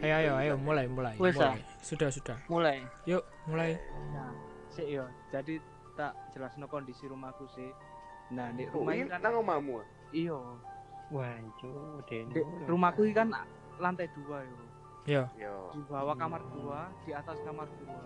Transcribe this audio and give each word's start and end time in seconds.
Ayo 0.00 0.14
ayo 0.16 0.32
ayo 0.40 0.54
mulai 0.56 0.88
mulai. 0.88 1.14
Wes, 1.20 1.36
ah. 1.36 1.52
mulai. 1.52 1.62
Sudah 1.84 2.08
sudah. 2.08 2.38
mulai 2.48 2.78
Yuk 3.04 3.20
mulai. 3.44 3.76
nah 4.16 4.32
sik 4.70 4.86
yo 4.86 5.04
jadi 5.34 5.58
tak 5.98 6.14
jelasno 6.32 6.64
kondisi 6.70 7.04
rumahku 7.10 7.44
sih 7.52 7.70
nah 8.30 8.54
di 8.54 8.64
rumah 8.70 8.94
ini 8.94 9.04
ini 9.04 9.10
kan 9.10 9.20
nang 9.26 9.42
iyo 10.14 10.38
Wancuk, 11.10 12.06
Den. 12.06 12.30
di 12.30 12.38
rumahku 12.70 13.02
ini 13.02 13.14
kan 13.14 13.34
lantai 13.82 14.06
dua 14.14 14.46
yo 14.46 14.58
Yo 15.10 15.22
Yo. 15.34 15.54
di 15.74 15.82
bawah 15.90 16.14
kamar 16.14 16.38
dua 16.54 16.86
di 17.02 17.10
atas 17.10 17.42
kamar 17.42 17.66
dua 17.82 17.98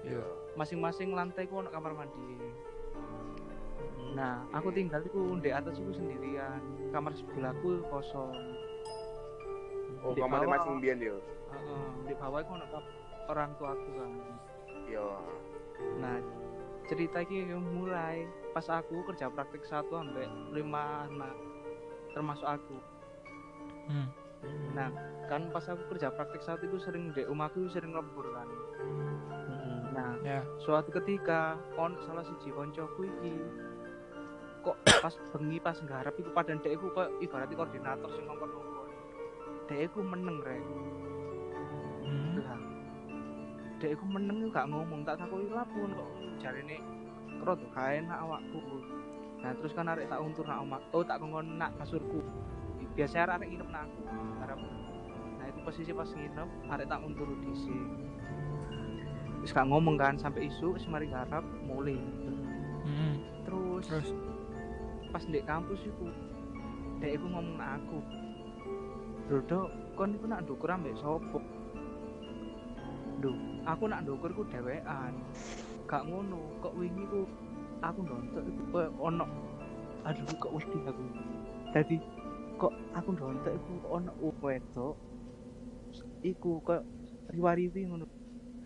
Yo. 0.00 0.24
masing-masing 0.56 1.12
lantai 1.12 1.44
ku 1.44 1.60
ono 1.60 1.68
kamar 1.68 1.92
mandi 1.92 2.40
nah 4.16 4.40
aku 4.56 4.72
tinggal 4.72 5.04
itu 5.04 5.36
di 5.44 5.52
atas 5.52 5.76
itu 5.76 5.92
sendirian 5.92 6.60
kamar 6.88 7.12
sebelahku 7.12 7.84
kosong 7.92 8.32
Oh, 10.02 10.12
Di 10.12 10.20
kamar 10.20 10.42
bawah. 10.42 10.50
Mas 10.52 10.66
Mbian 10.68 10.98
yo. 10.98 11.16
Heeh, 11.48 11.86
di 12.04 12.14
bawah 12.14 12.38
itu 12.38 12.50
ono 12.50 12.66
kap- 12.66 12.94
orang 13.24 13.50
tuaku 13.54 13.90
kan 13.94 14.10
Yo. 14.84 15.08
Nah, 15.96 16.18
cerita 16.84 17.22
ini 17.22 17.54
mulai 17.54 18.24
pas 18.50 18.66
aku 18.66 19.06
kerja 19.06 19.28
praktik 19.28 19.62
satu 19.62 19.96
sampai 19.96 20.26
lima 20.50 21.06
anak 21.06 21.32
termasuk 22.10 22.44
aku. 22.44 22.76
Hmm. 23.86 24.08
Nah, 24.72 24.90
kan 25.26 25.48
pas 25.48 25.64
aku 25.64 25.86
kerja 25.88 26.10
praktik 26.10 26.42
satu 26.42 26.66
itu 26.66 26.76
sering 26.78 27.10
di 27.10 27.22
rumahku 27.22 27.70
sering 27.70 27.94
lembur 27.94 28.26
kan. 28.32 28.48
Nah, 29.92 30.18
Ya. 30.20 30.40
suatu 30.58 30.90
ketika 30.90 31.54
on 31.74 31.94
salah 32.02 32.22
siji 32.22 32.50
koncoku 32.50 33.06
iki 33.06 33.32
kok 34.62 34.74
pas 34.82 35.14
bengi 35.30 35.58
pas 35.58 35.74
nggarap 35.76 36.14
iku 36.16 36.30
padahal 36.30 36.58
dek 36.58 36.72
iku 36.72 36.86
kok 36.90 37.10
ibaratnya 37.18 37.54
koordinator 37.56 38.08
sing 38.08 38.24
ngomong-ngomong. 38.24 38.71
Dek 39.72 39.88
iku 39.88 40.04
meneng 40.04 40.36
rek. 40.44 40.60
Hmm. 42.04 42.44
Lah. 42.44 42.60
Dek 43.80 43.96
iku 43.96 44.04
meneng 44.04 44.52
gak 44.52 44.68
ngomong, 44.68 45.00
tak 45.00 45.16
takoki 45.16 45.48
lapun 45.48 45.96
kok 45.96 46.10
jarine 46.44 46.76
kroto 47.40 47.64
kae 47.72 48.04
nak 48.04 48.20
awakku. 48.20 48.60
Nah, 49.40 49.56
terus 49.56 49.72
kan 49.72 49.88
arek 49.88 50.12
tak 50.12 50.20
untur 50.20 50.44
nak 50.44 50.60
omak. 50.60 50.84
Oh, 50.92 51.00
tak 51.00 51.24
kongkon 51.24 51.56
nak 51.56 51.72
kasurku. 51.80 52.20
Biasanya 52.92 53.40
arek 53.40 53.48
nginep 53.48 53.68
nak 53.72 53.88
aku. 53.88 54.00
Arep. 54.44 54.60
Nah, 55.40 55.46
itu 55.48 55.58
posisi 55.64 55.90
pas 55.96 56.10
nginep, 56.12 56.48
arek 56.68 56.86
tak 56.92 57.00
untur 57.00 57.32
disi. 57.40 57.78
Wis 59.40 59.56
gak 59.56 59.72
ngomong 59.72 59.96
kan 59.96 60.20
sampai 60.20 60.52
isu 60.52 60.76
wis 60.76 60.84
mari 60.84 61.08
garap 61.08 61.48
mulai. 61.64 61.96
Hmm. 62.84 63.24
Terus, 63.48 63.88
Terus 63.88 64.08
pas 65.08 65.24
di 65.24 65.40
kampus 65.40 65.80
iku 65.88 66.12
dek 67.00 67.16
iku 67.16 67.24
ngomong 67.24 67.56
nak 67.56 67.80
aku. 67.80 68.21
Dodo, 69.30 69.70
kon 69.94 70.14
iku 70.16 70.26
nak 70.26 70.42
ndukur 70.46 70.70
ambek 70.72 70.96
sopo? 70.98 71.38
Duh, 73.22 73.36
aku 73.66 73.84
nak 73.86 74.02
ndukur 74.02 74.30
ku 74.34 74.42
dhewean. 74.50 75.14
Gak 75.86 76.06
ngono, 76.08 76.58
kok 76.62 76.74
wingi 76.74 77.04
ku 77.06 77.28
aku 77.82 78.00
nonton 78.06 78.42
iku 78.46 78.62
koyo 78.70 78.90
ono 78.98 79.26
aduh 80.02 80.26
kok 80.38 80.52
wedi 80.54 80.78
aku. 80.86 81.02
Dadi 81.70 81.96
kok 82.58 82.74
aku 82.94 83.10
nonton 83.14 83.52
iku 83.54 83.72
ono 83.90 84.10
wedok 84.18 84.94
iku 86.22 86.58
kok 86.62 86.82
riwariwi 87.30 87.80
ngono. 87.86 88.06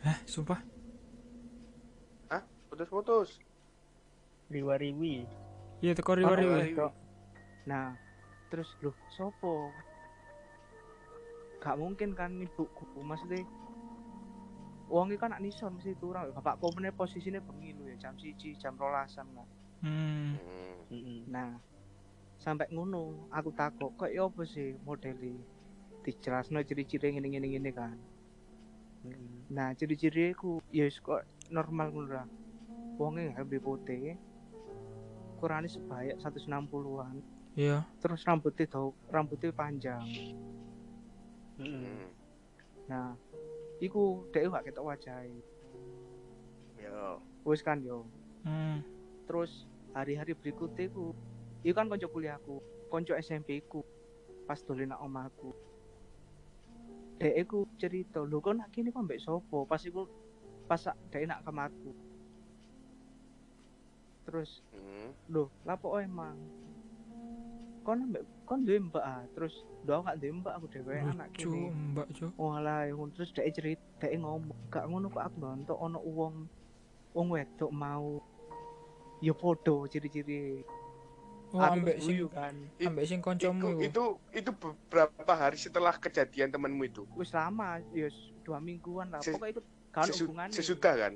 Hah 0.00 0.20
sumpah 0.24 0.76
Putus-putus. 2.76 3.40
Riwa-riwi. 4.52 5.24
Iya 5.80 5.96
teko 5.96 6.12
riwa-riwi. 6.12 6.76
Nah, 7.64 7.96
terus 8.52 8.68
loh 8.84 8.92
sopo? 9.16 9.72
Gak 11.66 11.82
mungkin 11.82 12.14
kan 12.14 12.30
ibuku 12.38 12.86
maksudnya 13.02 13.42
Wong 14.86 15.10
iki 15.10 15.18
kan 15.18 15.34
nak 15.34 15.42
nison 15.42 15.74
mesti 15.74 15.98
turun 15.98 16.30
bapakku 16.30 16.70
meneh 16.78 16.94
posisine 16.94 17.42
bengi 17.42 17.74
lho 17.74 17.90
ya 17.90 18.06
jam 18.06 18.14
1 18.14 18.38
jam 18.54 18.78
rolasan 18.78 19.26
lah. 19.34 19.46
Hmm. 19.82 20.38
Hmm. 20.86 21.26
Nah, 21.26 21.58
sampai 22.38 22.70
ngono 22.70 23.26
aku 23.34 23.50
takut 23.50 23.90
kok 23.98 24.06
ya 24.06 24.30
apa 24.30 24.46
sih 24.46 24.78
modeli 24.86 25.34
dijelasno 26.06 26.62
ciri-ciri 26.62 27.18
ngene 27.18 27.34
ngene 27.34 27.46
ngene 27.50 27.70
kan. 27.74 27.98
Nah, 29.50 29.74
ciri-ciri 29.74 30.30
ku 30.38 30.62
ya 30.70 30.86
kok 30.86 31.26
normal 31.50 31.90
ngono 31.90 32.08
lah. 32.22 32.26
Wonge 32.94 33.34
habis 33.34 33.58
putih. 33.58 34.14
Kurangnya 35.42 35.66
sebanyak 35.66 36.16
160-an. 36.22 37.16
Iya 37.58 37.82
Terus 37.98 38.22
rambutnya 38.22 38.70
tau 38.70 38.94
rambutnya 39.10 39.50
panjang. 39.50 40.06
Hmm. 41.56 42.12
Nah, 42.86 43.16
iku 43.80 44.28
dhek 44.30 44.52
gak 44.52 44.64
ketok 44.70 44.86
wajahe. 44.86 45.36
Yo. 46.76 47.20
Wis 47.48 47.64
kan 47.64 47.80
yo. 47.80 48.04
Hmm. 48.44 48.84
Terus 49.26 49.66
hari-hari 49.96 50.36
berikutnya 50.36 50.92
ku 50.92 51.16
iku 51.64 51.74
kan 51.74 51.88
konco 51.90 52.06
kuliahku, 52.12 52.54
konco 52.92 53.16
SMP 53.18 53.64
ku 53.66 53.82
pas 54.46 54.62
dolen 54.62 54.92
nang 54.92 55.02
omahku. 55.02 55.50
Dek 57.16 57.34
iku 57.48 57.64
cerita, 57.80 58.20
lho 58.20 58.38
kok 58.44 58.54
nak 58.54 58.70
kene 58.70 58.92
kok 58.92 59.02
mbek 59.02 59.18
sopo? 59.24 59.64
Pas 59.64 59.80
iku 59.82 60.04
pas 60.68 60.78
dek 61.10 61.26
nak 61.26 61.42
kamarku. 61.42 61.90
Terus, 64.26 64.60
Hmm. 64.74 65.14
lho, 65.30 65.48
lapo 65.64 65.96
emang? 66.02 66.34
Kon 67.86 68.10
mbek 68.10 68.22
kon 68.42 68.66
duwe 68.66 68.82
mbak 68.82 69.04
ah. 69.06 69.22
Terus, 69.30 69.54
aku 69.86 70.02
gak 70.02 70.18
duwe 70.18 70.32
mbak 70.42 70.54
aku 70.58 70.66
dhewe 70.66 70.98
anak 70.98 71.30
kene. 71.30 71.70
mbak 71.94 72.06
cu 72.10 72.26
Walah, 72.34 72.90
ngono 72.90 73.14
terus 73.14 73.30
dhek 73.30 73.46
cerit, 73.54 73.80
dhek 74.02 74.18
ngomong, 74.18 74.50
gak 74.66 74.90
ngono 74.90 75.06
kok 75.06 75.22
aku 75.22 75.36
nonton 75.38 75.76
ono 75.78 75.98
wong 76.02 76.34
wong 77.14 77.26
wedok 77.30 77.70
mau 77.70 78.18
ya 79.22 79.30
podo 79.32 79.86
ciri-ciri. 79.86 80.66
Oh 81.54 81.62
Aku 81.62 81.78
ambek 81.78 82.02
sing 82.02 82.26
kan. 82.26 82.54
ambek 82.82 83.04
sing 83.06 83.22
Itu, 83.22 83.24
koncomu 83.24 83.62
iku 83.70 83.78
itu 83.80 84.04
itu 84.34 84.50
beberapa 84.50 85.32
hari 85.32 85.54
setelah 85.54 85.94
kejadian 85.94 86.50
temanmu 86.50 86.82
itu. 86.82 87.06
Wis 87.14 87.30
lama, 87.30 87.78
ya 87.94 88.10
dua 88.42 88.58
mingguan 88.58 89.14
lah. 89.14 89.22
Ses- 89.22 89.38
Pokoknya 89.38 89.54
itu 89.54 89.62
kan 89.94 90.04
Sesu- 90.10 90.26
hubungannya. 90.26 90.56
sesudah 90.58 90.94
kan? 90.98 91.12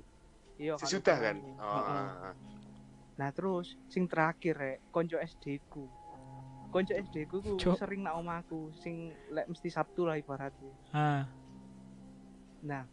Iya, 0.55 0.79
Sesudah 0.79 1.17
kan? 1.19 1.37
Oh. 1.59 2.31
Nah, 3.19 3.29
terus 3.35 3.75
sing 3.91 4.07
terakhir 4.07 4.55
rek, 4.55 4.79
konco 4.89 5.19
SD 5.19 5.59
ku. 5.67 5.91
Konco 6.71 6.95
SD 6.95 7.27
ku 7.27 7.43
ku 7.43 7.59
Cuk. 7.59 7.75
sering 7.75 8.07
nak 8.07 8.15
omahku, 8.15 8.71
sing 8.79 9.11
lek 9.35 9.51
mesti 9.51 9.69
Sabtu 9.69 10.07
lah 10.07 10.15
ibaratnya. 10.15 10.71
Ah 10.95 11.27
Nah, 12.63 12.85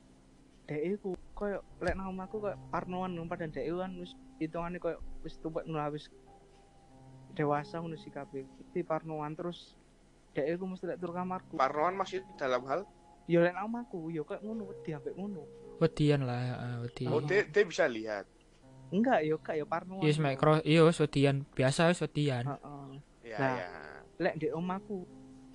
dek 0.65 0.81
iku 0.97 1.13
koyo 1.38 1.61
lek 1.83 1.93
nang 1.93 2.09
omahku 2.09 2.41
koyo 2.41 2.57
parnoan 2.73 3.13
padahal 3.29 3.53
dek 3.53 3.65
iku 3.69 3.77
kan 3.85 3.91
wis 4.01 4.17
hitungane 4.41 4.81
koyo 4.81 4.97
wis 5.21 5.38
tuwek 5.38 5.67
lah, 5.69 5.93
wis 5.93 6.09
dewasa 7.38 7.77
ngono 7.77 7.99
sih 7.99 8.09
kabeh. 8.09 8.49
Di 8.73 8.81
parnoan 8.81 9.38
terus 9.38 9.77
dek 10.33 10.57
iku 10.57 10.65
mesti 10.65 10.89
lek 10.89 10.97
tur 10.97 11.13
kamarku. 11.13 11.61
Parnoan 11.61 11.94
masih 11.94 12.25
dalam 12.35 12.65
hal 12.65 12.81
Ya 13.27 13.44
lek 13.44 13.53
nang 13.53 13.67
omahku 13.69 14.07
ya 14.09 14.23
koyo 14.23 14.39
ngono 14.41 14.71
wedi 14.73 14.91
ambek 14.95 15.13
ngono. 15.13 15.44
wedian 15.77 16.25
lah 16.25 16.57
ah, 16.57 16.77
wedi 16.81 17.05
oh 17.05 17.21
dia, 17.21 17.45
dia 17.45 17.61
bisa 17.61 17.85
lihat. 17.85 18.25
Enggak 18.89 19.21
ya 19.21 19.38
kak 19.38 19.61
ya 19.61 19.65
parnoan. 19.67 20.01
Iya 20.01 20.11
semek 20.17 20.41
kro 20.41 20.57
iya 20.65 20.81
wis 20.88 20.97
wedian 20.97 21.45
biasa 21.53 21.91
wis 21.94 22.01
wedian 22.01 22.49
Heeh. 22.49 22.88
Ya 23.37 23.39
Nah. 23.39 23.55
ya. 23.55 23.69
Lek 24.19 24.35
di 24.35 24.47
omahku 24.49 25.05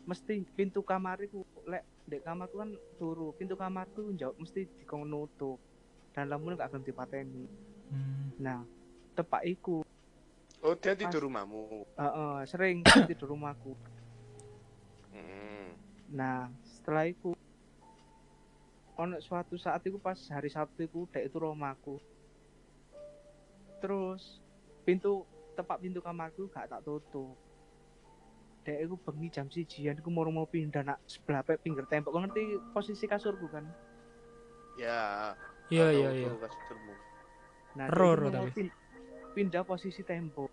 mesti 0.02 0.42
pintu 0.48 0.82
kamariku 0.82 1.42
lek 1.64 1.82
di 2.02 2.18
kamarku 2.18 2.58
kan 2.58 2.70
turu 2.96 3.30
pintu 3.32 3.54
kamarku 3.54 4.10
jauh 4.12 4.34
mesti 4.34 4.66
dikon 4.72 5.02
nutup 5.04 5.58
dan 6.10 6.26
lamun 6.26 6.54
gak 6.54 6.68
akan 6.68 6.82
dipateni 6.82 7.46
Hmm. 7.86 8.32
nah 8.36 8.64
tepak 9.12 9.44
iku 9.44 9.84
Oh 10.58 10.74
dia 10.74 10.94
tidur 10.94 11.22
rumahmu. 11.22 11.84
heeh, 11.92 12.36
sering 12.44 12.80
tidur 13.04 13.30
rumahku 13.30 13.78
Hmm. 15.08 15.70
nah 16.08 16.50
setelah 16.64 17.06
iku 17.06 17.36
ono 18.94 19.18
suatu 19.18 19.54
saat 19.54 19.82
iku 19.82 19.96
pas 19.96 20.18
hari 20.26 20.48
Sabtu 20.48 20.82
iku 20.82 21.06
dek 21.06 21.28
itu 21.28 21.36
rumahku 21.36 22.02
terus 23.78 24.42
pintu 24.82 25.22
tepak 25.52 25.78
pintu 25.78 25.98
kamarku 25.98 26.48
gak 26.48 26.66
tak 26.66 26.82
tutup 26.82 27.38
dek 28.62 28.78
iku 28.86 28.94
bengi 28.94 29.28
jam 29.34 29.50
sijian 29.50 29.98
iku 29.98 30.08
mau 30.14 30.22
mau 30.30 30.46
pindah 30.46 30.86
nak 30.86 31.02
sebelah 31.10 31.42
pe 31.42 31.58
pinggir 31.58 31.82
tembok. 31.90 32.14
Kau 32.14 32.22
ngerti 32.22 32.62
posisi 32.70 33.10
kasurku 33.10 33.50
kan? 33.50 33.66
Ya. 34.78 35.34
Iya 35.66 35.88
iya 35.90 36.10
iya. 36.14 36.30
kasurmu. 36.38 36.94
nah 37.72 37.88
iku 37.88 38.28
mau 38.28 38.30
tapi. 38.30 38.50
pin- 38.54 38.76
pindah 39.34 39.66
posisi 39.66 40.06
tembok. 40.06 40.50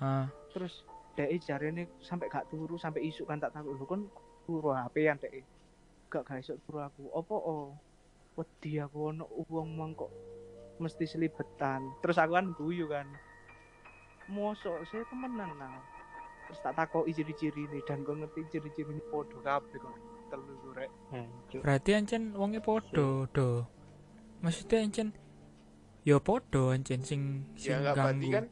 Ah. 0.00 0.32
Terus 0.56 0.80
dek 1.12 1.28
jarene 1.44 2.00
sampai 2.00 2.32
gak 2.32 2.48
turu 2.48 2.80
sampai 2.80 3.04
isu 3.04 3.28
kan 3.28 3.36
tak 3.36 3.52
takut. 3.52 3.76
Lu 3.76 3.84
kan 3.84 4.08
turu 4.48 4.72
HP-an 4.72 5.20
dek? 5.20 5.44
Gak 6.08 6.24
gak 6.24 6.40
iso 6.40 6.56
turu 6.64 6.80
aku. 6.80 7.04
Opo 7.12 7.36
oh 7.36 7.66
wedi 8.40 8.80
aku 8.80 9.12
ono 9.12 9.28
uang 9.28 9.68
mang 9.76 9.92
kok 9.92 10.08
mesti 10.80 11.04
selibetan. 11.04 11.84
Terus 12.00 12.16
aku 12.16 12.32
kan 12.32 12.56
guyu 12.56 12.88
kan. 12.88 13.04
Mosok 14.30 14.86
saya 14.88 15.04
temenan 15.10 15.52
nah 15.58 15.99
terus 16.50 16.66
tak 16.66 16.74
takoki 16.74 17.14
ciri-ciri 17.14 17.62
ini 17.62 17.78
dan 17.86 18.02
kau 18.02 18.10
ngerti 18.12 18.42
ciri-ciri 18.50 18.90
ini 18.90 19.02
podo 19.06 19.38
kabeh 19.38 19.78
kok 19.78 19.94
telu 20.26 20.54
ku 20.58 20.68
rek. 20.74 20.90
Hancur. 21.14 21.60
Berarti 21.62 21.90
ancen 21.94 22.22
wonge 22.34 22.58
podo 22.58 23.30
do. 23.30 23.62
Maksudnya 24.42 24.82
ancen 24.82 25.08
ya 26.02 26.18
podo 26.18 26.74
ancen 26.74 27.06
sing 27.06 27.46
sing 27.54 27.70
Ya 27.70 27.78
enggak 27.78 27.94
berarti 27.94 28.26
ganggu. 28.26 28.34
kan 28.34 28.44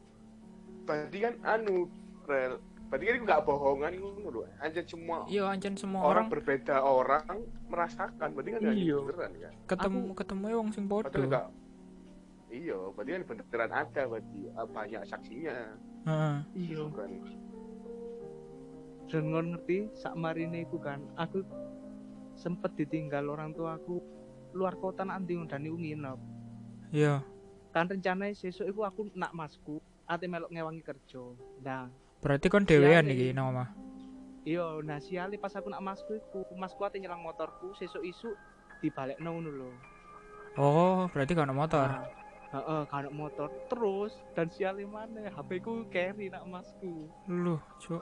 berarti 0.87 1.17
kan 1.19 1.33
anu 1.43 1.75
rel. 2.23 2.53
Berarti 2.87 3.03
kan 3.05 3.15
enggak 3.19 3.41
bohongan 3.43 3.91
ngono 3.99 4.27
lho. 4.31 4.41
Aja 4.63 4.81
semua 4.87 5.27
Iya 5.27 5.43
ancen 5.51 5.75
semua 5.75 6.01
orang, 6.01 6.07
orang 6.07 6.27
berbeda 6.31 6.75
orang 6.79 7.27
merasakan. 7.67 8.27
Berarti 8.31 8.49
kan 8.55 8.61
Iya. 8.63 8.95
beneran 9.03 9.31
kan. 9.35 9.53
ketemu 9.67 9.99
ketemu 10.15 10.43
wong 10.55 10.69
sing 10.71 10.87
podo. 10.87 11.19
Iya, 12.49 12.79
berarti 12.97 13.11
kan 13.13 13.23
beneran 13.27 13.71
ada 13.75 14.01
berarti 14.07 14.39
ah, 14.57 14.65
banyak 14.65 15.01
saksinya. 15.05 15.53
Heeh. 16.07 16.37
Iya. 16.57 16.81
Kan. 16.95 17.11
Dan 19.09 19.33
ngon 19.33 19.45
ngerti 19.57 19.89
sak 19.97 20.13
marine 20.13 20.61
iku 20.63 20.77
kan 20.77 21.01
aku 21.17 21.41
sempet 22.37 22.77
ditinggal 22.77 23.25
orang 23.27 23.51
tua 23.51 23.75
aku 23.75 23.97
luar 24.53 24.77
kota 24.77 25.01
ndi 25.03 25.35
dan 25.49 25.65
iku 25.65 25.77
nginep. 25.77 26.19
Iya. 26.93 27.25
Kan 27.73 27.89
rencananya 27.89 28.33
sesuk 28.33 28.69
iku 28.69 28.85
aku 28.85 29.09
nak 29.17 29.33
masku 29.33 29.81
ate 30.05 30.25
melok 30.25 30.49
ngewangi 30.49 30.81
kerja. 30.81 31.21
Nah, 31.61 31.89
Berarti 32.19 32.51
kon 32.51 32.65
dhewean 32.65 33.05
Siale. 33.05 33.13
iki 33.15 33.27
nang 33.31 33.55
omah. 33.55 33.69
iya 34.47 34.65
nah 34.81 34.97
siale 34.97 35.35
pas 35.37 35.51
aku 35.53 35.67
nak 35.69 35.83
masku 35.83 36.15
iku 36.15 36.41
masku 36.57 36.81
ate 36.81 36.97
nyelang 36.97 37.21
motorku 37.21 37.75
sesuk 37.77 38.01
isu 38.01 38.33
dibalekno 38.81 39.29
ngono 39.29 39.49
lho. 39.53 39.69
Oh, 40.57 41.05
berarti 41.13 41.37
ada 41.37 41.53
motor. 41.53 41.85
Nah, 41.85 42.07
Heeh, 42.49 42.81
kan 42.89 43.05
motor 43.13 43.45
terus 43.69 44.09
dan 44.33 44.49
siale 44.49 44.81
mana 44.89 45.29
HP 45.29 45.61
ku 45.61 45.85
carry 45.93 46.33
nak 46.33 46.49
masku. 46.49 47.05
Lu, 47.29 47.61
cuk. 47.77 48.01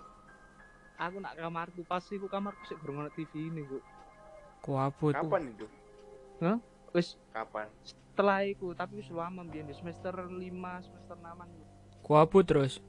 Aku 0.97 1.21
nak 1.21 1.37
kamarku 1.37 1.85
pas 1.85 2.01
iku 2.03 2.25
kamarku 2.25 2.65
sik 2.65 2.81
durung 2.81 3.05
ono 3.05 3.09
TV 3.13 3.29
ini, 3.37 3.61
Bu. 3.61 3.77
Kuapu 4.59 5.13
tuh. 5.13 5.21
Kapan 5.21 5.53
itu? 5.53 5.67
Wis 6.93 7.17
Kapan? 7.33 7.69
setelah 7.85 8.41
iku 8.41 8.73
tapi 8.73 8.97
wis 8.97 9.13
lama 9.13 9.45
mbiyen 9.45 9.69
di 9.69 9.77
semester 9.77 10.09
5 10.09 10.41
semester 10.81 11.13
6 11.13 12.01
Kuapu 12.01 12.41
terus. 12.41 12.81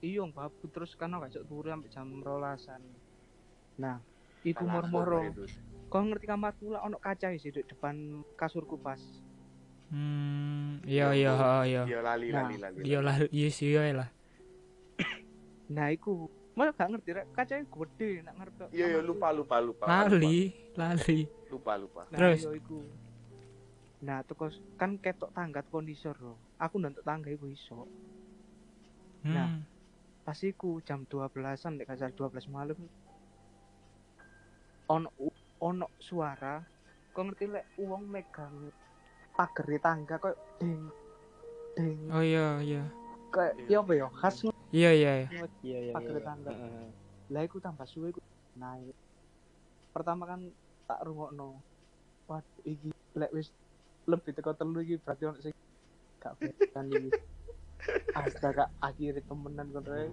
iya 0.00 0.24
babu 0.24 0.64
terus 0.72 0.96
kan 0.96 1.12
gak 1.12 1.36
cok 1.36 1.44
turu 1.44 1.68
sampai 1.68 1.92
jam 1.92 2.08
rolasan 2.24 2.80
nah 3.76 4.00
iku 4.40 4.64
itu. 4.64 5.44
kau 5.92 6.00
ngerti 6.00 6.24
kamarku 6.24 6.72
lah 6.72 6.80
ono 6.80 6.96
kaca 6.96 7.28
sih 7.36 7.52
di 7.52 7.60
depan 7.60 8.24
kasurku 8.40 8.80
pas 8.80 9.00
Hmm, 9.90 10.78
iya 10.86 11.10
iya 11.12 11.34
ha, 11.34 11.66
iya. 11.66 11.82
Iya 11.82 11.98
lali 11.98 12.30
Nah, 12.30 12.46
lali 12.46 12.56
lali. 12.62 12.78
Iya 12.86 12.98
lah, 13.02 13.16
iya 13.26 13.48
sih 13.50 13.74
iya 13.74 13.90
lah. 13.90 14.08
nah 15.66 15.90
iku 15.90 16.30
Malah 16.60 16.76
gak 16.76 16.92
ngerti 16.92 17.10
rek 17.10 17.26
kacanya 17.32 17.64
gede 17.64 18.10
nak 18.20 18.34
ngarep 18.36 18.54
ke 18.54 18.64
Iya 18.70 18.86
iya 18.86 19.00
lupa 19.00 19.32
lupa 19.32 19.56
lupa. 19.58 19.84
Lali, 19.88 20.38
lali. 20.76 21.24
Lupa 21.48 21.72
lupa. 21.74 22.04
nah, 22.06 22.18
Terus? 22.20 22.44
iya 22.44 22.52
iku 22.54 22.78
nah 24.00 24.20
terus 24.22 24.56
kan 24.74 24.96
ketok 24.96 25.28
tangga 25.30 25.60
kondisor 25.62 26.16
loh 26.16 26.36
aku 26.56 26.76
nonton 26.76 27.00
tangga 27.00 27.28
iku 27.28 27.44
iso 27.46 27.84
Hmm. 29.20 29.36
Nah. 29.36 29.60
pas 30.22 30.40
iku 30.40 30.80
jam 30.80 31.04
12-an 31.04 31.52
nek 31.76 31.92
salah 31.92 32.08
12 32.08 32.48
malam 32.48 32.80
ono 34.86 35.08
ono 35.60 35.86
suara 35.98 36.64
kok 37.10 37.20
ngerti 37.22 37.44
lek 37.46 37.76
uang 37.76 38.08
megang 38.08 38.72
pagar 39.30 39.66
di 39.66 39.78
tangga 39.78 40.16
kok 40.16 40.32
ding 40.56 40.88
ding 41.76 42.08
Oh 42.08 42.24
iya 42.24 42.56
iya. 42.58 42.82
kayak 43.28 43.60
ya 43.68 43.78
apa 43.78 43.92
ya 43.92 44.08
khas 44.10 44.48
Iya 44.70 44.90
iya. 44.94 45.12
iya. 45.26 45.44
Iya 45.62 45.78
iya 45.84 45.92
pagar 45.94 46.16
iya. 46.16 46.24
tangga. 46.24 46.52
Lah 47.30 47.42
iku 47.46 47.56
tambah 47.58 47.86
suwe 47.86 48.10
iku 48.14 48.20
naik 48.58 48.94
pertama 49.90 50.26
kan 50.26 50.40
tak 50.86 51.00
rungokno 51.02 51.58
waduh 52.30 52.62
iki 52.62 52.94
lek 53.18 53.30
wis 53.34 53.50
lebih 54.06 54.30
teko 54.34 54.54
telu 54.54 54.78
iki 54.82 54.98
berarti 55.02 55.22
ono 55.26 55.38
sing 55.42 55.54
gak 56.22 56.38
kan 56.74 56.86
iki 56.86 57.10
astaga 58.14 58.70
akhirnya 58.78 59.22
temenan 59.26 59.66
kon 59.74 59.86
rek 59.86 60.10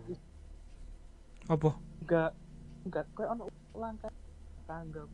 Apa? 1.48 1.70
enggak 2.04 2.32
enggak 2.90 3.06
kayak 3.14 3.30
ono 3.38 3.44
langkah 3.78 4.12
tangga 4.66 5.06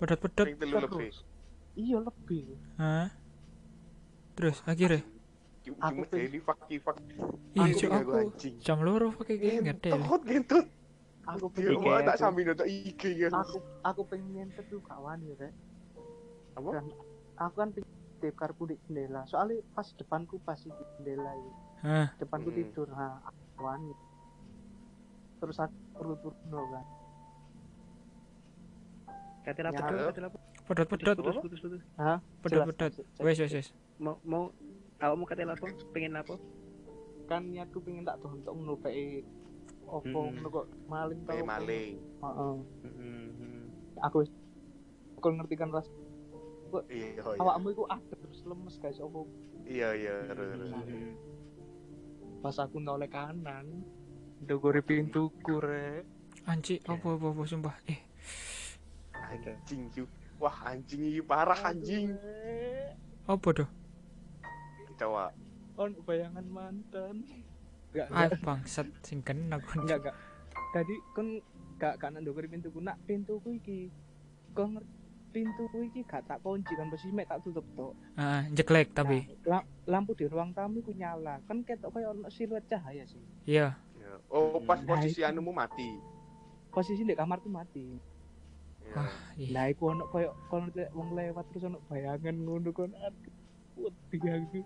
telu 0.00 0.76
lebih. 0.78 1.12
iya 1.76 1.98
lebih 1.98 2.44
Hah? 2.78 3.08
Terus 4.38 4.62
akhirnya 4.64 5.04
Aku 5.60 5.76
Aku 5.78 6.00
pengen- 6.04 6.24
jadi 6.24 6.38
faki 6.40 6.76
fak. 6.78 6.96
iya 7.52 7.72
Aku 7.92 8.10
aku 8.10 8.32
jam 8.58 8.78
loro 8.80 9.12
pakai 9.12 9.36
gini 9.36 9.60
ngedel. 9.62 9.92
Ngentut 9.94 10.22
ngentut. 10.24 10.66
aku 11.22 11.46
Dia 11.52 11.68
pengen 11.70 12.00
tak 12.00 12.08
aku- 12.08 12.18
sambil 12.18 12.44
nonton 12.44 12.66
IG 12.66 13.02
ya. 13.14 13.28
aku 13.30 13.56
aku 13.82 14.02
pengen 14.04 14.48
tuh 14.58 14.80
kawan 14.82 15.20
ya 15.20 15.34
rek 15.38 15.52
Apa? 16.52 16.68
Dan 16.72 16.84
aku 17.38 17.54
kan 17.54 17.68
pengen 17.70 17.90
tip 18.18 18.34
karpu 18.34 18.62
di 18.66 18.76
jendela 18.82 19.22
soalnya 19.24 19.60
pas 19.70 19.86
depanku 19.90 20.36
pas 20.38 20.58
di 20.58 20.68
jendela 20.68 21.30
ya 21.30 21.52
Hah? 21.80 22.06
depanku 22.16 22.48
Hmm. 22.48 22.58
tidur 22.58 22.88
nah 22.88 23.20
aku 23.22 23.40
kawan 23.54 23.80
terus 25.38 25.56
aku 25.58 25.76
turun 25.94 26.18
no 26.46 26.60
kan 26.68 26.84
Kate 29.40 29.60
lapor 29.62 29.72
Ya, 29.74 29.80
dong, 29.82 29.96
halo. 29.96 30.06
kate 30.06 30.20
lapor. 30.20 30.40
Pedot-pedot. 30.62 31.16
Putus 31.16 31.36
putus 31.40 31.60
putus. 31.60 31.82
Hah? 31.96 32.18
Pedot-pedot. 32.44 32.92
Jelas, 32.92 33.08
cek- 33.10 33.24
Wes 33.24 33.36
wes 33.40 33.52
wes. 33.54 33.68
Mau 33.96 34.14
mau 34.22 34.52
awakmu 35.00 35.24
kate 35.24 35.42
lapor, 35.42 35.70
pengen 35.90 36.12
lapor? 36.12 36.38
kan 37.24 37.46
niatku 37.46 37.78
pengen 37.78 38.02
tak 38.02 38.18
tonton 38.18 38.58
ngono 38.58 38.74
pe 38.74 39.22
opo 39.86 40.02
Hmm. 40.02 40.34
ngono 40.34 40.48
kok 40.50 40.66
maling 40.86 41.20
tau 41.22 41.38
maling. 41.40 41.94
Heeh. 42.18 42.56
Heeh. 42.82 43.62
aku 44.02 44.16
wis 44.20 44.30
aku 45.14 45.26
ngerti 45.30 45.54
kan 45.54 45.70
ras 45.70 45.86
Iya 46.70 47.22
oh, 47.22 47.34
iya. 47.34 47.38
awakmu 47.38 47.70
iku 47.70 47.86
ada 47.86 48.14
terus 48.14 48.42
lemes 48.42 48.78
guys 48.78 48.98
opo 48.98 49.30
Iya 49.62 49.94
iya. 49.94 50.14
Heeh. 50.26 51.14
pas 52.42 52.58
aku 52.58 52.78
noleh 52.78 53.06
kanan 53.06 53.86
ndogore 54.42 54.82
pintuku 54.82 55.54
rek 55.58 56.02
Anci, 56.42 56.80
apa 56.82 57.04
apa 57.04 57.26
apa 57.30 57.42
sumpah. 57.44 57.76
Eh, 57.84 58.00
Anjing 59.14 59.86
cu. 59.92 60.02
Wah 60.40 60.56
anjing 60.66 61.04
ini 61.04 61.20
parah 61.20 61.68
anjing. 61.68 62.16
apa 63.22 63.48
doh? 63.52 63.68
Coba. 65.00 65.32
on 65.74 65.96
bayangan 66.04 66.44
mantan 66.44 67.24
enggak 67.90 68.06
Ah, 68.10 68.28
bangsat 68.38 68.84
sing 69.00 69.24
kena 69.24 69.56
kon. 69.58 69.80
enggak 69.80 70.04
enggak 70.04 70.16
tadi 70.70 70.94
kan 71.10 71.26
gak 71.74 71.94
gak 71.96 72.10
nang 72.10 72.20
ndogore 72.20 72.44
pintuku 72.44 72.78
nak 72.78 73.00
pintuku 73.02 73.56
iki 73.56 73.88
kok 74.52 74.68
ngerti 74.68 74.92
pintuku 75.32 75.78
iki 75.88 76.00
gak 76.04 76.28
tak 76.28 76.38
kunci 76.38 76.76
kan 76.76 76.86
posisi 76.86 77.08
mek 77.10 77.24
tak 77.26 77.40
tutup 77.40 77.64
tok 77.72 77.96
Ah, 78.14 78.44
jeklek 78.50 78.92
tapi. 78.92 79.24
Nah, 79.40 79.56
la- 79.56 79.68
lampu 79.88 80.12
di 80.12 80.28
ruang 80.28 80.52
tamu 80.52 80.78
iku 80.78 80.92
nyala 80.92 81.40
kan 81.42 81.64
ketok 81.64 81.90
kayak 81.90 82.12
ono 82.12 82.28
siluet 82.28 82.66
cahaya 82.66 83.02
sih 83.04 83.24
Iya. 83.46 83.72
Ya. 83.96 84.12
Oh 84.28 84.60
pas 84.60 84.76
Nah, 84.78 84.86
posisi 84.90 85.22
anumu 85.22 85.50
mati. 85.50 85.96
posisi 86.68 87.02
di 87.02 87.14
kamarku 87.14 87.48
mati 87.48 87.96
Ya. 88.82 88.94
Ah, 88.98 89.12
iya. 89.34 89.48
nah 89.50 89.64
iku 89.66 89.82
ono 89.88 90.04
koyo 90.06 90.36
kono 90.46 90.68
lek 90.70 90.90
wong 90.90 91.14
lewat 91.14 91.48
terus 91.48 91.64
ono 91.64 91.80
bayangan 91.84 92.36
ngono 92.36 92.68
kon 92.70 92.92
aduh 92.92 93.32
wedi 93.78 94.28
aku 94.28 94.60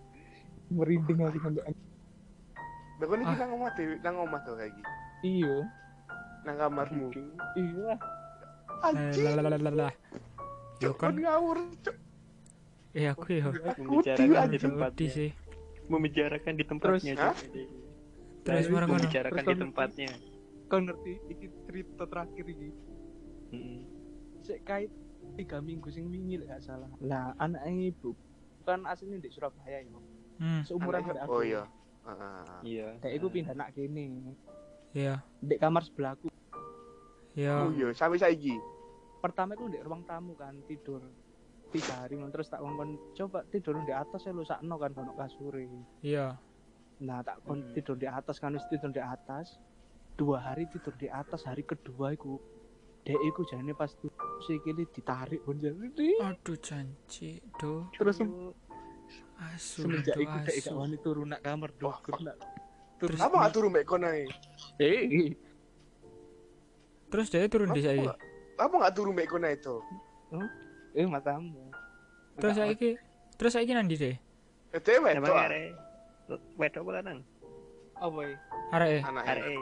merinding 0.70 1.18
aku 1.20 1.38
sampe 1.40 1.60
Lah 2.94 3.06
kon 3.06 3.18
iki 3.18 3.26
Ah. 3.26 3.36
nang 3.36 3.50
omah 3.52 3.70
dewe, 3.74 3.94
nang 4.00 4.16
omah 4.16 4.40
kayak 4.40 4.70
gitu. 4.70 4.90
iya 5.24 5.56
Nang 6.44 6.56
kamarmu. 6.56 7.08
iya 7.56 7.92
Anjing. 8.80 9.24
Lalalala. 9.34 9.88
Yo 10.78 10.92
Kon 10.92 11.10
kan, 11.10 11.14
ngawur. 11.16 11.58
Cuk. 11.80 11.96
eh 12.92 13.08
aku 13.08 13.26
yo. 13.32 13.48
Membicarakan 13.50 14.22
di 14.22 14.36
anjing. 14.36 14.52
Di 14.52 14.58
tempatnya. 14.60 15.08
sih. 15.10 15.30
Membicarakan 15.84 16.52
di 16.54 16.64
tempatnya. 16.64 17.14
Cuk. 17.16 17.36
Terus 18.44 18.66
marah 18.68 18.84
mana? 18.84 18.92
membicarakan 18.94 19.34
Terus 19.34 19.42
di 19.42 19.50
kan- 19.50 19.62
tempatnya. 19.64 20.10
kau 20.64 20.80
ngerti 20.80 21.12
iki 21.28 21.46
cerita 21.62 22.04
terakhir 22.04 22.44
iki 22.46 22.68
Heeh. 23.50 23.80
sik 24.40 24.64
kait 24.64 24.90
tiga 25.34 25.60
minggu 25.60 25.86
sing 25.88 26.08
wingi 26.08 26.36
lek 26.36 26.48
gak 26.50 26.62
salah 26.62 26.88
lah 26.98 27.36
anaknya 27.36 27.90
ibu 27.90 28.16
kan 28.62 28.82
aslinya 28.82 29.18
di 29.18 29.28
Surabaya 29.28 29.78
ya 29.78 29.92
Hmm, 30.34 30.60
seumuran 30.62 31.00
mbak 31.02 31.22
aku 31.22 31.32
Oh 31.32 31.42
iya. 31.42 31.62
Heeh. 32.04 32.44
Iya. 32.62 32.88
Dek 33.00 33.12
iku 33.14 33.26
pindah 33.28 33.54
nak 33.54 33.70
kene 33.72 34.34
iya. 34.92 35.22
di 35.38 35.54
kamar 35.56 35.82
sebelahku 35.82 36.28
Iya. 37.34 37.54
Oh 37.60 37.70
iya, 37.70 37.90
sampai 37.90 38.18
saiki. 38.18 38.54
pertama 39.18 39.56
itu 39.56 39.66
di 39.66 39.80
ruang 39.80 40.04
tamu 40.04 40.36
kan 40.36 40.52
tidur 40.68 41.00
tiga 41.72 42.04
hari 42.04 42.20
terus 42.28 42.44
tak 42.46 42.60
ngomong 42.60 43.16
coba 43.16 43.40
tidur 43.48 43.80
di 43.80 43.88
atas 43.88 44.20
ya 44.20 44.30
lu 44.30 44.44
sakno 44.44 44.76
kan 44.76 44.92
kono 44.92 45.16
kasure 45.16 45.64
Iya. 45.98 46.36
nah 47.00 47.24
tak 47.24 47.40
kon 47.40 47.58
Hmm. 47.58 47.72
tidur 47.72 47.96
di 47.96 48.04
atas 48.04 48.36
kan 48.36 48.52
wis 48.52 48.68
tidur 48.68 48.92
di 48.92 49.00
atas 49.00 49.56
dua 50.14 50.38
hari 50.38 50.68
tidur 50.68 50.92
di 50.94 51.08
atas 51.08 51.42
hari 51.42 51.64
kedua 51.64 52.12
iku 52.12 52.36
dek 53.00 53.16
iku 53.18 53.42
jane 53.44 53.72
pas 53.72 53.96
sikile 54.40 54.84
ditarik 54.86 55.40
pun 55.40 55.56
Aduh 55.56 56.56
janji, 56.60 57.40
do. 57.56 57.88
terus 57.96 58.20
Asu, 59.34 59.82
semenjak 59.82 60.14
iku 60.14 60.36
dek 60.46 60.56
gak 60.62 60.74
wani 60.78 60.96
turun 61.02 61.26
nak 61.34 61.40
kamar 61.42 61.70
nak 62.22 62.36
Terus 63.02 63.18
Apa 63.18 63.34
gak 63.44 63.52
turu 63.52 63.66
mbek 63.68 63.84
kon 63.84 64.06
ae? 64.06 64.24
eh 64.78 65.34
Terus 67.10 67.30
dia 67.30 67.46
turun 67.46 67.70
di 67.70 67.82
saya. 67.82 68.14
gak? 68.14 68.18
apa 68.54 68.74
nggak 68.74 68.94
turu 68.94 69.10
mek 69.10 69.26
kono 69.26 69.50
itu? 69.50 69.76
Eh 70.94 71.06
matamu. 71.06 71.70
Terus 72.38 72.54
Enggak, 72.54 72.66
saiki 72.70 72.90
terus 73.34 73.52
saiki 73.54 73.72
nandi 73.74 73.94
deh? 73.98 74.14
Eh, 74.74 74.80
Dewe 74.82 75.10
Emang 75.10 75.30
itu 75.30 75.34
are 75.34 75.62
wedok 76.58 76.82
apa 76.86 76.90
lanang? 76.98 77.18
apa 77.94 78.18
ya? 78.26 78.36
Arek 78.74 79.02
anak. 79.06 79.24
Are. 79.26 79.54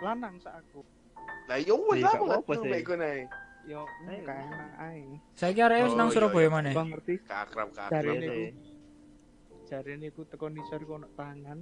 Lanang 0.00 0.34
sak 0.40 0.64
aku. 0.64 0.80
Lah 1.48 1.60
yo 1.60 1.76
Iya, 1.92 2.08
apa 2.12 2.24
gak 2.24 2.44
turu 2.44 2.64
mek 2.64 2.82
kono? 2.84 3.08
Yo 3.66 3.82
kayak 3.98 4.46
enak 4.46 4.70
ae. 4.78 5.18
saiki 5.34 5.58
arek 5.58 5.90
wis 5.90 5.94
Oh, 5.94 5.98
nang 5.98 6.08
iya, 6.08 6.14
Surabaya 6.14 6.46
iya. 6.46 6.54
mana? 6.54 6.70
Bang 6.70 6.88
ngerti? 6.94 7.14
Kakrab 7.26 7.68
Cari 7.74 7.90
kakrab. 7.90 8.14
Iya 8.14 8.20
niku. 8.22 8.34
sih. 8.38 8.50
Jarene 9.66 10.06
iku 10.06 10.22
teko 10.22 10.46
nisor 10.46 10.78
iku 10.78 10.92
ono 11.02 11.10
tangan. 11.18 11.58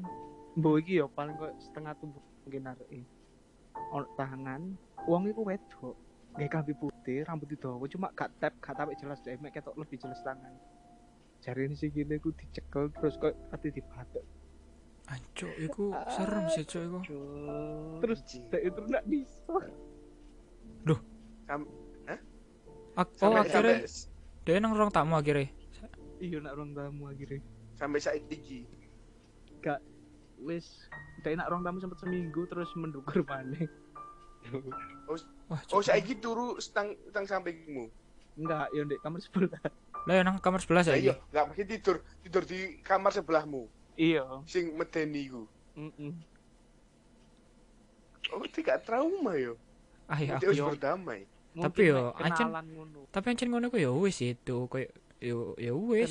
Mbok 0.61 0.75
iki 0.84 1.00
yo 1.00 1.08
paling 1.08 1.34
kok 1.40 1.56
setengah 1.56 1.96
tubuh 1.96 2.20
mungkin 2.44 2.68
areke. 2.68 3.00
Ono 3.96 4.06
tangan, 4.20 4.62
wong 5.08 5.32
iku 5.32 5.49
wedok. 5.49 5.96
Gak 6.34 6.50
kambi 6.50 6.75
putih, 6.75 7.23
rambut 7.23 7.46
dawa, 7.54 7.87
cuma 7.87 8.11
gak 8.11 8.26
tap, 8.42 8.58
gak 8.58 8.75
tapik 8.75 8.99
jelas 8.99 9.23
deh, 9.23 9.38
mek 9.38 9.54
ketok 9.54 9.78
lebih 9.78 10.02
jelas 10.02 10.18
tangan. 10.26 10.50
Jarene 11.38 11.78
sih 11.78 11.94
gini 11.94 12.18
iku 12.18 12.34
dicekel 12.34 12.90
terus 12.90 13.14
kok 13.23 13.32
ati 13.54 13.70
dibatek. 13.70 14.26
Ancuk, 15.14 15.52
iku 15.62 15.94
serem 16.11 16.50
sih 16.50 16.66
cuk 16.66 16.82
iku. 16.90 16.99
Terus 18.02 18.18
dek 18.50 18.62
itu 18.66 18.80
nak 18.90 19.04
bisa. 19.06 19.56
Ak 21.44 21.61
oh 22.96 23.06
Sampai 23.12 23.40
akhirnya 23.42 23.76
sampai 23.84 24.44
dia 24.44 24.60
nang 24.60 24.72
ruang 24.72 24.90
tamu 24.90 25.14
akhirnya. 25.14 25.48
Iya 26.18 26.38
nak 26.38 26.54
ruang 26.54 26.72
tamu 26.72 27.08
akhirnya. 27.08 27.40
sampai 27.74 27.98
saiki. 27.98 28.68
Wis 30.38 30.66
dek 31.22 31.34
nak 31.34 31.48
ruang 31.48 31.62
tamu 31.62 31.80
sempat 31.80 31.98
seminggu 31.98 32.44
terus 32.46 32.68
mendukur 32.76 33.24
maneh. 33.24 33.64
Wah, 35.48 35.60
Oh 35.72 35.80
cuk. 35.80 35.88
saiki 35.88 36.20
turu 36.20 36.60
stang 36.60 36.92
stang 37.08 37.24
sampingmu. 37.24 37.88
Enggak, 38.36 38.68
yo 38.72 38.84
ndek 38.84 39.00
kamar 39.00 39.20
sebelah. 39.20 39.60
Lah 40.04 40.14
ya 40.14 40.22
nang 40.22 40.36
kamar 40.36 40.60
sebelah 40.60 40.84
Lah 40.84 40.92
saiki. 40.92 41.08
iya, 41.08 41.14
nggak 41.32 41.44
mesti 41.48 41.64
tidur 41.64 41.96
tidur 42.20 42.42
di 42.44 42.58
kamar 42.80 43.10
sebelahmu. 43.10 43.64
Iya. 43.96 44.44
Sing 44.44 44.76
medeni 44.76 45.24
iku. 45.24 45.48
Heeh. 45.74 46.12
Oh, 48.32 48.44
tidak 48.48 48.84
trauma 48.84 49.32
yo. 49.36 49.54
Ah 50.04 50.18
ya. 50.18 50.36
Dia 50.36 50.50
harus 50.50 50.58
yo. 50.58 50.68
berdamai. 50.68 51.24
Tapi 51.54 51.82
yo, 51.87 52.11
ancen-. 52.18 52.50
Tapi 53.11 53.26
ancen 53.30 53.49
ngono 53.49 53.70
ku 53.70 53.78
ya 53.78 53.94
wis 53.94 54.18
itu 54.20 54.66
koyo 54.66 54.90
yo 55.23 55.54
ya 55.54 55.70
wis. 55.73 56.11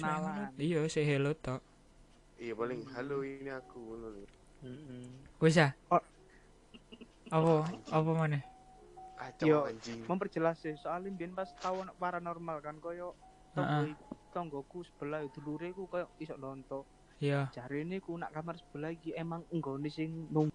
Iya, 0.55 0.87
say 0.87 1.03
hello 1.03 1.35
tok. 1.35 1.59
Iya 2.39 2.55
paling 2.55 2.87
halo 2.95 3.21
ini 3.21 3.51
aku 3.51 3.77
ngono 3.77 4.07
lho. 4.09 4.23
Mm-mm. 4.63 5.03
Wis 5.43 5.59
ya. 5.59 5.75
Oh. 5.91 5.99
Apa 7.27 7.67
apa 7.91 8.11
mana? 8.13 8.39
Kacau 9.13 9.47
Yo. 9.47 9.59
anjing. 9.63 10.03
memperjelas 10.03 10.59
sih 10.59 10.75
soalnya 10.75 11.07
biyen 11.11 11.31
pas 11.31 11.47
tau 11.55 11.79
anak 11.79 11.95
paranormal 11.95 12.59
kan 12.59 12.75
koyo 12.77 13.15
tonggo 13.55 13.95
tonggoku 14.35 14.83
sebelah 14.83 15.23
dulure 15.31 15.71
ku 15.71 15.87
koyo 15.87 16.11
iso 16.19 16.35
nonton 16.35 16.83
Iya. 17.23 17.47
jarene 17.55 18.03
ku 18.03 18.19
nak 18.19 18.35
kamar 18.35 18.59
sebelah 18.59 18.91
iki 18.91 19.15
emang 19.15 19.47
enggone 19.47 19.87
sing 19.87 20.27
nung 20.27 20.51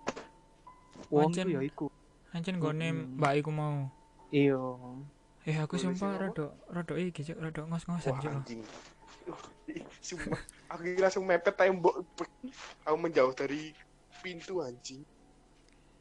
wong 1.08 1.32
iku 1.32 1.48
ya 1.48 1.60
iku 1.64 1.86
Ancen 2.28 2.60
gone 2.60 2.92
Mm-mm. 2.92 3.16
mbak 3.16 3.40
iku 3.40 3.48
mau. 3.48 3.88
Iya 4.30 4.58
Eh 5.42 5.56
aku 5.56 5.74
Boleh 5.74 5.96
sumpah 5.96 6.10
rada 6.18 6.46
rada 6.68 6.94
iki 6.94 7.24
cuk, 7.24 7.38
rada 7.40 7.62
ngos-ngosan 7.64 8.12
Wah 8.12 8.20
cuk. 8.20 8.32
anjing. 8.34 8.60
Uh, 9.24 9.40
Sumpah, 9.98 10.40
aku 10.72 10.82
langsung 10.96 11.24
mepet 11.24 11.54
tembok. 11.54 12.04
Aku 12.84 12.96
menjauh 12.96 13.32
dari 13.32 13.72
pintu 14.20 14.60
anjing. 14.60 15.00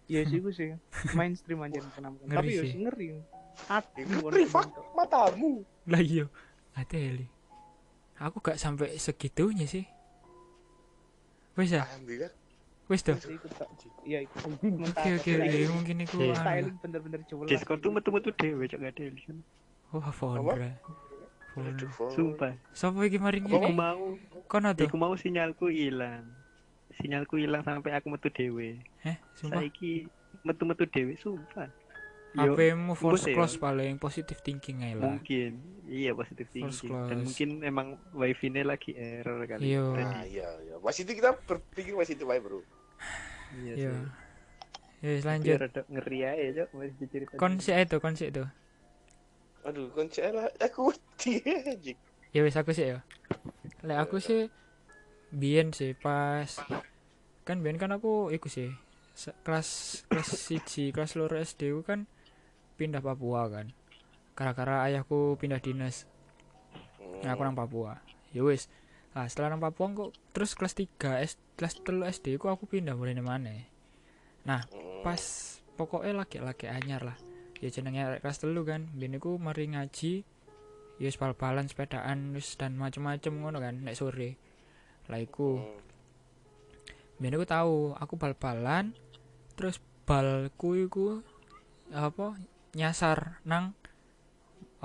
iya 0.08 0.24
sih 0.24 0.40
iku 0.40 0.48
sih 0.50 0.72
mainstream 1.12 1.60
anjir 1.60 1.84
kenapa 1.92 2.16
tapi 2.32 2.56
sih. 2.56 2.64
sih 2.64 2.80
ngeri 2.80 3.08
hati 3.68 4.02
Ya, 4.02 4.16
ngeri, 4.16 4.44
fuck. 4.48 4.72
Matamu. 4.96 5.68
Lah 5.84 6.00
iya. 6.00 6.32
Ateli. 6.72 7.28
Aku 8.16 8.40
gak 8.40 8.56
sampai 8.56 8.96
segitunya 8.96 9.68
sih. 9.68 9.84
Wis 11.54 11.72
ya, 11.72 11.84
Alhamdulillah. 11.84 12.32
Wis 12.88 13.04
iku 13.04 13.48
tak 13.52 13.68
iya 14.08 14.24
iku 14.24 14.36
Oke 14.48 15.10
oke 15.20 15.32
oke 15.36 15.60
mungkin 15.76 15.96
iku 16.08 16.16
Iya. 16.18 16.24
anu 16.24 16.32
lah. 16.32 16.40
styling 16.40 16.76
bener-bener 16.80 17.22
jelas 17.28 17.48
Discord 17.52 17.80
tuh 17.84 17.92
metu-metu 17.92 18.30
dhewe 18.32 18.64
cok 18.64 18.80
gak 18.80 18.94
ada. 18.96 19.04
Wah, 19.92 20.12
Fondra. 20.12 20.72
Sumpah. 22.14 22.54
Sopo 22.72 23.02
iki 23.02 23.18
mari 23.18 23.42
Aku 23.42 23.50
ngene? 23.50 23.74
mau 23.74 24.14
Kono 24.48 24.72
tuh. 24.72 24.88
Iku 24.88 24.96
mau 24.96 25.12
sinyalku 25.18 25.68
hilang. 25.68 26.24
Sinyalku 26.96 27.36
hilang 27.36 27.66
sampai 27.66 27.98
aku 27.98 28.08
metu 28.08 28.30
dhewe. 28.32 28.80
Eh, 29.04 29.18
sumpah. 29.36 29.60
Saiki 29.60 30.06
metu-metu 30.46 30.88
dhewe 30.88 31.18
sumpah. 31.18 31.68
Yo, 32.38 32.54
HP-mu 32.54 32.94
force 32.94 33.32
ya. 33.32 33.34
close 33.34 33.58
paling 33.58 33.98
positive 33.98 34.38
thinking 34.44 34.84
ae 34.84 34.94
lah. 34.94 35.10
mungkin 35.10 35.58
iya 35.90 36.12
positif 36.14 36.46
thinking 36.52 36.92
dan 37.08 37.08
class. 37.10 37.24
mungkin 37.24 37.50
emang 37.64 37.88
wifi-nya 38.14 38.62
lagi 38.62 38.94
error 38.94 39.42
kali. 39.48 39.74
Iya. 39.74 39.84
Nah, 39.96 40.22
iya, 40.28 40.48
iya. 40.62 40.76
Mas 40.78 41.00
itu 41.00 41.08
kita 41.10 41.34
berpikir 41.34 41.98
mas 41.98 42.12
itu 42.12 42.28
baik, 42.28 42.44
Bro. 42.46 42.62
Iya. 43.58 43.74
Iya. 43.76 43.92
sih. 43.92 44.08
Ya 44.98 45.10
wis 45.14 45.24
lanjut. 45.24 45.46
Biar 45.54 45.62
rada 45.70 45.82
ngeri 45.88 46.20
aja 46.26 46.46
cok 46.58 46.70
masih 46.74 47.08
cerita. 47.08 47.34
Kon 47.38 47.54
sik 47.62 47.76
ae 47.78 47.86
tuh, 47.86 48.00
kon 48.02 48.16
sik 48.18 48.34
tuh. 48.34 48.48
Aduh, 49.62 49.92
kunci 49.92 50.24
lah. 50.24 50.48
Aku 50.64 50.90
wedi 50.90 51.44
anjing. 51.44 51.98
Ya 52.32 52.42
wis 52.42 52.58
aku 52.58 52.72
sik 52.74 52.98
ya. 52.98 53.00
Lek 53.86 53.98
aku 54.00 54.18
sih 54.18 54.50
biyen 55.28 55.76
sih 55.76 55.92
pas 55.92 56.48
kan 57.44 57.60
biyen 57.60 57.76
kan 57.76 57.92
aku 57.92 58.32
iku 58.32 58.48
sih 58.48 58.72
se- 59.12 59.36
kelas 59.44 60.02
kelas 60.08 60.30
siji 60.32 60.96
kelas 60.96 61.20
loro 61.20 61.36
SD 61.36 61.76
ku 61.76 61.84
kan 61.84 62.08
pindah 62.80 63.04
Papua 63.04 63.52
kan 63.52 63.76
gara-gara 64.40 64.88
ayahku 64.88 65.36
pindah 65.36 65.60
dinas 65.60 66.08
nah, 67.28 67.36
aku 67.36 67.44
nang 67.44 67.60
Papua 67.60 68.00
ya 68.32 68.40
wis 68.40 68.72
nah 69.12 69.28
setelah 69.28 69.52
nang 69.52 69.60
Papua 69.60 69.92
kok 69.92 70.12
terus 70.32 70.56
kelas 70.56 70.72
3 70.80 71.20
S, 71.20 71.36
kelas 71.58 71.82
telu 71.82 72.06
SD 72.06 72.38
ku 72.38 72.54
aku 72.54 72.70
pindah 72.70 72.94
mulai 72.94 73.18
mana? 73.18 73.66
Hmm. 74.48 75.04
pas 75.04 75.20
pokoknya 75.76 76.24
laki-laki 76.24 76.70
anyar 76.70 77.04
lah. 77.04 77.18
Ya 77.60 77.74
jenenge 77.74 78.00
arek 78.00 78.22
kelas 78.24 78.40
telu 78.40 78.62
kan. 78.64 78.88
Biyen 78.94 79.18
iku 79.18 79.42
mari 79.42 79.68
ngaji 79.74 80.24
ya 81.02 81.10
bal-balan 81.18 81.66
sepedaan 81.68 82.32
wis 82.38 82.56
dan 82.56 82.78
macem-macem 82.78 83.34
ngono 83.34 83.58
kan 83.58 83.82
nek 83.82 83.98
sore. 83.98 84.38
Lah 85.10 85.20
iku 85.20 85.58
Hmm. 85.58 85.82
biyen 87.18 87.36
aku 87.36 87.48
tahu 87.50 87.76
aku 87.98 88.14
bal-balan 88.16 88.94
terus 89.58 89.82
balku 90.06 90.78
iku 90.78 91.26
apa 91.90 92.38
nyasar 92.78 93.42
nang 93.42 93.74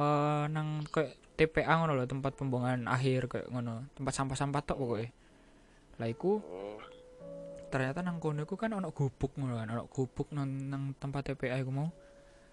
eh 0.01 0.45
nang 0.49 0.89
kayak 0.89 1.21
TPA 1.37 1.77
ngono 1.77 1.93
lho 1.93 2.09
tempat 2.09 2.33
pembuangan 2.41 2.89
akhir 2.89 3.29
kayak 3.29 3.49
ngono 3.53 3.93
tempat 3.93 4.13
sampah-sampah 4.17 4.63
tok 4.65 4.81
pokoknya 4.81 5.11
lah 6.03 6.11
iku 6.11 6.43
Hmm. 6.43 6.83
ternyata 7.71 8.03
nang 8.03 8.19
kono 8.19 8.43
iku 8.43 8.59
kan 8.59 8.75
ono 8.75 8.91
gubuk 8.91 9.33
ngono 9.33 9.57
kan 9.57 9.71
ono 9.71 9.87
gubuk 9.87 10.29
nang, 10.35 10.45
nang 10.69 10.83
tempat 10.99 11.31
TPA 11.31 11.57
iku 11.57 11.71
mau. 11.71 11.89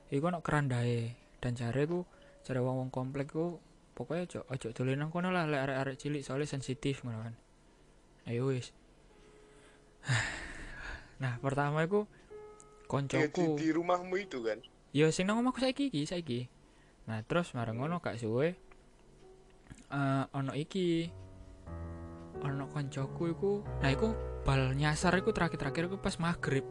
Iku 0.07 0.29
ono 0.29 0.39
kerandae 0.39 1.11
dan 1.41 1.57
jare 1.57 1.83
ku 1.83 2.05
jare 2.45 2.61
wong-wong 2.61 2.87
komplek 2.87 3.33
ku 3.33 3.57
pokoknya 3.97 4.23
ojo 4.29 4.39
ojo 4.47 4.67
dolen 4.71 4.95
nang 4.95 5.09
kono 5.09 5.27
lah 5.27 5.43
lek 5.43 5.59
arek-arek 5.65 5.95
cilik 5.97 6.21
soalnya 6.21 6.47
sensitif 6.47 7.01
ngono 7.01 7.25
kan. 7.25 7.33
Ayo 8.29 8.53
wis. 8.53 8.69
Nah 11.19 11.35
pertama 11.43 11.83
iku 11.83 12.07
Iya, 12.07 12.07
di, 12.07 12.87
koncoku. 12.87 13.59
di 13.59 13.69
rumahmu 13.69 14.15
itu 14.17 14.39
kan. 14.39 14.57
ya 14.89 15.11
sing 15.13 15.27
nang 15.27 15.37
omahku 15.37 15.59
saiki 15.59 15.91
iki 15.91 16.07
saiki. 16.07 16.39
Nah 17.05 17.21
terus 17.21 17.53
marang 17.53 17.77
ngono 17.77 17.99
gak 17.99 18.17
suwe 18.17 18.55
eh 19.89 20.23
ono 20.31 20.53
iki 20.55 21.09
ono 22.43 22.65
koncoku 22.71 23.33
iku 23.33 23.51
nah 23.81 23.91
iku 23.91 24.15
bal 24.47 24.73
nyasar 24.73 25.15
iku 25.19 25.35
terakhir-terakhir 25.35 25.91
iku 25.91 25.97
pas 25.99 26.15
maghrib. 26.17 26.65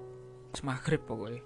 Pas 0.48 0.60
maghrib 0.64 1.04
pokoknya 1.04 1.44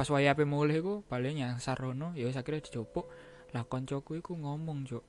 pas 0.00 0.08
wayahe 0.08 0.32
ape 0.32 0.48
mulih 0.48 0.80
iku 0.80 0.94
bale 1.04 1.28
nyasar 1.36 1.76
rono 1.76 2.16
ya 2.16 2.24
wis 2.24 2.40
akhirnya 2.40 2.64
dijopuk 2.64 3.04
lah 3.52 3.68
koncoku 3.68 4.16
iku 4.16 4.32
ngomong 4.32 4.88
cuk. 4.88 5.04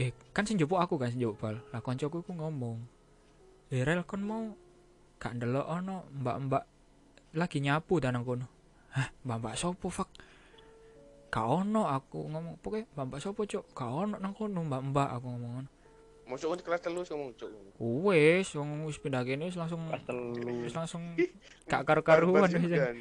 Eh 0.00 0.16
kan 0.32 0.48
sing 0.48 0.56
jopuk 0.56 0.80
aku 0.80 0.96
kan 0.96 1.12
sing 1.12 1.20
jopuk 1.20 1.44
bal. 1.44 1.56
Lah 1.68 1.84
koncoku 1.84 2.24
iku 2.24 2.32
ngomong 2.32 2.80
eh 3.68 3.84
rel 3.84 4.04
kon 4.08 4.24
mau 4.24 4.48
gak 5.20 5.36
ndelok 5.36 5.66
ono 5.68 6.08
mbak-mbak 6.08 6.64
lagi 7.36 7.58
nyapu 7.60 8.00
dan 8.00 8.16
nang 8.16 8.24
kono? 8.24 8.48
Hah 8.96 9.12
mbak-mbak 9.28 9.60
sopo 9.60 9.92
fuck? 9.92 10.08
Gak 11.28 11.46
ono 11.48 11.88
aku 11.88 12.32
ngomong. 12.32 12.60
Pokoknya 12.64 12.88
mbak-mbak 12.96 13.20
sopo 13.20 13.44
cuk? 13.44 13.76
Gak 13.76 13.92
ono 13.92 14.16
nang 14.16 14.32
kono 14.32 14.60
mbak-mbak 14.64 15.08
aku 15.20 15.26
ngomong. 15.28 15.68
Masuk 16.22 16.54
ke 16.54 16.64
kelas 16.64 16.80
telu 16.80 17.02
ngomong 17.02 17.34
cuk. 17.34 17.50
wes 17.78 18.54
wong 18.54 18.86
wis 18.86 18.96
pindah 18.96 19.22
kene 19.22 19.50
wis 19.50 19.58
langsung 19.58 19.82
Pas 19.86 20.00
telu. 20.02 20.32
wis 20.62 20.72
langsung 20.72 21.02
gak 21.66 21.82
karu-karuan 21.82 22.46
wis 22.46 22.70
kan. 22.70 22.94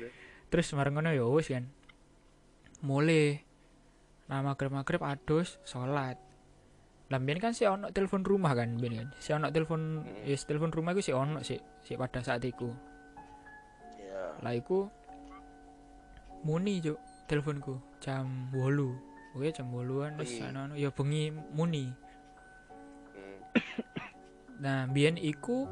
Terus 0.50 0.68
marang 0.74 0.98
ngono 0.98 1.12
ya 1.12 1.24
wis 1.26 1.48
kan 1.48 1.70
mulai 2.82 3.46
nah 4.26 4.42
maghrib 4.42 5.04
adus 5.04 5.62
sholat 5.62 6.18
lah 7.12 7.20
kan 7.38 7.52
si 7.52 7.68
ono 7.68 7.92
telepon 7.92 8.24
rumah 8.24 8.56
kan 8.56 8.80
biyen 8.80 8.96
kan 8.96 9.08
si 9.20 9.30
ono 9.32 9.52
telepon 9.52 10.02
Hmm. 10.02 10.24
yes 10.24 10.48
telepon 10.48 10.72
rumah 10.72 10.96
iku 10.96 11.04
si 11.04 11.12
ono 11.12 11.44
sih 11.44 11.60
si 11.84 11.94
pada 11.94 12.24
saat 12.24 12.42
iku 12.42 12.72
Iya. 14.00 14.40
lah 14.40 14.54
iku 14.56 14.88
muni 16.42 16.80
cuk 16.80 16.98
teleponku 17.28 17.78
jam 18.00 18.50
8 18.50 19.36
oke 19.36 19.48
jam 19.52 19.68
8an 19.70 20.18
wis 20.18 20.40
ana 20.40 20.72
ya 20.74 20.90
bengi 20.90 21.30
muni 21.54 21.92
Hmm. 21.92 22.01
nah 24.64 24.86
biyen 24.88 25.18
iku 25.18 25.66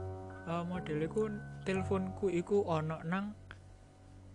uh, 0.45 0.63
model 0.65 1.05
iku 1.05 1.29
teleponku 1.63 2.29
iku 2.29 2.65
ono 2.65 2.99
nang 3.05 3.35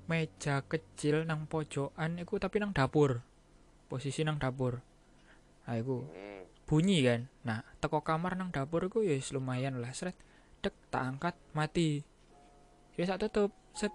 meja 0.05 0.61
kecil 0.63 1.25
nang 1.25 1.49
pojokan 1.49 2.21
iku 2.21 2.37
tapi 2.37 2.61
nang 2.61 2.77
dapur. 2.77 3.25
Posisi 3.89 4.21
nang 4.23 4.37
dapur. 4.37 4.81
Nah 5.65 5.75
iku 5.75 6.05
Hmm. 6.05 6.45
bunyi 6.69 7.01
kan? 7.05 7.21
Nah 7.43 7.65
teko 7.81 8.05
kamar 8.05 8.37
nang 8.37 8.53
dapur 8.53 8.85
iku 8.85 9.01
ya 9.01 9.17
lumayan 9.33 9.81
lah 9.81 9.93
sret. 9.97 10.17
Dek 10.61 10.77
tak 10.93 11.03
angkat 11.05 11.35
mati. 11.53 12.05
Ya 12.97 13.09
sak 13.09 13.25
tutup 13.25 13.51
set. 13.73 13.93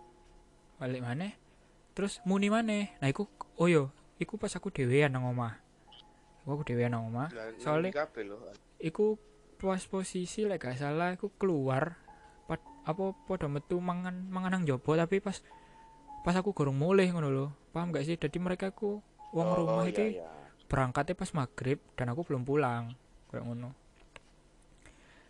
Balik 0.79 1.03
mana 1.03 1.35
terus 1.91 2.23
muni 2.23 2.47
mana 2.47 2.87
nah 3.03 3.11
iku 3.11 3.27
oh 3.59 3.67
yo 3.67 3.91
iku 4.23 4.39
pas 4.39 4.55
aku 4.55 4.71
dhewean 4.71 5.11
nang 5.11 5.27
omah. 5.27 5.59
Aku 6.47 6.65
dhewean 6.65 6.95
nang 6.95 7.05
omah. 7.11 7.29
Lah, 7.29 7.53
Soalnya- 7.61 7.93
iku 8.79 9.19
pas 9.59 9.83
posisi 9.91 10.47
lek 10.47 10.63
gak 10.63 10.79
salah 10.79 11.11
iku 11.19 11.35
keluar 11.35 11.99
pat, 12.47 12.63
apa 12.87 13.11
podo 13.27 13.51
metu 13.51 13.83
mangan 13.83 14.31
mangan 14.31 14.55
nang 14.55 14.63
jopo 14.63 14.95
tapi 14.95 15.19
pas 15.19 15.35
pas 16.23 16.31
aku 16.39 16.55
gorong 16.55 16.79
mulih 16.79 17.11
ngono 17.11 17.27
lho. 17.27 17.47
Paham 17.75 17.91
gak 17.91 18.07
sih? 18.07 18.15
Jadi 18.15 18.39
mereka 18.39 18.71
ku 18.71 19.03
wong 19.35 19.47
Oh, 19.51 19.57
rumah 19.61 19.83
iya, 19.85 19.91
iki 19.91 20.05
iya. 20.15 20.31
berangkatnya 20.71 21.13
pas 21.13 21.29
maghrib 21.35 21.79
dan 21.99 22.07
aku 22.15 22.23
belum 22.23 22.47
pulang. 22.47 22.95
Kayak 23.27 23.43
ngono. 23.51 23.69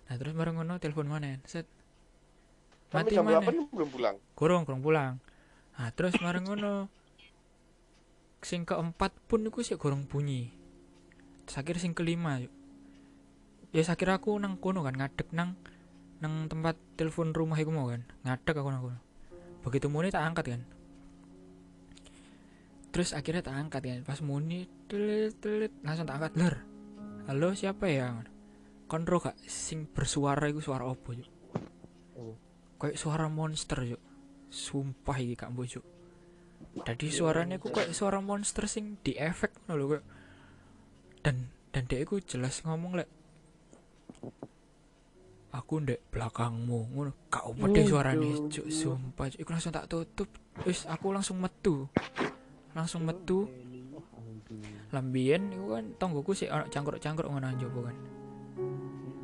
Nah 0.07 0.15
terus 0.21 0.33
bareng 0.37 0.61
ngono 0.61 0.77
telepon 0.77 1.09
mana 1.09 1.41
set. 1.49 1.65
Mati 2.93 3.13
jam 3.17 3.25
mana 3.25 3.41
8 3.41 3.69
belum 3.73 3.89
pulang. 3.89 4.15
gorong 4.37 4.61
gorong 4.65 4.81
pulang. 4.85 5.13
Nah 5.77 5.89
terus 5.93 6.13
bareng 6.21 6.45
ngono 6.45 6.85
sing 8.45 8.63
keempat 8.63 9.11
pun 9.25 9.41
iku 9.49 9.65
sih 9.65 9.73
gorong 9.77 10.05
bunyi. 10.05 10.53
Akhir 11.49 11.81
sing 11.81 11.97
kelima 11.97 12.37
yuk 12.37 12.58
ya 13.69 13.81
saya 13.85 13.97
kira 13.99 14.17
aku 14.17 14.33
nang 14.41 14.57
kono 14.57 14.81
kan 14.81 14.97
ngadeg 14.97 15.29
nang 15.33 15.57
nang 16.19 16.51
tempat 16.51 16.75
telepon 16.99 17.31
rumah 17.31 17.57
iku 17.59 17.71
mau 17.71 17.87
kan. 17.89 18.03
Ngadeg 18.25 18.55
aku 18.57 18.69
nang 18.69 18.83
kono. 18.83 18.99
Begitu 19.65 19.87
muni 19.87 20.09
tak 20.09 20.25
angkat 20.25 20.45
kan. 20.57 20.61
Terus 22.89 23.13
akhirnya 23.13 23.45
tak 23.45 23.55
angkat 23.55 23.81
kan. 23.85 23.99
Pas 24.03 24.19
muni 24.25 24.65
telit 24.89 25.37
telit 25.39 25.71
langsung 25.85 26.09
tak 26.09 26.17
angkat. 26.21 26.31
Ler 26.37 26.55
halo 27.29 27.53
siapa 27.53 27.85
ya? 27.85 28.25
Kontro 28.89 29.21
gak 29.21 29.37
sing 29.45 29.85
bersuara 29.85 30.49
iku 30.49 30.65
suara 30.65 30.89
opo 30.89 31.13
yuk 31.13 31.29
Oh. 32.19 32.35
kayak 32.75 32.99
suara 32.99 33.31
monster 33.31 33.79
yuk 33.87 34.01
sumpah 34.51 35.15
iki 35.23 35.39
kak 35.39 35.55
bojo 35.55 35.79
jadi 36.83 37.07
suaranya 37.07 37.55
ku 37.63 37.71
kayak 37.71 37.95
suara 37.95 38.19
monster 38.19 38.67
sing 38.67 38.99
di 38.99 39.15
efek 39.15 39.55
kayak 39.63 40.03
dan 41.23 41.47
dan 41.71 41.83
dia 41.87 42.03
iku 42.03 42.19
jelas 42.19 42.59
ngomong 42.67 42.99
lek 42.99 43.07
aku 45.49 45.73
ndek 45.81 45.99
belakangmu 46.13 46.79
ngono. 46.93 47.11
Pede 47.29 47.81
suarane 47.89 48.21
Waduh. 48.21 48.49
cuk 48.53 48.67
sumpah 48.69 49.25
iku 49.33 49.49
langsung 49.49 49.73
tak 49.73 49.89
tutup. 49.89 50.29
Wis 50.63 50.85
aku 50.85 51.11
langsung 51.11 51.41
metu. 51.41 51.89
Langsung 52.77 53.03
metu. 53.03 53.49
Lambien 54.89 55.53
iku 55.53 55.77
kan 55.77 55.85
tonggoku 56.01 56.33
sih 56.33 56.49
ana 56.49 56.65
cangkruk-cangkruk 56.69 57.29
ngono 57.29 57.45
nang 57.45 57.61
jopo 57.61 57.85
kan 57.85 57.97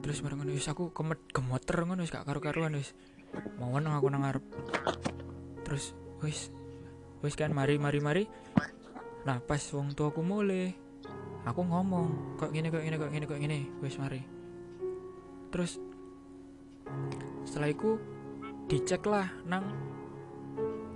terus 0.06 0.22
bareng 0.22 0.38
ngono 0.38 0.54
wis 0.54 0.70
aku 0.70 0.94
kemet 0.94 1.18
gemeter 1.34 1.82
ngono 1.82 2.06
wis 2.06 2.14
gak 2.14 2.30
karu-karuan 2.30 2.78
wis. 2.78 2.94
Mau 3.58 3.74
nang 3.82 3.98
aku 3.98 4.06
nang 4.14 4.22
ngarep. 4.22 4.46
Terus 5.66 5.98
wis 6.22 6.54
wis 7.26 7.34
kan 7.34 7.50
mari 7.50 7.82
mari 7.82 7.98
mari. 7.98 8.24
Nah 9.26 9.42
pas 9.42 9.58
wong 9.74 9.98
tuaku 9.98 10.22
mulai 10.22 10.78
aku 11.42 11.66
ngomong 11.66 12.38
kok 12.38 12.54
gini 12.54 12.70
kok 12.70 12.86
gini 12.86 13.02
kok 13.02 13.10
gini 13.10 13.26
kok 13.26 13.40
gini 13.42 13.60
wis 13.82 13.98
mari 13.98 14.22
terus 15.56 15.80
setelah 17.48 17.72
itu 17.72 17.96
dicek 18.68 19.08
lah 19.08 19.32
nang 19.46 19.64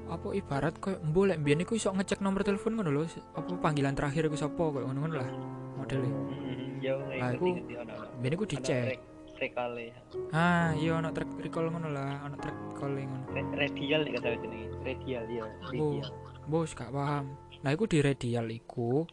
apa 0.09 0.33
ibarat 0.33 0.75
kayak 0.75 0.99
mbok 1.05 1.23
lek 1.27 1.37
mbiyen 1.39 1.63
iku 1.63 1.73
iso 1.73 1.93
ngecek 1.93 2.19
nomor 2.19 2.41
telepon 2.41 2.75
ngono 2.75 2.91
lho 2.91 3.05
apa 3.31 3.51
panggilan 3.55 3.93
terakhir 3.93 4.25
iku 4.25 4.35
sapa 4.35 4.59
kayak 4.67 4.83
ngono-ngono 4.83 5.15
lah 5.15 5.29
modelnya 5.75 6.11
Hmm, 6.11 6.81
yo 6.81 6.93
ngerti 7.07 7.37
iku 7.37 7.47
mbiyen 8.17 8.33
iku 8.33 8.45
dicek 8.45 8.83
rek- 8.89 9.05
rekale. 9.39 9.85
ah 10.33 10.73
iya 10.73 10.97
ono 10.97 11.13
track 11.13 11.29
recall 11.39 11.69
ngono 11.69 11.87
lah 11.87 12.25
ono 12.25 12.35
track 12.35 12.57
recall 12.67 12.91
ngono 12.91 13.23
Radial 13.53 14.01
nih 14.03 14.11
kata 14.13 14.27
jenenge. 14.35 14.67
Radial 14.81 15.23
ya, 15.29 15.45
radial. 15.63 16.09
bos 16.43 16.73
gak 16.73 16.89
paham 16.89 17.31
nah 17.59 17.69
iku 17.69 17.85
di 17.85 17.99
radial 17.99 18.49
iku 18.49 19.05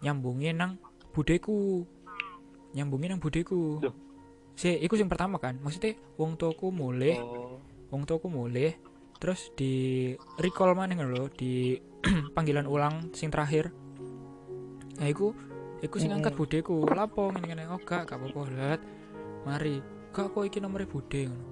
nyambungin 0.00 0.56
nang 0.56 0.72
budeku 1.12 1.86
nyambungin 2.72 3.14
nang 3.14 3.20
budeku 3.22 3.78
Loh. 3.80 3.94
Si 4.54 4.78
iku 4.80 4.94
yang 4.94 5.10
pertama 5.10 5.42
kan. 5.42 5.58
Maksudnya 5.58 5.98
wong 6.18 6.38
tuaku 6.38 6.70
mulai 6.70 7.18
Oh, 7.18 7.58
wong 7.90 8.06
tuaku 8.06 8.30
mulai 8.30 8.74
terus 9.18 9.54
di 9.56 10.12
recall 10.36 10.74
mana 10.76 10.92
ngono 10.94 11.10
lho 11.14 11.26
di 11.32 11.78
panggilan 12.34 12.66
ulang 12.66 13.14
sing 13.14 13.30
terakhir. 13.30 13.70
Nah 15.00 15.06
iku 15.10 15.34
iku 15.82 15.96
sing 15.98 16.14
angkat 16.14 16.38
budeku 16.38 16.86
lapo 16.86 17.28
ngene 17.34 17.46
ngene 17.50 17.64
oh 17.70 17.80
gak 17.82 18.08
gak 18.08 18.18
apa-apa 18.18 18.40
lihat 18.54 18.80
mari. 19.46 19.82
Gak 20.14 20.30
kok 20.30 20.46
iki 20.46 20.62
nomornya 20.62 20.86
bude 20.86 21.20
ngono? 21.26 21.46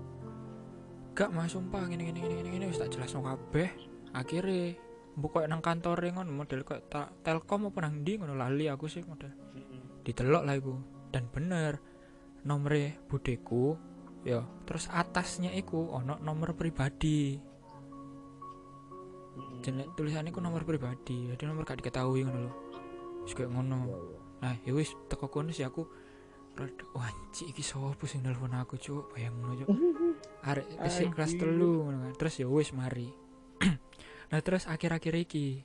Gak 1.13 1.31
mas 1.35 1.53
sumpah 1.53 1.83
ngene 1.91 2.07
ngene 2.09 2.19
ngene 2.23 2.49
ngene 2.55 2.65
wis 2.71 2.79
tak 2.79 2.95
jelasno 2.95 3.27
kabeh. 3.27 3.69
Akhirnya 4.15 4.79
mbok 5.13 5.41
koyo 5.41 5.47
nang 5.51 5.61
kantor 5.65 5.99
ngono 6.13 6.31
model 6.31 6.63
ta- 6.87 7.11
telkom 7.25 7.73
apa 7.73 7.79
nang 7.83 8.05
ndi 8.05 8.21
ngono? 8.21 8.39
Lali 8.39 8.71
aku 8.71 8.87
sih 8.87 9.03
model. 9.03 9.33
Ditelok 10.07 10.43
lah 10.47 10.55
iku. 10.55 10.75
Dan 11.13 11.29
bener 11.29 11.92
nomornya 12.43 12.99
budeku 13.07 13.79
ya 14.23 14.43
terus 14.67 14.87
atasnya 14.91 15.51
iku 15.55 15.91
ono 15.91 16.19
nomor 16.23 16.55
pribadi. 16.55 17.39
Mm-mm. 19.33 19.65
jenis 19.65 19.89
tulisannya 19.97 20.29
ku 20.29 20.45
nomor 20.45 20.61
pribadi 20.69 21.33
jadi 21.33 21.49
nomor 21.49 21.65
gak 21.65 21.81
diketahui 21.81 22.21
ngono 22.27 22.39
lho. 22.49 22.53
Wis 23.25 23.33
kayak 23.33 23.49
ngono. 23.49 23.79
Nah 24.45 24.55
ya 24.67 24.77
wis 24.77 24.93
teko 25.09 25.33
kono 25.33 25.55
sih 25.57 25.65
aku 25.65 25.89
wah 26.93 27.09
cik 27.33 27.57
iki 27.57 27.65
sapa 27.65 28.05
sing 28.05 28.21
nelpon 28.21 28.53
aku 28.53 28.77
cuk? 28.77 29.17
Bayang 29.17 29.41
ngono 29.41 29.65
cuk. 29.65 29.69
Arek 30.53 30.67
wis 30.85 30.93
sik 30.93 31.17
kelas 31.17 31.33
telu 31.41 31.89
ngono 31.89 31.99
kan. 32.05 32.13
Terus 32.21 32.35
ya 32.45 32.47
wis 32.51 32.71
mari. 32.77 33.09
Nah 34.33 34.41
terus 34.41 34.65
akhir-akhir 34.65 35.13
iki. 35.29 35.61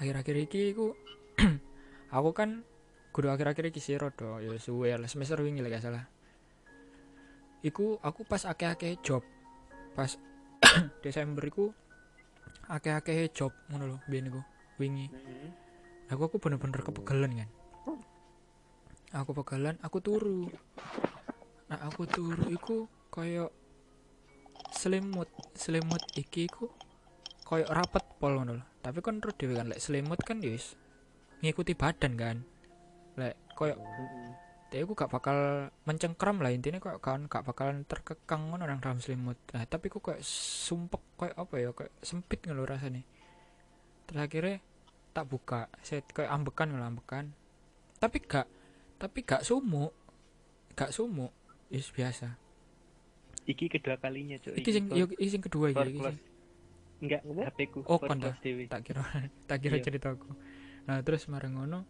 Akhir-akhir 0.00 0.36
iki 0.48 0.72
ku 0.72 0.96
aku 2.16 2.30
kan 2.32 2.64
kudu 3.14 3.30
akhir-akhir 3.30 3.70
iki 3.70 3.78
sih 3.78 3.94
rodo 3.94 4.42
ya 4.42 4.50
suwe 4.58 4.90
lah 4.90 5.06
semester 5.06 5.38
wingi 5.38 5.62
lah 5.62 5.70
gak 5.70 5.86
salah. 5.86 6.04
Iku 7.62 8.02
aku 8.02 8.26
pas 8.26 8.42
akeh-akeh 8.42 8.98
job 9.06 9.22
pas 9.94 10.10
Desember 11.06 11.46
iku 11.46 11.70
akeh-akeh 12.66 13.30
job 13.30 13.54
ngono 13.70 13.94
lho 13.94 13.98
biyen 14.10 14.34
iku 14.34 14.42
wingi. 14.82 15.06
Mm-mm. 15.14 15.50
aku 16.10 16.26
aku 16.26 16.36
bener-bener 16.42 16.82
kepegelan 16.82 17.32
kan. 17.38 17.50
Aku 19.14 19.30
pegelan 19.30 19.78
aku 19.78 20.02
turu. 20.02 20.50
Nah 21.70 21.78
aku 21.86 22.10
turu 22.10 22.50
iku 22.50 22.90
koyo 23.14 23.54
selimut 24.74 25.30
selimut 25.54 26.02
iki 26.18 26.50
iku 26.50 26.66
koyo 27.46 27.62
rapet 27.70 28.02
pol 28.18 28.42
ngono 28.42 28.58
lho. 28.58 28.64
Tapi 28.82 28.98
kan 28.98 29.22
terus 29.22 29.38
dhewe 29.38 29.54
kan 29.54 29.70
lek 29.70 29.78
selimut 29.78 30.18
kan 30.26 30.42
ya 30.42 30.50
wis 30.50 30.74
ngikuti 31.46 31.78
badan 31.78 32.18
kan 32.18 32.36
lek 33.14 33.34
koyo 33.52 33.74
Mm-mm. 33.74 34.30
dia 34.66 34.82
aku 34.82 34.92
gak 34.92 35.06
bakal 35.08 35.36
mencengkram 35.84 36.38
lah 36.38 36.50
intinya 36.50 36.78
kok 36.78 36.98
kan 36.98 37.24
gak 37.24 37.42
bakalan 37.42 37.82
terkekang 37.84 38.50
ngono 38.50 38.64
nang 38.64 38.78
dalam 38.78 38.98
selimut. 38.98 39.38
Nah 39.50 39.62
tapi 39.64 39.86
kok 39.86 40.02
kayak 40.02 40.18
sumpek 40.20 40.98
kayak 41.16 41.36
apa 41.36 41.54
ya 41.56 41.70
kayak 41.70 41.94
sempit 42.00 42.42
ngono 42.42 42.64
rasanya 42.64 43.06
terus 44.04 44.18
akhirnya 44.20 44.58
tak 45.10 45.24
buka 45.24 45.60
set 45.80 46.02
kayak 46.06 46.26
ambekan 46.28 46.68
ngono 46.68 46.84
ambekan. 46.84 47.30
Tapi 47.96 48.18
gak 48.20 48.50
tapi 48.96 49.22
gak 49.22 49.42
sumuk 49.42 49.94
gak 50.72 50.90
sumuk 50.90 51.30
is 51.70 51.86
biasa. 51.88 52.34
Iki 53.44 53.68
kedua 53.70 53.94
kalinya, 53.94 54.34
Cuk. 54.38 54.56
iki 54.56 54.70
sing 54.72 54.90
yo 54.90 55.06
iki 55.06 55.28
sing 55.28 55.38
kedua 55.38 55.68
iki, 55.68 55.78
iki 55.86 56.00
sing- 56.00 56.22
Enggak, 56.98 57.20
HP 57.20 57.58
ku. 57.68 57.78
Oh, 57.84 58.00
kon 58.00 58.16
tak 58.16 58.40
kira 58.82 59.04
tak 59.48 59.58
kira 59.60 59.76
Iya. 59.76 59.84
ceritaku. 59.84 60.32
Nah 60.84 60.98
terus 61.00 61.28
marang 61.28 61.54
ngono 61.54 61.84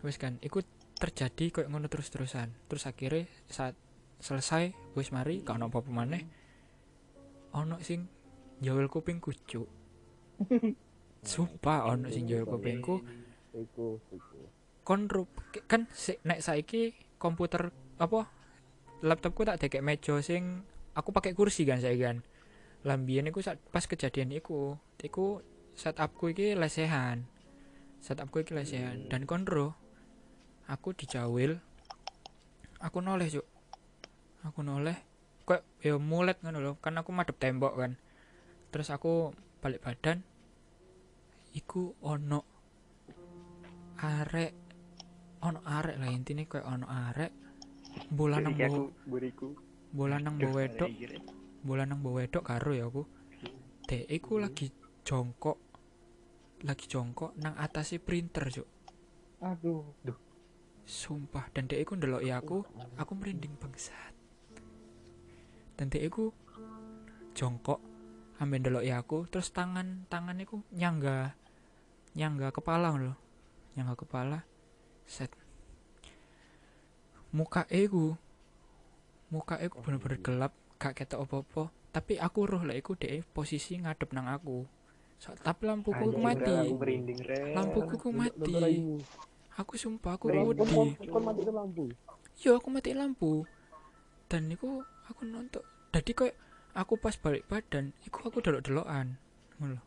wis 0.00 0.16
kan 0.16 0.40
ikut 0.40 0.64
terjadi 1.00 1.48
kayak 1.48 1.68
ngono 1.72 1.88
terus 1.88 2.12
terusan 2.12 2.52
terus 2.68 2.84
akhirnya 2.84 3.24
saat 3.48 3.72
selesai 4.20 4.94
wis 4.94 5.10
mari 5.16 5.40
gak 5.40 5.56
ono 5.56 5.72
apa-apa 5.72 5.90
maneh. 5.90 6.22
Ono 7.56 7.80
sing 7.82 8.06
jawel 8.60 8.86
kupingku 8.86 9.32
cuk 9.48 9.68
sumpah 11.32 11.88
ono 11.88 12.12
sing 12.12 12.28
jawel 12.28 12.46
kupingku. 12.46 13.00
Iku, 13.50 13.98
iku. 13.98 14.38
kon 14.86 15.10
rup 15.10 15.28
kan 15.66 15.90
si, 15.90 16.14
nek 16.22 16.38
saiki 16.38 16.94
komputer 17.18 17.74
apa 17.98 18.30
laptopku 19.02 19.42
tak 19.42 19.58
dekek 19.58 19.82
meja 19.82 20.14
sing 20.22 20.62
aku 20.94 21.10
pakai 21.10 21.34
kursi 21.34 21.66
kan 21.66 21.82
saya 21.82 21.96
kan. 21.98 22.22
Lambian 22.86 23.28
iku 23.28 23.44
saat 23.44 23.60
pas 23.72 23.84
kejadian 23.84 24.32
iku 24.32 24.76
iku 25.00 25.40
setupku 25.76 26.32
iki 26.32 26.56
lesehan. 26.56 27.28
Setupku 28.00 28.40
iki 28.40 28.56
lesehan. 28.56 29.08
Dan 29.12 29.28
konro 29.28 29.76
aku 30.70 30.94
dijawil. 30.94 31.58
Aku 32.80 33.02
noleh 33.02 33.26
cuk. 33.28 33.46
Aku 34.46 34.62
noleh. 34.62 34.96
Kok 35.44 35.82
ya 35.82 35.98
mulet 35.98 36.38
ngono 36.40 36.58
lho. 36.62 36.72
Kan 36.78 36.96
aku 36.96 37.10
madep 37.10 37.36
tembok 37.36 37.74
kan. 37.74 37.98
Terus 38.70 38.88
aku 38.94 39.34
balik 39.58 39.82
badan. 39.82 40.22
Iku 41.52 41.98
ono 42.06 42.40
arek. 43.98 44.52
Ono 45.42 45.60
arek 45.66 45.98
lah 45.98 46.08
intine 46.08 46.46
kayak 46.46 46.64
ono 46.64 46.86
arek. 46.86 47.32
Bola 48.08 48.38
nang 48.38 48.54
buriku. 49.04 49.50
bola 49.90 50.22
nang 50.22 50.38
Duh, 50.38 50.54
bawa 50.54 50.70
wedok. 50.70 50.90
bola 51.66 51.82
nang 51.82 51.98
bawa 51.98 52.22
wedok 52.22 52.46
karo 52.46 52.70
ya 52.70 52.86
aku. 52.86 53.02
Dek 53.90 54.06
iku 54.06 54.38
lagi 54.38 54.70
jongkok. 55.02 55.58
Lagi 56.62 56.86
jongkok 56.86 57.34
nang 57.42 57.58
atase 57.58 57.98
printer 57.98 58.46
cuk. 58.46 58.68
Aduh. 59.42 60.29
Sumpah 60.84 61.46
dan 61.54 61.70
dek 61.70 61.82
iku 61.86 61.96
ndelok 61.96 62.22
ya 62.24 62.40
aku 62.40 62.64
aku 62.96 63.12
merinding 63.16 63.54
bangsat. 63.56 64.14
Dan 65.78 65.88
dek 65.88 66.04
iku 66.06 66.34
jongkok 67.32 67.80
ambil 68.40 68.58
ndelok 68.60 68.84
ya 68.84 69.00
aku 69.00 69.28
terus 69.28 69.52
tangan 69.52 70.08
tangan 70.08 70.40
iku 70.40 70.60
nyangga 70.74 71.36
nyangga 72.16 72.50
kepala 72.50 72.92
lho. 72.96 73.14
Nyangga 73.78 73.94
kepala 73.94 74.44
set. 75.06 75.30
Muka 77.30 77.64
iku 77.70 78.18
muka 79.30 79.62
iku 79.62 79.78
bener-bener 79.78 80.18
gelap 80.18 80.52
gak 80.82 80.98
ketok 80.98 81.22
apa-apa 81.22 81.70
tapi 81.94 82.18
aku 82.18 82.46
roh 82.46 82.62
lah 82.66 82.74
iku 82.74 82.98
dek 82.98 83.30
posisi 83.30 83.78
ngadep 83.78 84.10
nang 84.10 84.26
aku. 84.26 84.66
So- 85.20 85.36
tapi 85.36 85.68
lampuku 85.68 86.16
Anjing, 86.16 86.24
mati. 86.24 86.56
Lampuku 87.52 88.08
mati 88.08 88.56
aku 89.60 89.76
sumpah 89.76 90.16
aku 90.16 90.32
wedi 90.32 90.64
yo 92.40 92.56
aku 92.56 92.68
mati 92.72 92.96
lampu. 92.96 93.44
Dan 94.30 94.48
iku 94.48 94.80
aku 95.04 95.28
nonton. 95.28 95.60
Jadi 95.92 96.10
kayak 96.16 96.36
aku 96.72 96.96
pas 96.96 97.12
balik 97.20 97.44
badan 97.50 97.92
iku 98.08 98.24
aku 98.24 98.40
ngono. 99.60 99.82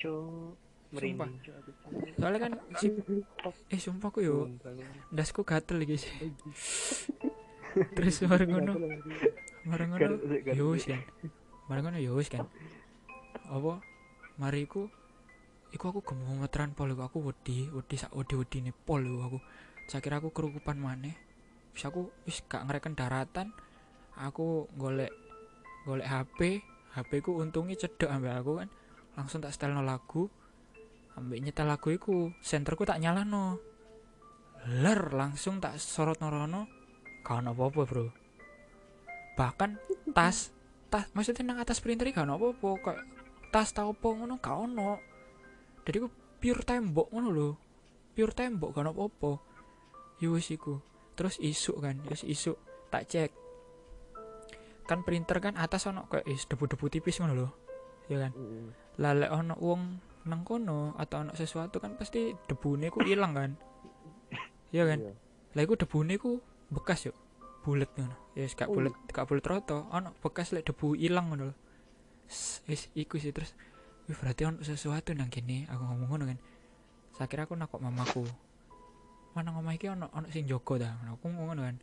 Cuk, 0.00 0.56
merinding, 0.94 1.36
Cuk, 1.44 1.54
aku. 1.60 1.70
soalnya 2.16 2.38
kan 2.40 2.52
si 2.80 2.88
eh 3.68 3.80
sumpah 3.80 4.08
aku 4.08 4.24
yo 4.24 4.48
Sumpah, 4.48 4.72
ndasku 5.12 5.40
gatel 5.44 5.82
iki 5.84 5.96
sih. 5.98 6.12
Terus 7.96 8.22
bareng 8.24 8.50
ngono. 8.54 8.72
Bareng 9.66 9.88
ngono. 9.92 10.00
Gar- 10.00 10.20
gar- 10.46 10.54
yo 10.54 10.72
kan. 10.78 11.00
Bareng 11.66 11.84
ngono 11.90 11.98
yo 11.98 12.14
kan. 12.30 12.46
Apa? 13.50 13.82
Mari 14.38 14.64
iku 15.70 15.94
aku 15.94 16.00
gemeteran 16.02 16.74
pol 16.74 16.90
iku 16.90 17.02
aku 17.06 17.18
wedi 17.30 17.70
wedi 17.70 17.96
sak 17.98 18.14
wedi 18.14 18.34
wedi 18.34 18.58
nih 18.68 18.74
pol 18.74 19.02
iku 19.02 19.18
aku. 19.26 19.38
Kira 19.90 20.22
aku 20.22 20.30
kerukupan 20.30 20.78
maneh. 20.78 21.18
Bisa 21.74 21.90
aku 21.90 22.10
wis 22.26 22.42
gak 22.46 22.66
ngereken 22.66 22.94
daratan 22.94 23.50
aku 24.14 24.70
golek 24.78 25.10
golek 25.86 26.06
HP 26.06 26.62
HP 26.94 27.10
ku 27.22 27.38
untungnya 27.38 27.78
cedek 27.78 28.10
ambek 28.10 28.34
aku 28.38 28.52
kan. 28.62 28.68
Langsung 29.18 29.42
tak 29.42 29.54
setelno 29.54 29.82
lagu. 29.82 30.30
Ambek 31.18 31.42
nyetel 31.42 31.66
lagu 31.66 31.90
iku 31.90 32.30
senterku 32.38 32.86
tak 32.86 33.02
nyalano 33.02 33.58
ler 34.68 35.10
langsung 35.10 35.58
tak 35.58 35.78
sorot 35.78 36.22
norono. 36.22 36.70
Gak 37.26 37.42
ono 37.42 37.50
apa-apa 37.54 37.82
bro. 37.86 38.06
Bahkan 39.34 39.70
tas 40.14 40.54
tas 40.90 41.06
maksudnya 41.14 41.46
nang 41.46 41.58
atas 41.62 41.78
printer 41.78 42.06
iki 42.10 42.18
gak 42.18 42.26
ono 42.26 42.38
apa-apa 42.38 42.68
kayak 42.82 43.02
tas 43.50 43.74
tau 43.74 43.90
apa 43.90 44.06
ngono 44.06 44.38
ono 44.38 45.09
jadi 45.84 46.04
ku 46.04 46.08
pure 46.38 46.62
tembok 46.62 47.08
ngono 47.10 47.28
lho. 47.30 47.48
Pure 48.12 48.32
tembok 48.34 48.76
ono 48.76 48.90
apa-apa. 48.92 49.32
Yo 50.20 50.36
wis 50.36 50.50
iku. 50.50 50.80
Terus 51.14 51.36
isuk 51.38 51.80
kan 51.80 52.00
wis 52.08 52.24
isuk 52.24 52.56
tak 52.88 53.08
cek. 53.08 53.30
Kan 54.84 55.06
printer 55.06 55.38
kan 55.38 55.54
atas 55.54 55.86
ono 55.86 56.10
kayak 56.10 56.26
is 56.26 56.44
debu-debu 56.44 56.90
tipis 56.90 57.20
ngono 57.20 57.34
lho. 57.34 57.48
Ya 58.10 58.26
kan? 58.26 58.32
Heeh. 58.34 58.70
lah 59.00 59.14
lek 59.16 59.30
ono 59.30 59.54
wong 59.56 59.82
nang 60.28 60.44
kono 60.44 60.92
atau 61.00 61.24
ono 61.24 61.32
sesuatu 61.32 61.80
kan 61.80 61.96
pasti 61.96 62.34
debune 62.44 62.90
ku 62.90 63.00
ilang 63.06 63.32
kan. 63.32 63.50
Ya 64.70 64.84
kan? 64.86 64.98
Iya. 65.00 65.14
lah 65.54 65.62
iku 65.62 65.74
debune 65.74 66.14
ku 66.18 66.42
bekas 66.68 67.06
yuk. 67.08 67.16
Bulet 67.60 67.88
ngono. 67.96 68.16
Ya 68.34 68.44
gak 68.46 68.68
Oh, 68.68 68.76
bulet 68.76 68.94
gak 69.08 69.24
bulet 69.26 69.46
roto. 69.46 69.86
Ono 69.90 70.12
bekas 70.20 70.50
lek 70.50 70.66
debu 70.66 70.98
ilang 70.98 71.30
ngono 71.30 71.50
lho. 71.50 71.56
S- 72.26 72.60
wis 72.66 72.90
iku 72.94 73.16
sih. 73.16 73.30
Terus 73.30 73.54
wih 74.10 74.18
berarti 74.18 74.42
ono 74.42 74.58
sesuatu 74.66 75.14
nang 75.14 75.30
kene 75.30 75.70
aku 75.70 75.82
ngomong 75.86 76.08
ngono 76.10 76.24
kan. 76.34 76.38
Saya 77.14 77.30
kira 77.30 77.46
aku 77.46 77.54
nakok 77.54 77.78
mamaku. 77.78 78.26
Mana 79.38 79.54
ngomong 79.54 79.70
iki 79.78 79.86
ono 79.86 80.10
ono 80.10 80.26
sing 80.34 80.50
jogo 80.50 80.74
dah 80.82 80.98
aku 81.14 81.30
ngomong 81.30 81.46
ngono 81.54 81.62
kan. 81.62 81.76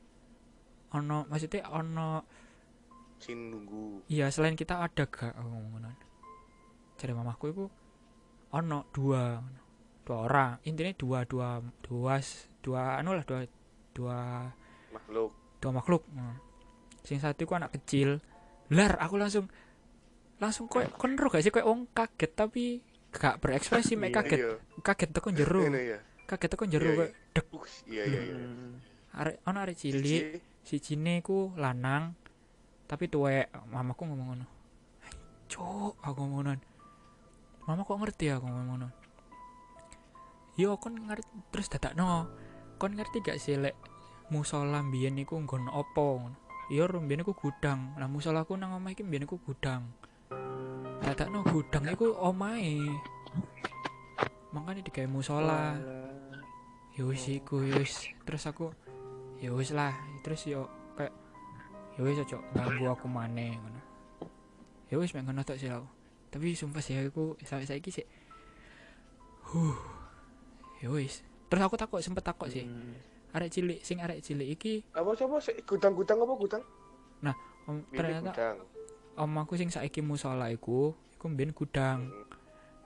Ono 0.99 1.17
maksudnya 1.31 1.71
ono 1.71 2.27
Sin 3.17 3.49
nunggu. 3.49 4.05
iya 4.11 4.29
selain 4.29 4.53
kita 4.59 4.77
ada 4.83 5.07
gak? 5.07 5.31
Aku 5.39 5.47
ngomong 5.47 5.71
ngono 5.79 5.89
cari 6.99 7.13
mamaku 7.15 7.43
itu 7.55 7.65
ono 8.51 8.77
dua 8.91 9.39
dua 10.03 10.17
orang. 10.27 10.51
Intinya 10.67 10.91
dua 10.99 11.19
dua 11.23 11.63
dua 11.79 12.19
dua 12.59 12.81
anu 12.99 13.15
lah 13.15 13.23
dua 13.23 13.47
dua 13.95 14.17
Makhluk. 14.91 15.31
dua 15.63 15.71
makhluk. 15.71 16.03
Ngono. 16.11 16.35
sing 17.07 17.23
satu 17.23 17.47
ku 17.47 17.55
anak 17.55 17.71
kecil. 17.71 18.19
Lar 18.67 18.99
aku 18.99 19.15
langsung 19.15 19.47
langsung 20.37 20.69
koyo 20.69 20.89
kon 20.93 21.17
ro 21.17 21.29
gak 21.33 21.41
sih? 21.41 21.49
Koyo 21.49 21.65
wong 21.69 21.89
kaget 21.93 22.31
tapi 22.37 22.81
gak 23.09 23.41
berekspresi 23.41 23.97
mek 23.97 24.13
Iya, 24.13 24.17
kaget. 24.21 24.39
Iya. 24.39 24.53
kaget 24.85 25.09
teko 25.09 25.29
jero 25.33 25.61
Ini 25.65 25.81
ya. 25.81 25.99
kaget 26.29 26.49
teko 26.53 26.65
jero 26.69 26.85
Iya, 26.85 26.97
koyo 26.97 27.09
dek 27.33 27.45
iya 27.89 28.03
iya 28.05 28.21
iya. 28.21 28.35
Hmm. 28.37 28.73
arek 29.17 29.35
ono 29.49 29.57
arek 29.65 29.77
cilik 29.77 31.21
ku 31.25 31.53
lanang 31.57 32.13
tapi 32.85 33.09
tuwek 33.09 33.49
mamaku 33.73 34.07
ngomong 34.07 34.27
ngono. 34.31 34.45
Cuk 35.49 35.97
aku 35.99 36.17
ngomong 36.23 36.35
ngono. 36.45 36.51
Mama 37.67 37.81
kok 37.83 37.99
ngerti 37.99 38.31
aku 38.31 38.45
ngomong 38.47 38.67
ngono? 38.71 38.87
Yo 40.55 40.77
kon 40.79 40.95
ngerti 40.95 41.29
terus 41.51 41.67
dadakno 41.67 42.29
kon 42.77 42.93
ngerti 42.95 43.19
gak 43.25 43.37
sih 43.41 43.57
lek 43.57 43.75
musola 44.29 44.79
mbiyen 44.85 45.17
niku 45.17 45.35
nggon 45.35 45.67
opo? 45.67 46.21
Ngono 46.21 46.37
yo 46.69 46.83
rum 46.85 47.09
mbiyen 47.09 47.25
iku 47.25 47.33
gudang. 47.33 47.97
Lah 47.97 48.05
musolaku 48.07 48.53
nang 48.55 48.75
omah 48.77 48.93
iki 48.93 49.01
mbiyen 49.03 49.25
iku 49.25 49.41
gudang 49.41 49.87
dadakno 51.03 51.43
gudang 51.47 51.85
iku 51.87 52.15
omahe. 52.17 52.87
Makanya 54.51 54.81
digawe 54.85 55.07
musola. 55.07 55.75
Ya 56.97 57.05
wis 57.05 57.27
iku 57.29 57.61
ya 57.61 57.77
wis. 57.79 58.09
Terus 58.25 58.43
aku 58.47 58.73
ya 59.39 59.53
wis 59.53 59.71
lah. 59.71 59.93
Terus 60.25 60.47
yo 60.49 60.67
kayak 60.97 61.13
ya 61.95 62.01
wis 62.03 62.21
ojo 62.23 62.37
ganggu 62.55 62.85
aku 62.89 63.05
maneh 63.05 63.55
ngono. 63.57 63.81
Ya 64.87 64.95
wis 64.97 65.11
mek 65.15 65.27
ngono 65.27 65.43
tok 65.43 65.59
sih 65.59 65.67
aku 65.67 65.97
tapi 66.27 66.53
sumpah 66.53 66.83
sih 66.83 66.99
aku 66.99 67.39
sampai 67.41 67.65
saiki 67.65 67.89
sih 67.89 68.05
huh 69.49 69.79
ya 70.83 70.91
wis. 70.91 71.23
Terus 71.47 71.63
aku 71.63 71.79
takut 71.79 72.03
sempet 72.03 72.21
takut 72.21 72.51
sih. 72.51 72.67
Hmm. 72.67 72.93
arek 73.33 73.51
cilik 73.53 73.79
sing 73.83 74.01
arek 74.01 74.23
cilik 74.23 74.49
iki 74.49 74.81
Apa 74.95 75.13
coba 75.13 75.37
sih 75.37 75.53
gudang-gudang 75.61 76.21
apa 76.21 76.33
gudang? 76.37 76.63
om, 77.67 77.83
Ini 77.91 77.97
ternyata 77.99 78.31
gudang. 78.31 78.57
Om 79.17 79.33
aku 79.41 79.57
sing 79.57 79.73
saiki 79.73 80.05
musola 80.05 80.53
iku 80.53 80.93
iku 81.17 81.25
mbiyen 81.27 81.51
gudang. 81.51 82.13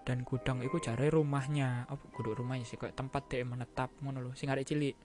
Dan 0.02 0.26
gudang 0.26 0.64
iku 0.66 0.82
jare 0.82 1.12
rumahnya. 1.12 1.86
Apa 1.86 2.02
kudu 2.10 2.34
rumahnya 2.34 2.66
sih 2.66 2.80
kayak 2.80 2.98
tempat 2.98 3.28
dia 3.30 3.46
menetap 3.46 3.92
ngono 4.02 4.24
lho 4.24 4.32
sing 4.34 4.50
arek 4.50 4.66
cilik. 4.66 4.96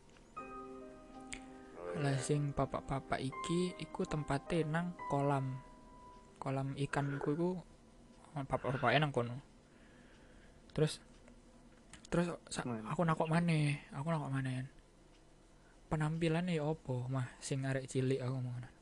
Oh, 1.77 2.01
lah 2.01 2.17
sing 2.23 2.55
bapak-bapak 2.55 3.21
iki 3.21 3.77
iku 3.83 4.07
tempatnya 4.07 4.65
nang 4.65 4.87
kolam. 5.11 5.59
Kolam 6.41 6.73
ikanku 6.79 7.35
iku 7.35 7.51
oh, 7.59 8.43
bapak-bapaknya 8.47 9.05
nang 9.05 9.13
kono. 9.13 9.37
Terus 10.73 11.03
terus 12.07 12.31
sa- 12.49 12.63
Mana? 12.63 12.87
aku 12.95 13.03
nakok 13.03 13.27
maneh 13.27 13.83
aku 13.91 14.09
nakok 14.15 14.31
maneh. 14.31 14.65
Penampilannya 15.91 16.57
ya 16.57 16.65
opo 16.67 17.07
mah? 17.11 17.37
Sing 17.43 17.67
arek 17.67 17.91
cilik 17.91 18.23
aku 18.23 18.33
ngomong 18.33 18.76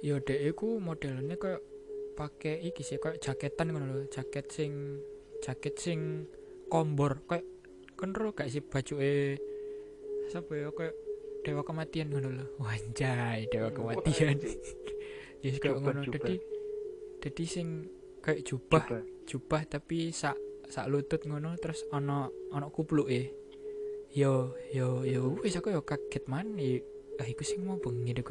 yo 0.00 0.18
dek 0.18 0.40
iku 0.54 0.80
modelnya 0.80 1.36
kayak 1.36 1.62
pakai 2.14 2.62
iki 2.62 2.82
sih 2.86 2.98
kayak 2.98 3.20
jaketan 3.20 3.74
ngono 3.74 3.86
lho. 3.90 4.02
Jaket 4.10 4.46
sing 4.50 4.98
jaket 5.42 5.74
sing 5.78 6.26
kombor. 6.72 7.22
Kayak 7.28 7.46
kenro 7.94 8.34
gak 8.34 8.50
sih 8.50 8.62
baju 8.62 8.94
eh 8.98 9.38
siapa 10.32 10.50
ya 10.56 10.68
kayak 10.72 10.94
dewa 11.44 11.62
kematian 11.62 12.08
ngono 12.10 12.28
lho. 12.32 12.46
Wanjay 12.64 13.46
dewa 13.52 13.68
kematian. 13.70 14.38
Anjing. 14.40 14.60
ya 15.44 15.52
yes, 15.52 15.60
kayak 15.60 15.76
Jubah, 15.76 15.92
ngono. 15.92 16.00
jubah. 16.08 16.16
dadi 16.24 16.34
dadi 17.20 17.44
sing 17.44 17.68
kayak 18.24 18.40
jubah 18.48 18.84
Coba. 18.88 18.98
jubah 19.28 19.62
tapi 19.68 20.08
sak 20.08 20.40
sak 20.72 20.88
lutut 20.88 21.20
ngono 21.28 21.52
terus 21.60 21.84
ono 21.92 22.32
ono 22.48 22.72
kupluke 22.72 23.36
yo 24.16 24.56
yo 24.72 25.04
yo 25.04 25.36
wis 25.44 25.60
aku 25.60 25.68
yo 25.68 25.84
kaget 25.84 26.24
man 26.24 26.56
ah 27.20 27.26
iku 27.26 27.42
sing 27.46 27.62
mau 27.62 27.78
bengi 27.78 28.10
deh 28.10 28.24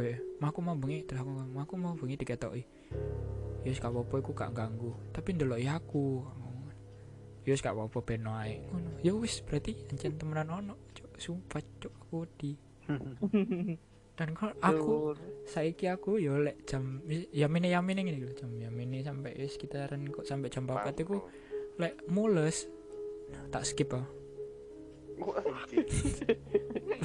mah 0.43 0.51
aku 0.51 0.59
mau 0.59 0.75
bengi 0.75 1.07
terus 1.07 1.23
aku 1.23 1.31
ngomong, 1.31 1.51
"Mah 1.55 1.63
aku 1.63 1.75
mau 1.79 1.95
bengi 1.95 2.19
diketoki 2.19 2.63
ya 3.63 3.71
wis 3.71 3.79
gak 3.79 3.95
apa-apa 3.95 4.15
iku 4.19 4.31
gak 4.35 4.51
ganggu. 4.51 4.91
Tapi 5.15 5.29
ndelok 5.39 5.59
ya 5.63 5.79
aku 5.79 6.19
ya 7.47 7.51
wis 7.55 7.63
gak 7.63 7.75
apa-apa 7.75 7.99
ben 8.03 8.27
ae 8.27 8.59
ngono. 8.67 8.89
Ya 8.99 9.11
wis 9.15 9.39
berarti 9.39 9.87
ancen 9.87 10.19
temenan 10.19 10.51
ono 10.51 10.75
cuk. 10.91 11.15
Sumpah 11.15 11.63
cuk 11.79 11.93
aku 11.95 12.27
di 12.35 12.51
dan 14.19 14.37
kok 14.37 14.53
aku 14.61 15.17
saiki 15.49 15.89
aku 15.89 16.21
yo 16.21 16.37
lek 16.37 16.69
jam 16.69 17.01
ya 17.33 17.49
mene 17.49 17.73
ya 17.73 17.81
mene 17.81 18.05
ngene 18.05 18.21
lho 18.21 18.29
jam 18.37 18.53
ya 18.61 18.69
mene 18.69 19.01
sampai 19.01 19.33
wis 19.39 19.57
sekitaran 19.57 20.05
kok 20.13 20.27
sampai 20.27 20.53
jam 20.53 20.69
4 20.69 20.93
iku 21.01 21.17
lek 21.81 22.05
mules 22.11 22.69
tak 23.49 23.65
skip 23.65 23.97
ah. 23.97 24.05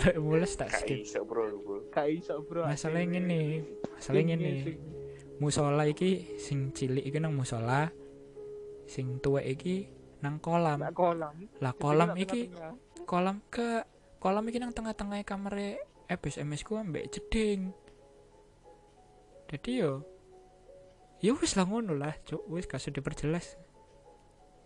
Lek 0.05 0.17
mules 0.19 0.53
tak 0.59 0.71
skip. 0.75 1.05
Iso 1.05 1.23
bro 1.23 1.49
bro. 1.63 1.79
Gak 1.91 2.07
iso 2.11 2.43
bro. 2.43 2.67
masalah 2.67 3.03
ngene 3.03 3.65
masalah 3.95 4.23
ngene. 4.23 4.53
musola 5.39 5.87
iki 5.87 6.35
sing 6.35 6.75
cilik 6.75 7.07
iki 7.07 7.23
nang 7.23 7.39
musola 7.39 7.95
sing 8.91 9.23
tuwek 9.23 9.47
iki 9.47 9.87
nang 10.23 10.43
kolam. 10.43 10.83
Nak 10.83 10.95
kolam. 10.99 11.35
lah 11.63 11.73
kolam 11.79 12.11
iki 12.19 12.51
kolam 13.07 13.39
ke 13.47 13.87
kolam 14.19 14.45
iki 14.51 14.59
nang 14.59 14.75
tengah-tengah 14.75 15.23
kamare 15.23 15.79
ebes 16.11 16.43
MS 16.43 16.67
ku 16.67 16.79
ambek 16.79 17.11
jeding. 17.15 17.71
Jadi 19.49 19.71
yo 19.79 20.03
ya 21.23 21.35
wis 21.39 21.55
lah 21.55 21.67
ngono 21.71 21.95
lah 21.95 22.19
cuk. 22.27 22.43
Wis 22.51 22.67
gak 22.67 22.83
usah 22.83 22.91
diperjelas. 22.91 23.55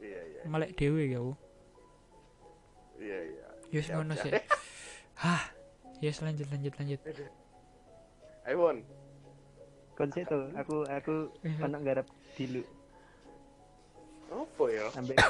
Iya 0.01 0.21
iya. 0.25 0.41
Melek 0.49 0.75
dhewe 0.75 1.05
ya 1.07 1.21
iya 3.03 3.19
iya 3.35 3.42
ya 3.73 3.81
Siap, 3.81 3.97
ngono 3.97 4.15
siap. 4.15 4.25
sih 4.29 4.33
hah 5.19 5.43
ya 5.99 6.09
wis 6.09 6.21
lanjut 6.21 6.47
lanjut 6.49 6.73
lanjut. 6.77 7.01
Ayo 8.47 8.57
Won. 8.59 8.79
Konsep 9.95 10.27
tuh 10.27 10.51
aku 10.53 10.83
aku 10.85 11.31
Iya. 11.41 11.63
anak 11.63 11.81
garap 11.83 12.07
dulu 12.35 12.63
apa 14.33 14.65
ya? 14.67 14.85
Sampai 14.91 15.15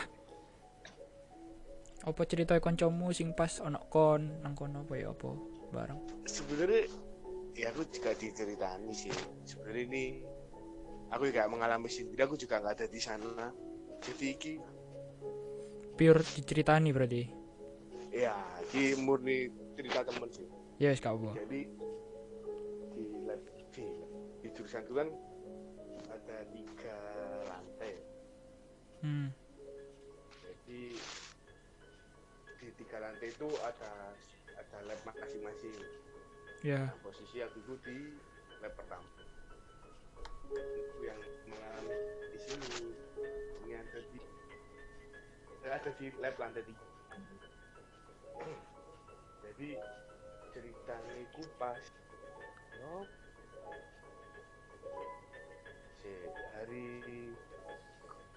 apa 2.03 2.23
cerita 2.27 2.59
kancamu 2.59 3.11
sing 3.13 3.31
pas 3.31 3.61
ono 3.61 3.79
kon 3.87 4.43
nang 4.43 4.55
kono 4.55 4.83
apa 4.83 4.95
ya 4.97 5.11
apa 5.11 5.31
bareng? 5.71 5.99
Sebenarnya 6.27 6.89
ya 7.53 7.71
aku 7.71 7.83
juga 7.91 8.11
diceritani 8.17 8.91
sih. 8.91 9.13
Sebenarnya 9.45 9.83
ini 9.87 10.05
aku 11.11 11.29
juga 11.29 11.47
mengalami 11.47 11.87
sendiri 11.87 12.23
aku 12.23 12.35
juga 12.35 12.59
nggak 12.59 12.75
ada 12.81 12.87
di 12.89 13.01
sana. 13.03 13.51
Jadi 14.01 14.27
iki 14.31 14.53
pure 15.93 16.23
diceritani 16.25 16.91
berarti 16.91 17.23
di 18.73 18.97
murni 18.97 19.53
cerita 19.77 20.01
temen 20.09 20.29
sih. 20.33 20.49
Ya 20.81 20.97
gak 20.97 21.15
apa 21.15 21.37
jadi 21.37 21.69
di 22.97 23.05
lab 23.29 23.41
di, 23.77 23.87
di 24.41 24.49
jurusan 24.57 24.83
itu 24.89 24.95
kan 24.97 25.09
ada 26.09 26.37
tiga 26.51 26.99
lantai. 27.47 27.93
Hmm. 29.05 29.29
Jadi 30.41 30.83
di 32.59 32.69
tiga 32.81 32.97
lantai 32.99 33.29
itu 33.29 33.49
ada 33.61 33.93
ada 34.57 34.79
lab 34.89 35.01
masing-masing. 35.05 35.77
Ya. 36.65 36.89
Nah, 36.89 36.97
posisi 37.05 37.45
aku 37.45 37.61
itu 37.61 37.75
di 37.85 37.97
lab 38.65 38.73
pertama. 38.73 39.09
Itu 40.53 41.01
yang 41.05 41.21
mengalami 41.49 41.97
di 42.33 42.39
sini. 42.41 42.71
Ini 43.63 43.73
ada 43.77 43.99
di 44.01 44.19
ada 45.63 45.91
di 45.97 46.07
lab 46.19 46.35
lantai 46.41 46.65
tiga 46.65 46.92
jadi 49.43 49.69
ceritanya 50.53 51.15
itu 51.17 51.43
pas 51.57 51.81
oh, 52.85 53.05
si 56.03 56.11
hari 56.57 56.85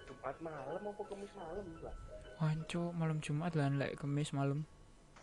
Jumat 0.06 0.36
malam 0.42 0.82
apa 0.86 1.02
Kamis 1.06 1.32
malam 1.36 1.66
lah 1.82 1.96
Anco 2.36 2.92
malam 2.92 3.16
Jumat 3.24 3.56
lah 3.56 3.72
lek 3.72 3.96
kemis 3.96 4.28
malam. 4.36 4.68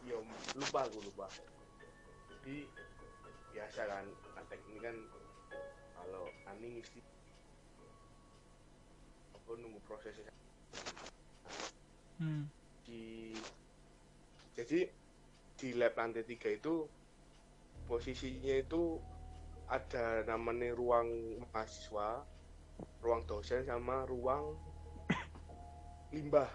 Ya 0.01 0.17
lupa 0.57 0.81
aku 0.81 0.97
lupa. 1.05 1.29
Jadi 2.25 2.65
biasa 3.53 3.85
kan 3.85 4.05
antek 4.33 4.57
ini 4.65 4.81
kan 4.81 4.97
kalau 5.93 6.25
ani 6.49 6.81
mesti 6.81 6.97
aku 9.37 9.61
nunggu 9.61 9.77
prosesnya. 9.85 10.33
Hmm. 12.17 12.49
Di 12.81 13.37
jadi 14.53 14.89
di 15.57 15.69
lab 15.77 15.93
lantai 15.97 16.25
tiga 16.25 16.49
itu 16.49 16.85
posisinya 17.85 18.55
itu 18.57 18.97
ada 19.69 20.25
namanya 20.27 20.73
ruang 20.75 21.39
mahasiswa 21.53 22.25
ruang 23.01 23.21
dosen 23.25 23.65
sama 23.65 24.05
ruang 24.09 24.57
limbah 26.13 26.49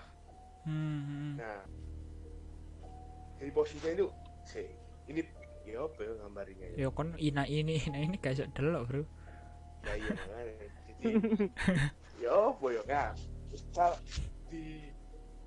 hmm, 0.67 1.01
hmm. 1.03 1.33
Nah, 1.39 1.63
jadi 3.39 3.51
posisinya 3.55 3.91
itu, 3.95 4.07
sih, 4.47 4.69
ini 5.11 5.23
ya 5.67 5.85
apa 5.85 6.01
ya 6.01 6.13
gambarnya 6.25 6.67
ya? 6.75 6.77
ya 6.87 6.89
kon 6.91 7.13
ina 7.21 7.45
ini 7.45 7.77
ina 7.77 7.99
ini 8.01 8.17
gak 8.17 8.41
iso 8.41 8.49
delok 8.57 8.83
bro 8.89 9.03
Ya 9.87 9.95
iya. 9.95 10.11
Jadi, 10.99 11.15
ya 12.19 12.35
apa 12.35 12.67
ya? 12.75 12.83
Nah, 12.91 13.09
misal 13.55 13.93
di 14.51 14.91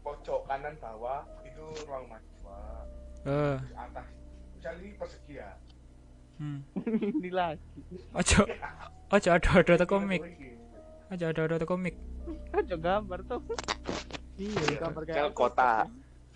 pojok 0.02 0.48
kanan 0.48 0.80
bawah 0.80 1.28
itu 1.44 1.66
ruang 1.84 2.08
mahasiswa, 2.52 3.30
eh 3.32 3.58
atas, 3.78 4.06
ini 4.82 4.90
persegi 4.96 5.34
ya. 5.40 5.50
hmm. 6.40 6.60
Ini 7.22 7.30
lagi. 7.32 7.80
ojo 8.16 8.40
ojo 9.12 9.30
ada 9.32 9.50
ada 9.62 9.74
teko 9.80 10.00
komik 10.00 10.22
ojo 11.12 11.26
ada 11.28 11.42
ada 11.48 11.56
teko 11.62 11.76
komik 11.78 11.96
Aja 12.54 12.78
gambar 12.78 13.20
tuh. 13.26 13.42
Iya, 14.38 14.78
gambar 14.78 15.04
Misal 15.04 15.14
kayak 15.16 15.34
kota. 15.36 15.74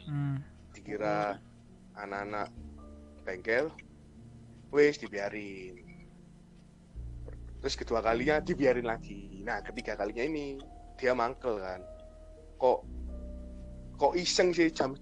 Hmm. 0.04 0.44
Dikira 0.76 1.40
anak-anak 1.96 2.52
bengkel 3.24 3.72
wes 4.70 5.02
dibiarin 5.02 5.89
terus 7.60 7.76
kedua 7.76 8.00
kalinya 8.00 8.40
dibiarin 8.40 8.88
lagi 8.88 9.44
nah 9.44 9.60
ketiga 9.60 9.96
kalinya 9.96 10.24
ini 10.24 10.60
dia 10.96 11.12
mangkel 11.12 11.60
kan 11.60 11.84
kok 12.56 12.84
kok 13.96 14.14
iseng 14.16 14.52
sih 14.52 14.72
jam 14.72 14.96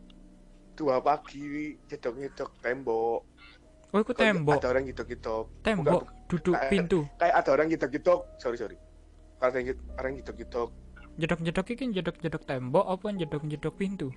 dua 0.78 1.02
pagi 1.02 1.74
jedok-jedok 1.90 2.54
tembok. 2.62 3.22
Oh, 3.90 4.02
Kok 4.06 4.14
tembok. 4.14 4.62
Ada 4.62 4.70
orang 4.70 4.86
jedok-jedok. 4.86 5.46
Tembok 5.66 6.06
duduk 6.30 6.54
Kayak- 6.54 6.70
pintu. 6.70 7.00
Kayak 7.18 7.36
ada 7.42 7.50
orang 7.50 7.68
jedok-jedok. 7.74 8.20
Sorry 8.38 8.58
sorry. 8.62 8.78
Ada 9.42 9.58
orang 9.98 10.14
jedok-jedok. 10.22 10.70
Jedok-jedok 11.18 11.66
iki 11.74 11.86
jedok-jedok 11.98 12.44
tembok 12.46 12.86
apa 12.86 13.10
jedok-jedok 13.10 13.74
pintu? 13.74 14.14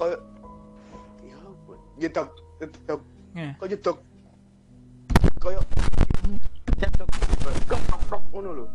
Kayak 0.00 0.20
ya? 1.20 1.36
Jedok 2.00 2.28
jedok. 2.64 3.00
Eh. 3.36 3.52
Kok 3.60 3.68
jedok? 3.68 3.96
Kayak 5.36 5.62
Cedok. 7.00 7.80
keprok 7.88 8.22
ngono 8.32 8.50
lho. 8.60 8.66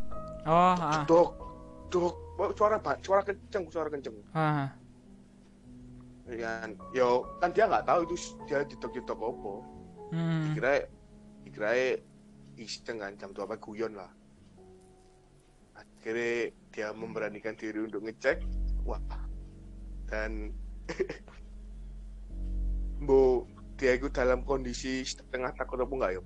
Oh, 0.49 0.73
ah. 0.73 1.05
Dok. 1.05 1.29
Dok. 1.93 2.13
Suara 2.57 2.81
suara 2.99 3.21
kenceng, 3.21 3.69
suara 3.69 3.89
kenceng. 3.93 4.15
Ah. 4.33 4.73
Ya, 6.25 6.65
yo 6.89 7.38
kan 7.38 7.53
dia 7.53 7.69
nggak 7.69 7.85
tahu 7.85 8.09
itu 8.09 8.15
dia 8.49 8.65
jedok-jedok 8.65 9.19
apa. 9.21 9.53
Hmm. 10.09 10.41
Dikira 10.49 10.73
dikira 11.45 11.71
iseng 12.57 12.97
kan 12.97 13.13
jam 13.21 13.29
2 13.29 13.45
pagi 13.45 13.61
guyon 13.61 13.93
lah. 13.93 14.09
Akhirnya 15.77 16.49
dia 16.73 16.89
memberanikan 16.97 17.53
diri 17.53 17.85
untuk 17.85 18.09
ngecek. 18.09 18.41
Wah. 18.89 18.97
Dan 20.09 20.49
Bo 23.05 23.45
dia 23.77 23.93
itu 23.93 24.09
dalam 24.09 24.41
kondisi 24.41 25.05
setengah 25.05 25.53
takut 25.53 25.77
apa 25.77 25.93
enggak 25.93 26.11
ya? 26.17 26.21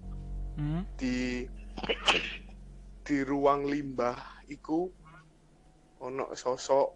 Hmm. 0.59 0.81
Di 0.95 1.43
di 3.01 3.17
ruang 3.23 3.65
limbah 3.65 4.17
iku 4.47 4.85
ono 5.99 6.31
sosok 6.33 6.87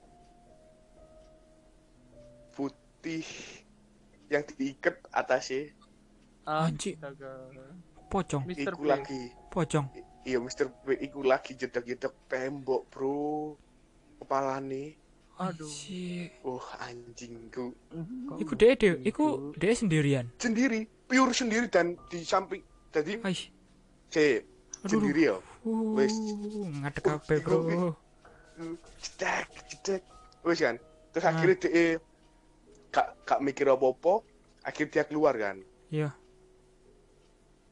putih 2.51 3.25
yang 4.29 4.43
diikat 4.47 4.97
atasnya 5.09 5.73
Anjing. 6.43 6.99
Astaga. 6.99 7.31
Pocong, 8.11 8.43
Mr. 8.45 8.75
iku 8.75 8.83
lagi 8.83 9.21
pocong. 9.49 9.85
iya 10.21 10.37
Mister 10.37 10.69
P 10.69 10.93
iku 11.01 11.23
lagi 11.23 11.55
jedok-jedok 11.55 12.13
tembok 12.27 12.81
bro 12.91 13.55
kepala 14.19 14.59
nih 14.59 14.93
Aduh. 15.41 15.65
Anjing. 15.65 16.29
oh 16.45 16.61
anjingku 16.77 17.73
Iku 18.37 18.53
dek 18.53 18.77
dek, 18.77 19.01
iku 19.01 19.49
dek 19.57 19.73
sendirian. 19.73 20.29
sendiri 20.37 20.85
pure 21.09 21.33
sendiri 21.33 21.65
dan 21.67 21.97
di 22.07 22.21
samping 22.21 22.61
jadi 22.93 23.17
Aish. 23.25 23.49
Sendiri 24.85 25.21
ya? 25.29 25.37
Uh, 25.63 25.95
Wes. 25.95 26.13
ngadek 26.83 27.03
kabeh, 27.03 27.37
Bro. 27.39 27.95
jedek 28.99 29.47
jedek 29.67 30.01
wes 30.41 30.59
kan? 30.59 30.75
Terus 31.09 31.23
Ah. 31.23 31.31
akhirnya 31.31 31.57
dia 31.57 31.97
gak 32.89 33.07
gak 33.23 33.39
mikir 33.39 33.65
apa-apa. 33.65 34.21
Akhirnya 34.61 34.91
dia 34.91 35.03
keluar 35.05 35.33
kan? 35.35 35.57
Iya. 35.87 36.09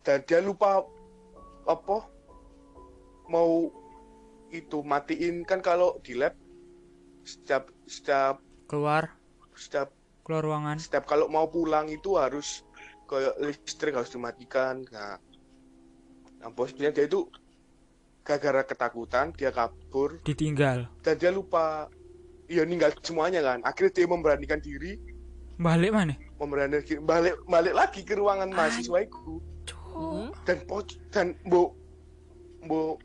dan 0.02 0.26
dia 0.26 0.42
lupa 0.42 0.82
apa? 1.64 2.10
Mau 3.28 3.70
itu 4.50 4.82
matiin. 4.82 5.46
Kan 5.46 5.62
kalau 5.62 6.02
di 6.02 6.18
lab 6.18 6.34
setiap 7.22 7.70
setiap 7.86 8.42
Keluar, 8.66 9.14
setiap 9.54 9.94
keluar 10.26 10.42
ruangan. 10.42 10.82
setiap 10.82 11.06
kalau 11.06 11.30
mau 11.30 11.46
pulang 11.46 11.86
itu 11.86 12.18
harus 12.18 12.66
kayak 13.06 13.36
listrik 13.38 13.94
harus 13.94 14.10
dimatikan 14.10 14.82
nah, 14.90 15.22
nah 16.42 16.50
bosnya 16.50 16.90
dia 16.90 17.06
itu 17.06 17.30
gara-gara 18.26 18.62
ketakutan 18.66 19.34
dia 19.34 19.50
kabur. 19.50 20.22
Ditinggal. 20.26 20.90
dan 21.02 21.16
dia 21.18 21.34
lupa 21.34 21.90
ya 22.46 22.66
ninggal 22.66 22.94
semuanya 23.02 23.42
kan. 23.42 23.60
Akhirnya 23.66 23.94
dia 23.94 24.08
memberanikan 24.10 24.62
diri. 24.62 24.98
Balik 25.62 25.94
mana? 25.94 26.14
memberanikan 26.42 26.82
diri 26.82 27.02
balik 27.06 27.38
balik 27.46 27.74
lagi 27.78 28.02
ke 28.02 28.18
ruangan 28.18 28.50
mahasiswa 28.50 29.06
itu. 29.06 29.42
Cuk. 29.62 30.34
dan 30.50 30.58
poc 30.66 30.98
dan 31.14 31.38
mbok 31.46 31.78
mbok 32.66 32.98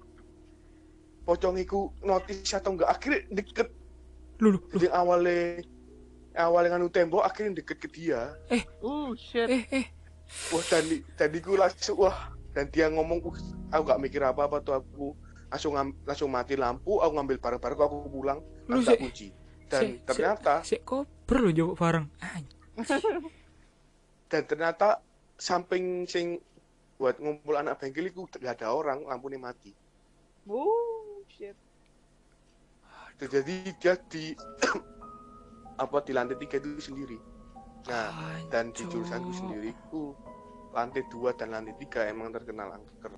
pocong 1.29 1.61
iku 1.61 1.93
notice 2.01 2.57
atau 2.57 2.73
enggak. 2.77 2.89
Akhirnya 2.93 3.21
deket. 3.33 3.69
Lu, 4.41 4.53
lu, 4.53 4.61
jadi 4.77 4.93
awalnya 4.93 5.65
awalnya 6.37 6.77
nganu 6.77 6.93
tembok 6.93 7.25
akhirnya 7.25 7.61
deket 7.61 7.77
ke 7.81 7.89
dia. 7.89 8.37
Uh, 8.85 9.17
shit. 9.17 9.49
Eh, 9.49 9.65
eh. 9.73 9.87
wah 10.53 10.65
dan 10.69 10.85
dan 11.17 11.31
iku 11.33 11.57
langsung 11.57 12.05
wah 12.05 12.36
dan 12.57 12.73
dia 12.73 12.89
ngomong 12.89 13.21
"Uh, 13.21 13.37
aku 13.69 13.83
gak 13.85 14.01
mikir 14.01 14.25
apa 14.25 14.49
apa 14.49 14.65
tuh 14.65 14.81
aku 14.81 15.13
langsung 15.53 15.77
langsung 16.09 16.33
mati 16.33 16.57
lampu 16.57 16.97
aku 16.99 17.13
ngambil 17.13 17.37
barang-barang 17.37 17.77
aku 17.79 17.97
pulang 18.09 18.41
Lu 18.65 18.81
aku 18.81 18.89
tak 18.89 18.97
kunci. 18.97 19.29
dan 19.69 19.81
si- 19.85 19.93
si- 19.93 20.01
ternyata 20.09 20.55
Si 20.65 20.77
kober 20.81 21.37
lu 21.39 21.51
jawab 21.53 21.77
bareng. 21.77 22.07
Dan 24.27 24.43
ternyata 24.43 24.99
samping 25.37 26.03
sing 26.07 26.41
buat 26.97 27.21
ngumpul 27.21 27.55
anak 27.55 27.77
bengkel 27.79 28.09
itu 28.09 28.25
gak 28.33 28.57
ada 28.57 28.73
orang 28.73 29.05
lampunya 29.05 29.37
mati. 29.37 29.71
Uh, 30.49 31.21
shit. 31.29 31.53
jadi 33.17 33.41
dia 33.77 33.95
di 34.09 34.33
apa 35.83 35.97
di 36.03 36.13
lantai 36.17 36.37
tiga 36.37 36.57
itu 36.57 36.81
sendiri. 36.81 37.19
Nah 37.87 38.11
dan 38.49 38.73
di 38.73 38.83
jurusanku 38.83 39.31
sendiri 39.31 39.71
ku 39.93 40.17
lantai 40.77 41.03
dua 41.09 41.33
dan 41.33 41.57
lantai 41.57 41.73
tiga 41.81 42.05
emang 42.05 42.29
terkenal 42.31 42.69
angker 42.77 43.17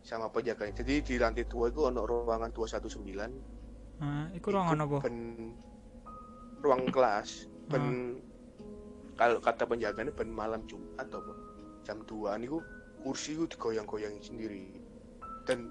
sama 0.00 0.32
penjaganya 0.32 0.72
jadi 0.72 1.04
di 1.04 1.14
lantai 1.20 1.44
dua 1.44 1.68
itu 1.68 1.84
ono 1.84 2.08
ruangan 2.08 2.48
219 2.50 3.60
Nah, 3.98 4.30
iku 4.30 4.54
ruangan 4.54 4.78
apa? 4.86 4.98
ben 5.02 5.16
ruang 6.62 6.86
kelas. 6.88 7.50
Ben 7.66 7.82
Ah. 7.82 9.18
kalau 9.18 9.42
kata 9.42 9.66
penjaganya 9.66 10.14
ben 10.14 10.30
malam 10.30 10.62
Jumat 10.70 11.02
atau 11.10 11.18
apa? 11.18 11.34
Jam 11.82 12.06
2 12.06 12.38
niku 12.38 12.62
kursi 13.02 13.34
itu 13.34 13.50
digoyang-goyang 13.50 14.14
sendiri. 14.22 14.70
Dan 15.42 15.66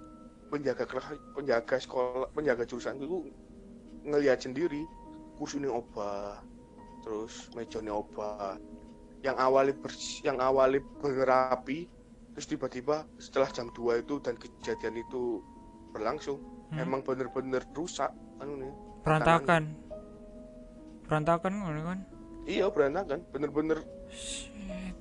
penjaga 0.52 0.84
kelas 0.84 1.08
penjaga 1.32 1.76
sekolah 1.80 2.28
penjaga 2.36 2.68
jurusan 2.68 3.00
itu 3.00 3.32
ngelihat 4.04 4.44
sendiri 4.44 4.84
kursi 5.40 5.64
ini 5.64 5.72
obah 5.72 6.44
terus 7.04 7.48
mejanya 7.56 7.96
obah 7.96 8.60
yang 9.22 9.36
awalnya 9.36 9.74
bers- 9.74 10.22
yang 10.22 10.38
awalnya 10.38 10.82
berapi 10.98 11.90
terus 12.32 12.46
tiba-tiba 12.46 13.06
setelah 13.18 13.50
jam 13.50 13.68
2 13.70 13.98
itu 13.98 14.22
dan 14.22 14.38
kejadian 14.38 15.00
itu 15.00 15.42
berlangsung 15.90 16.38
Hmm. 16.68 16.84
emang 16.84 17.00
bener-bener 17.00 17.64
rusak 17.72 18.12
anu 18.38 18.60
nih 18.60 18.74
Berantakan. 19.02 19.72
Berantakan 21.08 21.52
ngono 21.56 21.82
kan? 21.82 22.00
iya 22.44 22.68
berantakan 22.68 23.24
bener-bener 23.32 23.80
Shit. 24.12 24.92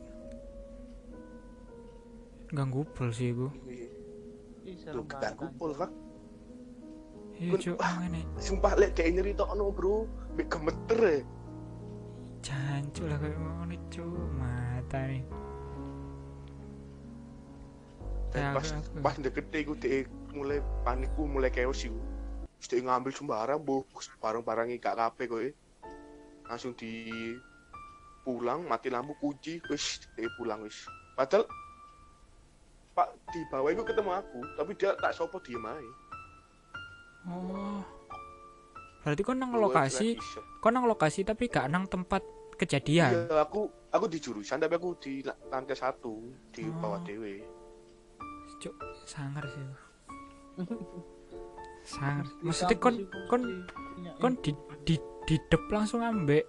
Ganggu 2.48 2.86
pol 2.86 3.10
sih 3.10 3.34
Ih, 3.34 3.90
tuh 4.86 5.02
kumpul 5.36 5.70
anjing. 5.70 5.80
pak 5.82 5.90
Iya, 7.36 7.52
cuk, 7.58 7.76
ah. 7.76 7.92
ngene. 8.00 8.20
sumpah 8.38 8.72
lek 8.78 8.96
kayak 8.96 9.12
nyerita 9.12 9.44
no 9.52 9.68
bro 9.68 10.06
Bik 10.32 10.48
gemeter 10.48 10.98
ya 11.02 11.18
Jancuk 12.46 13.10
lah 13.10 13.18
kayak 13.18 13.34
ngono, 13.42 13.74
cuk. 13.90 14.26
Mata 14.38 15.00
nih. 15.10 15.24
dan 18.30 18.42
Ya, 18.42 18.50
pas 18.52 18.68
aku- 18.68 18.84
aku- 18.84 19.00
pas 19.00 19.16
deket 19.16 19.46
iku 19.54 19.72
mulai 20.36 20.58
panikku 20.84 21.22
mulai 21.24 21.48
chaos 21.48 21.80
iku 21.88 21.96
Terus 22.60 22.68
dia 22.68 22.84
ngambil 22.84 23.12
sembarang 23.14 23.60
bu 23.60 23.86
barang-barang 24.20 24.76
gak 24.76 24.96
kape 24.98 25.22
kok 25.24 25.40
langsung 26.44 26.76
di 26.76 27.08
pulang 28.26 28.66
mati 28.68 28.92
lampu 28.92 29.16
kunci 29.22 29.56
wis 29.72 30.04
dia 30.18 30.28
pulang 30.36 30.60
wis 30.66 30.84
padahal 31.16 31.48
pak 32.92 33.08
di 33.32 33.40
bawah 33.48 33.70
itu 33.72 33.82
ketemu 33.86 34.10
aku 34.12 34.40
tapi 34.58 34.70
dia 34.76 34.92
tak 35.00 35.14
sopo 35.16 35.40
diem 35.40 35.64
aja 35.64 35.92
Oh. 37.26 37.82
Berarti 39.02 39.22
kon 39.26 39.34
nang 39.34 39.50
lokasi, 39.58 40.14
kon 40.62 40.70
nang 40.78 40.86
lokasi 40.86 41.26
tapi 41.26 41.50
gak 41.50 41.66
nang 41.66 41.90
tempat 41.90 42.22
kejadian. 42.56 43.28
iya 43.28 43.38
aku 43.38 43.60
aku 43.88 44.06
di 44.06 44.18
jurusan 44.18 44.56
tapi 44.56 44.74
aku 44.74 44.96
di 44.96 45.20
la- 45.20 45.36
lantai 45.48 45.74
satu 45.74 46.20
di 46.50 46.64
Oh. 46.64 46.76
bawah 46.78 47.00
dewe 47.02 47.44
Cuk, 48.56 48.72
sangar 49.04 49.44
sih. 49.44 49.60
sangar. 51.84 52.24
Maksudnya 52.40 52.76
kon 52.76 52.96
kon 53.26 53.42
kon 54.16 54.32
di 54.40 54.50
di 54.82 54.96
di 55.24 55.36
dep 55.46 55.62
langsung 55.68 56.00
ambek. 56.00 56.46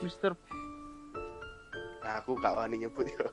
Mister 0.00 0.32
Nah, 2.02 2.18
aku 2.18 2.34
gak 2.34 2.52
wani 2.52 2.82
nyebut 2.82 3.06
yo. 3.06 3.26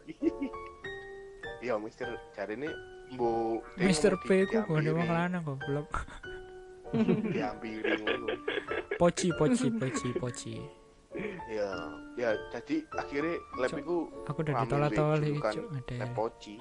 Yo, 1.65 1.75
Mister 1.75 2.05
cari 2.31 2.53
ini 2.55 2.69
Bu 3.11 3.59
Mister 3.75 4.13
P 4.15 4.45
ku 4.45 4.61
gone 4.63 4.89
wong 4.89 5.09
lanang 5.09 5.41
goblok. 5.41 5.89
Diampiri 7.33 7.97
ngono. 7.97 8.27
Poci, 8.99 9.31
poci, 9.31 9.71
poci, 9.71 10.07
poci. 10.11 10.53
Ya, 11.47 11.71
ya 12.19 12.29
jadi 12.51 12.83
akhirnya 12.99 13.39
lab 13.55 13.71
iku 13.71 14.11
Aku 14.27 14.43
udah 14.43 14.53
iki, 15.23 15.39
Bukan 15.39 15.53
cuk. 15.55 15.65
Ada. 15.71 15.95
lab 16.03 16.11
poci. 16.13 16.55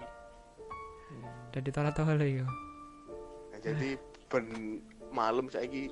Udah 1.50 1.60
ditolak-tolak 1.66 2.22
iki. 2.22 2.46
Nah, 2.46 3.58
jadi 3.58 3.90
ben 4.30 4.46
malam 5.10 5.50
saiki 5.50 5.90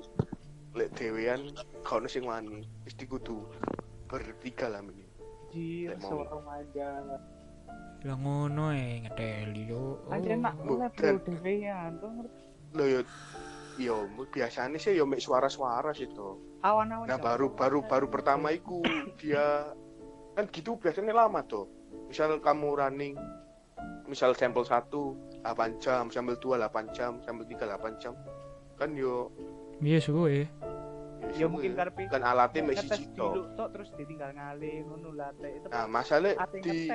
lek 0.71 0.93
dewean 0.95 1.51
ono 1.83 2.07
sing 2.07 2.23
wani 2.23 2.63
wis 2.87 2.95
dikudu 2.95 3.43
bertiga 4.07 4.71
lah 4.71 4.79
Jir, 5.51 5.91
Lek 5.91 5.99
mau. 5.99 6.09
seorang 6.23 6.45
aja. 6.47 6.87
Lah 8.07 8.17
ngono 8.23 8.71
e 8.71 9.03
ngeteli 9.03 9.67
yo. 9.67 9.99
Aja 10.07 10.31
nak 10.39 10.55
bro 10.63 10.79
dewean. 11.27 11.91
Tuh 11.99 12.09
ngerti. 12.13 12.41
lo 12.75 12.83
yo 12.83 12.99
yo 13.77 13.95
biasanya 14.27 14.75
sih 14.75 14.93
yo 14.93 15.05
mek 15.05 15.19
suara-suara 15.19 15.91
sih 15.91 16.09
tuh 16.09 16.41
Awan-awan. 16.59 17.05
nah 17.05 17.17
baru 17.17 17.53
baru 17.53 17.79
baru 17.83 18.07
pertama 18.07 18.49
iku 18.49 18.81
dia 19.15 19.69
kan 20.33 20.45
gitu 20.47 20.75
biasanya 20.75 21.13
lama 21.15 21.41
tuh 21.43 21.69
misal 22.07 22.37
kamu 22.37 22.73
running 22.75 23.13
misal 24.05 24.33
sampel 24.33 24.61
1 24.61 24.89
8 25.43 25.45
jam 25.77 26.09
sampel 26.09 26.35
2 26.35 26.57
8 26.59 26.89
jam 26.91 27.21
sampel 27.21 27.45
3 27.45 27.69
8 27.69 28.01
jam 28.01 28.13
kan 28.75 28.93
yo. 28.93 29.33
Iya 29.79 29.97
suwe. 29.97 30.45
Ya 31.33 31.45
mungkin 31.45 31.73
karepe 31.73 32.05
kan 32.07 32.21
alatnya 32.21 32.71
dulu 32.71 33.09
toh. 33.13 33.33
tok 33.57 33.69
terus 33.73 33.89
ditinggal 33.93 34.31
ngalih 34.31 34.85
ngono 34.85 35.09
lah 35.11 35.33
itu 35.33 35.65
nah 35.67 35.85
masalah 35.85 36.33
di 36.55 36.85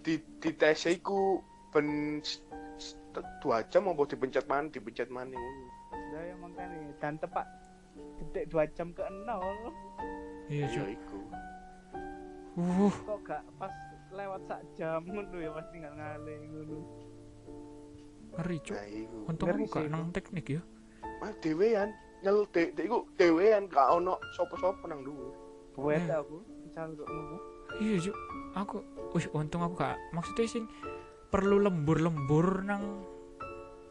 di 0.00 0.14
di 0.38 0.50
tes 0.54 0.86
iku 0.86 1.42
ben 1.68 2.18
s- 2.20 2.38
s- 2.76 2.94
dua 3.38 3.66
jam 3.66 3.84
mau 3.84 3.98
dipencet 3.98 4.46
mana 4.46 4.66
dipencet 4.68 5.10
mana 5.10 5.30
ngono. 5.30 5.66
Saya 6.14 6.32
makanya 6.38 6.78
dan 7.02 7.18
tepat 7.18 7.46
detik 8.22 8.46
dua 8.54 8.70
jam 8.70 8.94
ke 8.94 9.02
nol 9.26 9.74
Iya 10.44 10.68
iya 10.68 10.76
cuk. 10.76 10.88
iku. 10.92 11.20
Uh, 12.54 12.92
kok 12.92 13.18
gak 13.24 13.42
pas 13.56 13.72
lewat 14.12 14.40
sak 14.46 14.60
jam 14.76 15.00
ngono 15.08 15.36
ya 15.40 15.50
pas 15.50 15.66
tinggal 15.72 15.92
ngalih 15.96 16.38
ngono. 16.52 16.78
Ngeri 18.36 18.56
cuk. 18.60 18.76
nah 18.76 18.86
iku. 18.86 19.16
Untung 19.24 19.48
aku 19.48 19.64
gak 19.72 19.82
sih, 19.82 19.90
nang 19.90 20.12
teknik 20.12 20.46
ya. 20.60 20.62
mah 21.22 21.32
dewean 21.40 21.88
nyel 22.20 22.44
de, 22.52 22.74
de 22.76 22.82
iku 22.84 23.08
dewean 23.16 23.64
gak 23.72 23.88
ono 23.88 24.20
sopo-sopo 24.36 24.84
nang 24.84 25.00
dhuwur. 25.00 25.32
Buat 25.74 26.04
aku 26.12 26.36
misal 26.68 26.92
kok 26.92 27.08
ngono. 27.08 27.36
Iya 27.80 27.96
cuk. 28.04 28.16
Aku 28.54 28.76
wih 29.16 29.26
untung 29.32 29.64
aku 29.64 29.74
gak. 29.80 29.96
Maksudnya 30.12 30.44
sing 30.46 30.64
perlu 31.32 31.56
lembur-lembur 31.56 32.62
nang 32.62 33.02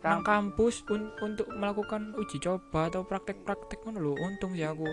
nang 0.03 0.21
kampus 0.21 0.83
un- 0.91 1.15
untuk 1.19 1.47
melakukan 1.49 2.11
uji 2.19 2.37
coba 2.37 2.91
atau 2.91 3.07
praktek-praktek 3.07 3.79
ngono 3.81 3.99
lho. 3.99 4.13
Untung 4.19 4.51
sih 4.51 4.67
aku. 4.67 4.83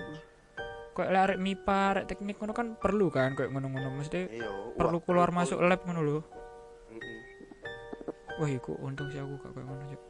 Kayak 0.94 1.10
lek 1.10 1.22
arek 1.26 1.38
MIPA, 1.38 1.78
arek 1.94 2.04
teknik 2.06 2.36
ngono 2.38 2.52
kan 2.54 2.78
perlu 2.78 3.10
kan 3.10 3.34
kayak 3.34 3.50
ngono-ngono 3.50 3.98
mesti 3.98 4.26
iya 4.30 4.50
perlu 4.74 5.02
keluar 5.02 5.34
masuk 5.34 5.58
lab 5.58 5.82
ngono 5.82 6.00
lho. 6.00 6.18
Wah, 8.38 8.48
iku 8.48 8.72
untung 8.80 9.10
sih 9.10 9.20
aku 9.20 9.34
gak 9.36 9.52
kayak 9.52 9.66
ngono 9.66 9.84
cuk. 9.84 10.02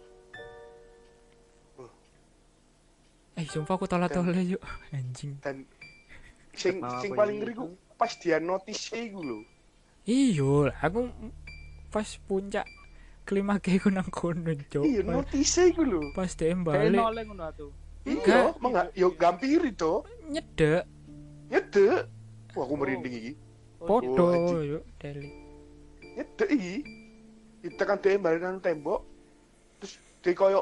Eh, 3.41 3.47
sumpah 3.49 3.75
aku 3.75 3.87
tolak-tolak 3.89 4.45
yuk. 4.45 4.61
Anjing. 4.97 5.41
dan 5.41 5.65
sing 6.51 6.83
sing 7.01 7.15
paling 7.15 7.41
ngeri 7.41 7.55
ku 7.55 7.73
pas 7.95 8.11
dia 8.19 8.43
notice 8.43 8.91
iku 8.91 9.23
lho 9.23 9.39
Iya, 10.03 10.75
aku 10.83 11.09
pas 11.89 12.09
puncak 12.27 12.67
kelima 13.31 13.63
ke 13.63 13.79
aku 13.79 13.95
nang 13.95 14.11
kono, 14.11 14.51
Cuk. 14.67 14.83
iya 14.83 15.07
Pas- 15.07 15.15
notice 15.15 15.63
iku 15.71 15.87
lho. 15.87 16.03
Pas 16.19 16.35
DM 16.35 16.67
balik. 16.67 16.91
balik 16.91 16.99
noleng 16.99 17.27
ngono 17.31 17.45
atuh 17.47 17.71
iya 18.03 18.51
yo 18.97 19.15
gampiri 19.15 19.71
to 19.77 20.03
nyedek. 20.27 20.83
Nyedek. 21.51 22.11
Wah 22.59 22.65
aku 22.67 22.75
merinding 22.75 23.15
iki. 23.15 23.33
Podo 23.79 24.25
anjing. 24.35 24.63
yuk 24.77 24.83
deli. 24.99 25.31
nyedek 26.19 26.51
iki. 26.51 26.77
Ditekan 27.61 28.01
dia 28.03 28.19
balik 28.19 28.41
nang 28.43 28.59
tembok. 28.59 29.05
Terus 29.79 29.95
dia 30.25 30.33
koyo 30.35 30.61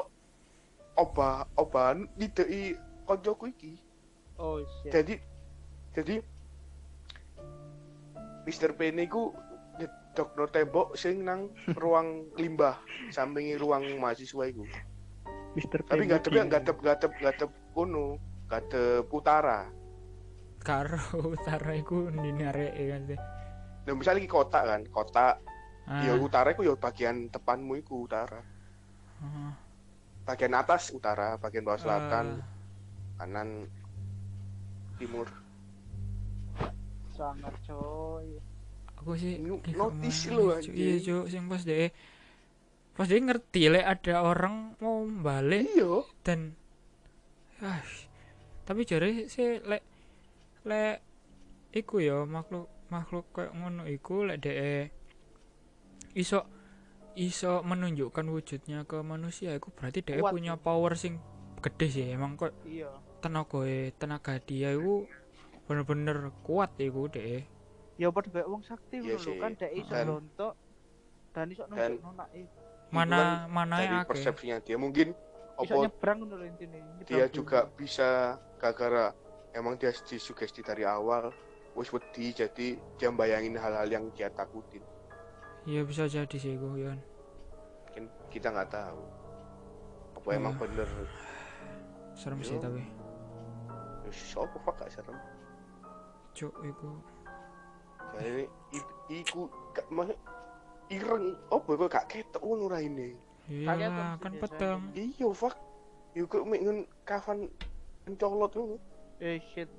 obah 0.99 1.47
obahan 1.55 2.05
nyedeki 2.19 2.75
koncoku 3.07 3.49
iki. 3.49 3.73
Oh 4.37 4.59
shit. 4.61 4.91
Jadi 4.93 5.15
jadi 5.95 6.15
Mr. 8.45 8.71
P 8.77 8.89
niku 8.93 9.33
nyedok 10.19 10.35
no 10.35 10.45
tembok 10.51 10.87
sing 10.99 11.23
nang 11.23 11.47
ruang 11.79 12.27
limbah 12.35 12.75
sampingi 13.07 13.55
ruang 13.55 13.87
mahasiswa 14.03 14.51
iku. 14.51 14.67
Mister 15.55 15.79
tapi 15.79 16.11
nggak 16.11 16.27
tapi 16.27 16.43
nggak 16.43 16.63
tep 16.67 16.77
nggak 16.83 16.97
tep 16.99 17.13
nggak 17.23 17.35
tep 17.39 17.51
kono 17.71 18.19
nggak 18.51 18.63
tep 18.67 19.07
utara. 19.07 19.71
Karo 20.59 20.99
utara 21.39 21.71
iku 21.71 22.11
ndine 22.11 22.51
areke 22.51 22.83
kan. 22.91 23.01
teh. 23.07 23.19
nah 23.87 23.95
misalnya 23.95 24.21
iki 24.21 24.29
kota 24.29 24.59
kan 24.67 24.83
kota 24.91 25.39
Ah, 25.89 26.05
ya 26.05 26.13
utara 26.21 26.53
iku 26.53 26.61
ya 26.61 26.77
bagian 26.77 27.31
depanmu 27.31 27.79
iku 27.79 28.05
utara. 28.05 28.43
Ah, 29.23 29.55
bagian 30.27 30.53
atas 30.53 30.93
utara 30.93 31.39
bagian 31.39 31.63
bawah 31.65 31.79
selatan 31.79 32.43
ah. 32.43 33.23
kanan 33.23 33.65
timur. 34.99 35.31
Sangat 37.15 37.55
coy 37.65 38.37
aku 39.09 39.17
sih 39.17 39.41
notice 39.73 40.29
ke 40.29 40.37
mana, 40.37 40.37
lho, 40.37 40.55
Cuk. 40.61 40.73
iya 40.77 40.95
cuk 41.01 41.25
sing 41.33 41.43
pas 41.49 41.65
deh. 41.65 41.89
Pas 42.93 43.09
dia 43.09 43.17
ngerti 43.17 43.61
lek 43.73 43.85
ada 43.89 44.13
orang 44.21 44.77
mau 44.77 45.01
balik 45.01 45.65
iya. 45.65 46.05
dan 46.21 46.53
ah, 47.65 47.81
tapi 48.69 48.85
jare 48.85 49.25
sih 49.25 49.57
lek 49.65 49.81
lek 50.61 51.01
iku 51.73 51.97
ya 51.97 52.21
makhluk 52.29 52.69
makhluk 52.93 53.25
kayak 53.33 53.57
ngono 53.57 53.89
iku 53.89 54.29
lek 54.29 54.45
dhek 54.45 54.93
iso 56.13 56.45
iso 57.17 57.65
menunjukkan 57.65 58.29
wujudnya 58.29 58.85
ke 58.85 59.01
manusia 59.01 59.57
iku 59.57 59.73
berarti 59.73 60.05
dia 60.05 60.21
punya 60.21 60.53
power 60.53 60.93
sing 60.93 61.17
gede 61.65 61.87
sih 61.89 62.05
emang 62.13 62.37
kok 62.37 62.53
iya. 62.69 62.93
tenaga 63.25 63.65
tenaga 63.97 64.37
dia 64.37 64.77
iku 64.77 65.09
bener-bener 65.65 66.29
kuat 66.45 66.77
iku 66.77 67.09
deh 67.09 67.41
ya 67.99 68.07
padha 68.09 68.41
wong 68.43 68.63
sakti 68.63 68.97
Iya 68.97 69.13
ngono 69.13 69.27
lho 69.27 69.33
kan 69.37 69.51
dek 69.53 69.71
iso 69.75 69.91
Dan- 69.91 70.07
lontok 70.07 70.53
dan 71.29 71.45
iso 71.49 71.63
Dan- 71.67 71.75
nunjuk 71.91 72.01
nonak 72.01 72.29
iso 72.33 72.59
mana 72.89 73.11
kan 73.13 73.27
mana 73.51 73.75
dari 73.77 73.85
ya 73.85 73.99
akeh. 73.99 74.07
persepsinya 74.07 74.57
dia. 74.59 74.75
Mungkin 74.75 75.07
apa 75.53 75.73
nyebrang 75.77 76.17
ngono 76.23 76.35
intine 76.41 76.79
dia 77.03 77.27
juga 77.27 77.67
bisa 77.69 78.07
gara-gara 78.55 79.11
emang 79.51 79.75
dia 79.75 79.91
disugesti 79.91 80.63
dari 80.63 80.81
awal 80.81 81.29
wis 81.75 81.91
wedi 81.91 82.31
jadi 82.31 82.67
dia 82.95 83.09
bayangin 83.11 83.53
hal-hal 83.53 83.85
yang 83.85 84.07
dia 84.09 84.31
takutin. 84.31 84.81
Iya 85.63 85.83
bisa 85.83 86.07
jadi 86.07 86.31
sih 86.33 86.55
iku 86.55 86.73
Yon 86.73 86.97
mungkin 87.85 88.03
kita 88.29 88.47
nggak 88.47 88.71
tahu 88.71 89.01
apa 90.15 90.27
emang 90.31 90.55
Hmm. 90.55 90.63
bener. 90.63 90.87
Serem 92.15 92.39
sih 92.39 92.55
tapi. 92.57 92.83
Ya, 94.01 94.11
siapa 94.11 94.55
pak? 94.57 94.73
Gak 94.77 94.89
serem. 94.91 95.15
Cuk 96.31 96.53
iku 96.61 96.89
i- 98.73 98.91
iku 99.15 99.47
gak 99.71 99.87
ireng 100.89 101.37
apa 101.47 101.69
kok 101.69 101.87
gak 101.87 102.07
ketok 102.09 102.41
ngono 102.41 102.65
raine 102.67 103.13
iya 103.45 104.17
kan 104.17 104.33
peteng 104.37 104.79
iya 104.93 105.29
fuck. 105.33 105.57
Yo 106.13 106.25
kok 106.25 106.41
mek 106.41 106.61
ngen 106.61 106.77
kafan 107.01 107.49
mencolot 108.05 108.49
ngono. 108.53 108.77
Eh 109.17 109.41
shit. 109.53 109.69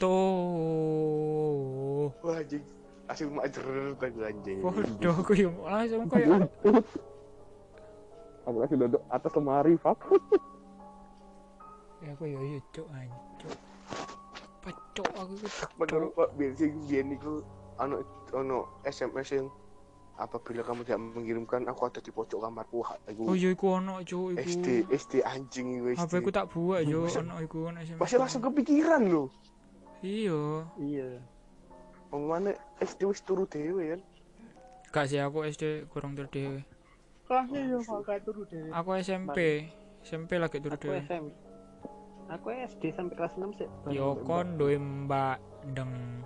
Tuh. 0.00 2.08
Wah 2.20 2.40
anjing. 2.40 2.64
Langsung 3.04 3.36
majer 3.36 3.64
kan 4.00 4.12
anjing. 4.16 4.64
Bodoh 4.64 5.16
aku 5.20 5.32
ya 5.36 5.52
langsung 5.52 6.08
kayak 6.08 6.48
Aku 8.44 8.60
lagi 8.60 8.76
duduk 8.76 9.00
atas 9.08 9.32
lemari, 9.32 9.72
Pak. 9.80 9.96
ya 12.04 12.12
aku 12.12 12.28
ya 12.28 12.36
iya 12.36 12.60
cuk 12.68 12.84
ancuk 12.92 13.56
pecok 14.60 15.08
aku 15.16 15.32
menurut 15.80 16.12
Pak 16.12 16.28
Bensin 16.36 16.76
biar 16.84 17.00
niku 17.00 17.40
ano 17.78 18.00
ano 18.32 18.56
SMS 18.82 19.28
yang 19.34 19.48
apabila 20.14 20.62
kamu 20.62 20.86
tidak 20.86 21.00
mengirimkan 21.02 21.66
aku 21.66 21.90
ada 21.90 21.98
di 21.98 22.14
pojok 22.14 22.38
kamarku 22.38 22.86
Wah, 22.86 22.94
oh 22.94 23.10
aku 23.10 23.34
iya 23.34 23.50
iku 23.50 23.82
ono 23.82 23.98
cuk 23.98 24.38
iku. 24.38 24.46
SD 24.46 24.66
SD 24.86 25.12
anjing 25.26 25.66
iku 25.82 25.86
HP 25.98 26.12
ku 26.22 26.30
SD 26.30 26.36
tak 26.38 26.46
buat 26.54 26.80
yo 26.86 27.02
ono 27.22 27.34
iku 27.42 27.58
ono 27.66 27.82
SMS 27.82 27.98
masih 27.98 28.18
langsung 28.22 28.42
kepikiran 28.42 29.02
loh 29.10 29.26
iya. 30.04 30.40
Iya. 30.78 31.10
Wong 32.14 32.30
mana 32.30 32.54
SD 32.78 33.10
wis 33.10 33.24
turu 33.26 33.42
dewe 33.48 33.96
kan? 33.96 34.00
Gak 34.94 35.10
sih 35.10 35.18
aku 35.18 35.42
SD 35.42 35.90
kurang 35.90 36.14
tur 36.14 36.30
dhewe. 36.30 36.62
Kelasnya 37.26 37.60
yo 37.66 37.78
kok 37.82 38.06
gak 38.06 38.22
turu 38.22 38.46
deh 38.46 38.70
aku 38.70 38.88
SMP 39.00 39.66
SMP 40.06 40.38
lagi 40.38 40.62
tur 40.62 40.78
Aku 40.78 40.86
dhewe. 40.86 41.02
SM. 41.02 41.24
Aku 42.30 42.46
SD 42.54 42.94
sampai 42.94 43.14
kelas 43.18 43.34
6 43.34 43.58
sih. 43.58 43.68
yo 43.90 44.14
kon 44.22 44.54
duwe 44.54 44.78
mbak 44.78 45.42
deng 45.74 46.22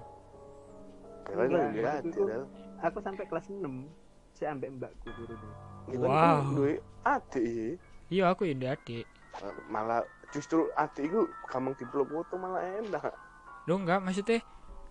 lihat 1.46 2.02
itu- 2.02 2.26
ya. 2.26 2.42
Aku 2.80 2.98
sampai 2.98 3.24
kelas 3.24 3.46
6 3.48 3.86
saya 4.32 4.54
ambek 4.54 4.70
mbakku 4.72 5.10
dulu 5.10 5.34
deh. 5.34 5.54
kita 5.88 6.04
Wow. 6.04 6.52
duwe 6.52 6.74
adik 7.02 7.42
ya 7.42 7.68
iya 8.08 8.24
aku 8.28 8.44
ini 8.44 8.66
adik. 8.66 9.02
Malah 9.66 10.02
justru 10.28 10.68
adik 10.74 11.08
itu 11.08 11.20
gampang 11.44 11.74
dipeluk 11.74 12.06
foto 12.06 12.36
malah 12.36 12.60
enak. 12.60 13.08
Lho 13.64 13.74
enggak 13.74 13.98
maksudnya 13.98 14.44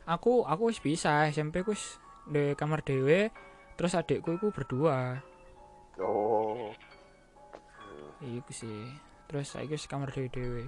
aku 0.03 0.43
aku 0.43 0.67
wis 0.67 0.79
bisa 0.79 1.27
SMP 1.27 1.61
ku 1.61 1.71
wis 1.71 1.95
di 2.25 2.51
kamar 2.53 2.81
dewe 2.81 3.31
terus 3.75 3.93
adikku 3.93 4.35
iku 4.35 4.51
berdua. 4.51 5.21
Oh. 5.97 6.73
Iku 8.19 8.51
sih. 8.51 8.91
Terus 9.27 9.47
saya 9.47 9.63
wis 9.63 9.85
kamar 9.85 10.09
dewe 10.09 10.27
dewe 10.27 10.65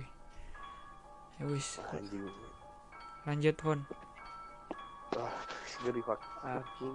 Ya 1.36 1.48
wis, 1.48 1.80
lanjut. 3.24 3.56
Pon. 3.56 3.80
Wah 5.16 5.34
ngeri 5.86 6.02
aku 6.06 6.90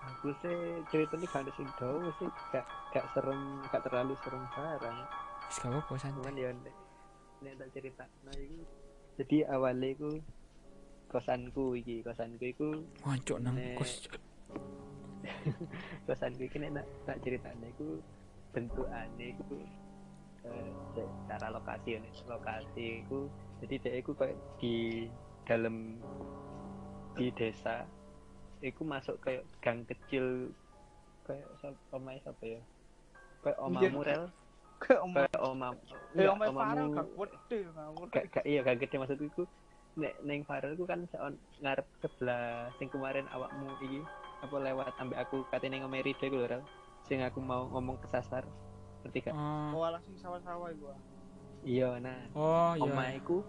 aku 0.00 0.28
sih 0.40 0.56
ceritanya 0.88 1.26
gak 1.28 1.42
ada 1.44 1.52
sing 1.54 1.68
dawa 1.76 2.08
sih 2.16 2.28
gak 2.50 2.64
gak 2.90 3.06
serem 3.12 3.60
gak 3.68 3.82
terlalu 3.84 4.14
serem 4.24 4.42
barang 4.56 4.98
gak 5.50 5.68
apa-apa 5.68 5.92
cuman 5.98 6.34
santai. 6.34 6.40
ya 6.40 6.50
nek 7.40 7.54
tak 7.56 7.68
cerita 7.72 8.04
nah 8.24 8.36
itu 8.36 8.60
jadi 9.20 9.36
awalnya 9.52 9.92
iku 9.92 10.10
kosanku 11.10 11.76
iki 11.76 12.00
kosanku 12.00 12.44
iku 12.48 12.68
Wancuk 13.04 13.38
nang 13.42 13.56
kos. 13.76 14.08
kosanku 16.06 16.42
iki 16.48 16.56
nek 16.62 16.86
tak, 17.04 17.18
ceritanya 17.20 17.66
iku 17.76 18.00
bentukane 18.56 19.36
iku 19.36 19.56
eh, 20.48 20.70
secara 20.96 21.52
lokasi 21.52 22.00
nek 22.00 22.14
lokasi 22.24 23.04
iku 23.04 23.28
jadi 23.60 23.74
dia 23.84 23.92
iku 24.00 24.16
kayak 24.16 24.38
di 24.56 25.06
dalam 25.44 26.00
di 27.12 27.26
desa 27.30 27.84
iku 28.60 28.82
masuk 28.82 29.16
kayak 29.18 29.42
gang 29.58 29.82
kecil 29.84 30.52
kayak 31.22 31.46
sap- 31.56 31.84
omahe 31.90 32.18
siapa 32.18 32.44
ya 32.44 32.60
kayak 33.40 33.58
omamu 33.58 34.00
rel 34.02 34.26
Ke 34.78 34.96
kayak 34.96 35.40
omam 35.42 35.76
Eh, 36.16 36.24
enggak, 36.24 36.48
om 36.48 36.56
Farel 36.56 36.86
omamu 36.88 36.96
gak 36.96 37.06
gede 37.28 37.58
ngawur. 37.68 38.06
gak 38.08 38.24
gak 38.30 38.44
iya 38.44 38.60
gak 38.62 38.78
gede 38.78 38.96
maksudku 38.96 39.26
iku 39.26 39.42
nek 39.94 40.14
neng 40.22 40.40
Farel 40.42 40.72
ku 40.72 40.84
kan 40.84 41.04
seon 41.06 41.34
ngarep 41.58 41.84
sebelah 41.98 42.44
sing 42.74 42.88
kemarin 42.88 43.28
awakmu 43.28 43.68
iki 43.80 44.00
apa 44.40 44.56
lewat 44.56 44.96
ambek 44.96 45.18
aku 45.18 45.44
katene 45.46 45.78
ngomeri 45.78 46.16
dhewe 46.16 46.36
lho 46.38 46.48
Rel 46.48 46.62
sing 47.02 47.20
aku 47.20 47.38
mau 47.38 47.68
ngomong 47.68 47.96
kesasar 47.98 48.44
ngerti 49.02 49.18
gak 49.22 49.34
Oh, 49.34 49.76
Oh, 49.76 49.88
langsung 49.90 50.16
sawah-sawah 50.16 50.68
iku. 50.70 50.86
ah. 50.88 51.00
iya 51.60 51.96
nah 51.98 52.16
oh 52.32 52.72
omah 52.78 53.08
iya. 53.10 53.18
iku 53.18 53.44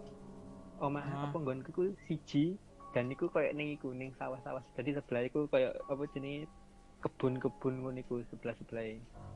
omah 0.77 0.99
Ah. 1.01 1.23
apa 1.25 1.37
nggonku 1.37 1.69
ku 1.69 1.83
siji 2.01 2.59
dan 2.91 3.07
iku 3.07 3.27
koyo 3.27 3.51
ning 3.51 3.71
iku 3.71 3.91
ning 3.91 4.11
sawah-sawah. 4.13 4.63
Jadi 4.75 4.93
sebelah 4.93 5.23
iku 5.23 5.47
koyo 5.47 5.71
apa 5.85 6.03
jenenge? 6.11 6.47
Kebun-kebun 7.01 7.81
ngono 7.81 7.97
iku 7.97 8.21
sebelah-sebelah. 8.27 8.83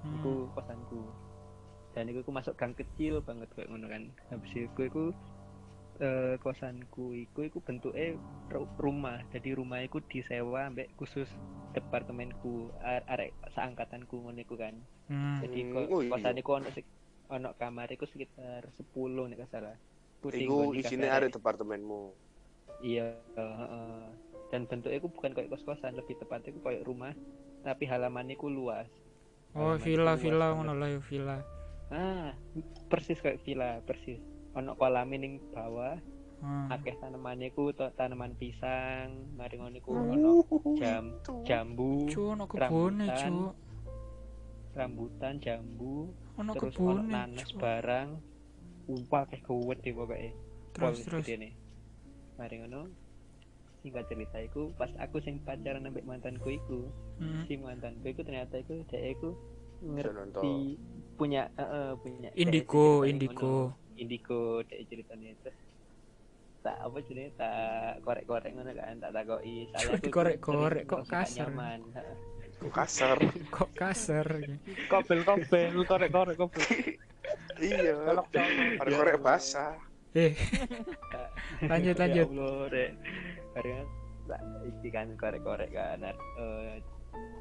Hmm. 0.04 0.16
iku 0.20 0.32
kosanku. 0.54 1.02
Dan 1.96 2.12
iku, 2.12 2.22
iku 2.22 2.32
masuk 2.32 2.54
gang 2.54 2.76
kecil 2.76 3.20
banget 3.20 3.48
kayak 3.56 3.72
ngono 3.72 3.88
kan. 3.88 4.04
Habis 4.30 4.52
itu 4.54 4.82
iku 4.82 5.04
eh, 5.98 6.36
kosanku 6.38 7.16
iku 7.16 7.40
iku 7.42 7.58
bentuknya 7.60 8.20
ru- 8.52 8.70
rumah. 8.76 9.24
Jadi 9.32 9.56
rumah 9.56 9.80
iku 9.80 10.04
disewa 10.04 10.68
ambek 10.68 10.92
khusus 10.94 11.32
departemenku 11.72 12.72
are- 12.82 13.08
arek 13.08 13.32
seangkatanku 13.52 14.20
ngono 14.20 14.38
iku 14.38 14.56
kan. 14.56 14.76
Hmm. 15.08 15.40
jadi 15.40 15.60
Hmm, 15.62 15.72
ko- 15.72 15.90
oh 15.90 16.02
iya. 16.02 16.12
kosan 16.12 16.36
iku 16.36 16.52
ono 16.54 16.68
ono 17.26 17.50
kamar 17.56 17.88
iku 17.90 18.06
sekitar 18.06 18.68
10 18.70 18.94
nek 19.26 19.48
salah. 19.48 19.74
Iku 20.20 20.28
iku 20.30 20.58
isine 20.74 21.08
ada 21.08 21.26
departemenmu 21.26 22.25
Iya, 22.78 23.18
heeh. 23.36 24.04
dan 24.46 24.70
bentuknya 24.70 24.98
itu 24.98 25.10
bukan 25.10 25.34
kayak 25.34 25.50
kos-kosan, 25.50 25.96
lebih 25.96 26.16
tepatnya 26.16 26.50
itu 26.50 26.62
kayak 26.62 26.84
rumah, 26.84 27.12
tapi 27.62 27.84
halamannya 27.84 28.36
ku 28.36 28.48
luas. 28.48 28.86
Oh, 29.52 29.74
ku 29.74 29.82
villa-villa 29.82 30.48
luas 30.48 30.56
ngono 30.56 30.74
lah 30.74 30.88
ya 30.88 31.02
villa. 31.02 31.38
Ah, 31.88 32.30
persis 32.88 33.18
kayak 33.18 33.42
villa, 33.42 33.82
persis. 33.82 34.22
Ono 34.54 34.74
kolam 34.74 35.10
ning 35.10 35.42
bawah, 35.50 35.98
Hmm. 36.38 36.70
akeh 36.70 36.94
tanamannya 36.96 37.50
ku 37.52 37.72
to- 37.72 37.90
tanaman 37.92 38.36
pisang, 38.36 39.34
mari 39.34 39.58
ngono 39.58 39.76
iku 39.76 39.90
ono 39.92 40.32
jam 40.80 41.16
jambu, 41.42 42.06
Cuk, 42.06 42.28
ono 42.30 42.44
kebune, 42.46 43.08
rambutan. 43.08 43.32
cuk. 43.34 43.54
rambutan, 44.74 45.34
jambu, 45.40 46.12
Ono 46.36 46.52
terus 46.54 46.76
ono 46.76 47.00
kebune. 47.00 47.10
nanas 47.10 47.50
barang. 47.52 48.10
Upah 48.86 49.24
kayak 49.26 49.42
gawet 49.42 49.80
deh 49.82 49.92
pokoknya. 49.92 50.32
Terus 50.72 50.98
terus. 51.02 51.26
Mari 52.36 52.56
ngono. 52.60 52.82
Singkat 53.80 54.06
cerita 54.06 54.38
iku 54.40 54.74
pas 54.74 54.90
aku 54.98 55.22
sing 55.22 55.38
pacaran 55.40 55.86
ambek 55.86 56.04
mantanku 56.04 56.50
iku, 56.52 56.90
Hmm. 57.16 57.46
si 57.46 57.54
mantanku 57.56 58.02
iku 58.04 58.22
ternyata 58.22 58.58
iku 58.58 58.82
dhek 58.84 59.14
iku 59.14 59.30
ngerti 59.86 60.76
punya 61.14 61.48
eh, 61.54 61.62
eh, 61.64 61.92
punya 61.96 62.30
Indigo, 62.34 63.04
indigo. 63.04 63.70
ngono. 63.72 63.94
indigo 63.96 64.42
dhek 64.64 64.82
ceritanya 64.86 65.32
terus 65.40 65.56
tak 66.60 66.82
apa 66.82 66.98
jenenge 67.00 67.32
tak 67.38 67.54
korek-korek 68.02 68.52
ngono 68.52 68.72
kan 68.74 68.98
tak 68.98 69.14
takoki 69.14 69.70
soalnya 69.70 69.86
aku 69.94 70.04
dikorek-korek, 70.04 70.82
sering 70.82 70.90
kok 70.90 71.04
kasar. 71.06 71.46
nyaman 71.46 71.80
Heeh. 71.94 72.16
Kok 72.58 72.72
kasar 72.74 73.18
Kok 73.56 73.70
kasar. 73.72 74.28
Kobel-kobel, 74.88 75.72
korek-korek 75.86 76.36
kobel. 76.36 76.66
iya 77.62 77.94
Kolok 77.96 78.28
colok. 78.28 78.82
ada 78.82 78.90
korek 78.92 79.18
basah 79.22 79.78
Eh, 80.16 80.32
lanjut 81.72 81.96
Ya 81.96 82.02
lanjut. 82.08 82.28
Allah, 82.32 82.56
Rek. 82.72 82.92
Bareng 83.52 83.84
tak 84.26 84.42
iki 84.66 84.90
kan 84.90 85.08
korek-korek 85.20 85.70
kan. 85.76 86.02
Eh 86.40 86.80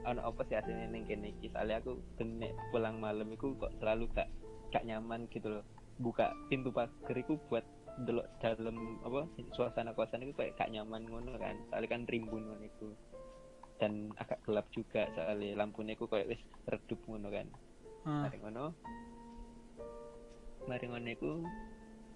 ono 0.05 0.21
apa 0.27 0.43
sih 0.51 0.59
aslinya 0.59 0.91
ning 0.91 1.07
kene 1.07 1.31
iki? 1.39 1.49
Soalnya 1.55 1.81
aku 1.81 1.97
ben 2.19 2.43
nek 2.43 2.53
pulang 2.75 2.99
malam 2.99 3.31
iku 3.31 3.55
kok 3.57 3.73
selalu 3.79 4.11
gak 4.13 4.29
gak 4.75 4.85
nyaman 4.85 5.31
gitu 5.31 5.49
loh. 5.49 5.65
Buka 6.03 6.35
pintu 6.51 6.75
pagar 6.75 7.15
iku 7.15 7.39
buat 7.47 7.63
delok 8.05 8.27
dalam 8.43 8.99
apa 9.07 9.31
suasana 9.55 9.95
kosan 9.95 10.27
itu 10.27 10.35
kayak 10.35 10.59
gak 10.59 10.75
nyaman 10.75 11.07
ngono 11.07 11.39
kan. 11.39 11.55
Soalnya 11.71 11.89
kan 11.95 12.03
rimbun 12.11 12.43
ngono 12.43 12.65
iku. 12.67 12.91
Dan 13.79 14.11
agak 14.19 14.43
gelap 14.43 14.67
juga 14.75 15.07
soalnya 15.15 15.63
lampunya 15.63 15.95
iku 15.95 16.11
kayak 16.11 16.27
wis 16.27 16.43
redup 16.67 16.99
ngono 17.07 17.31
kan. 17.31 17.47
Ah, 18.03 18.27
Mari 18.27 18.37
ngono. 18.43 18.65
Mari 20.67 20.85
ngono 20.91 21.09
iku 21.15 21.31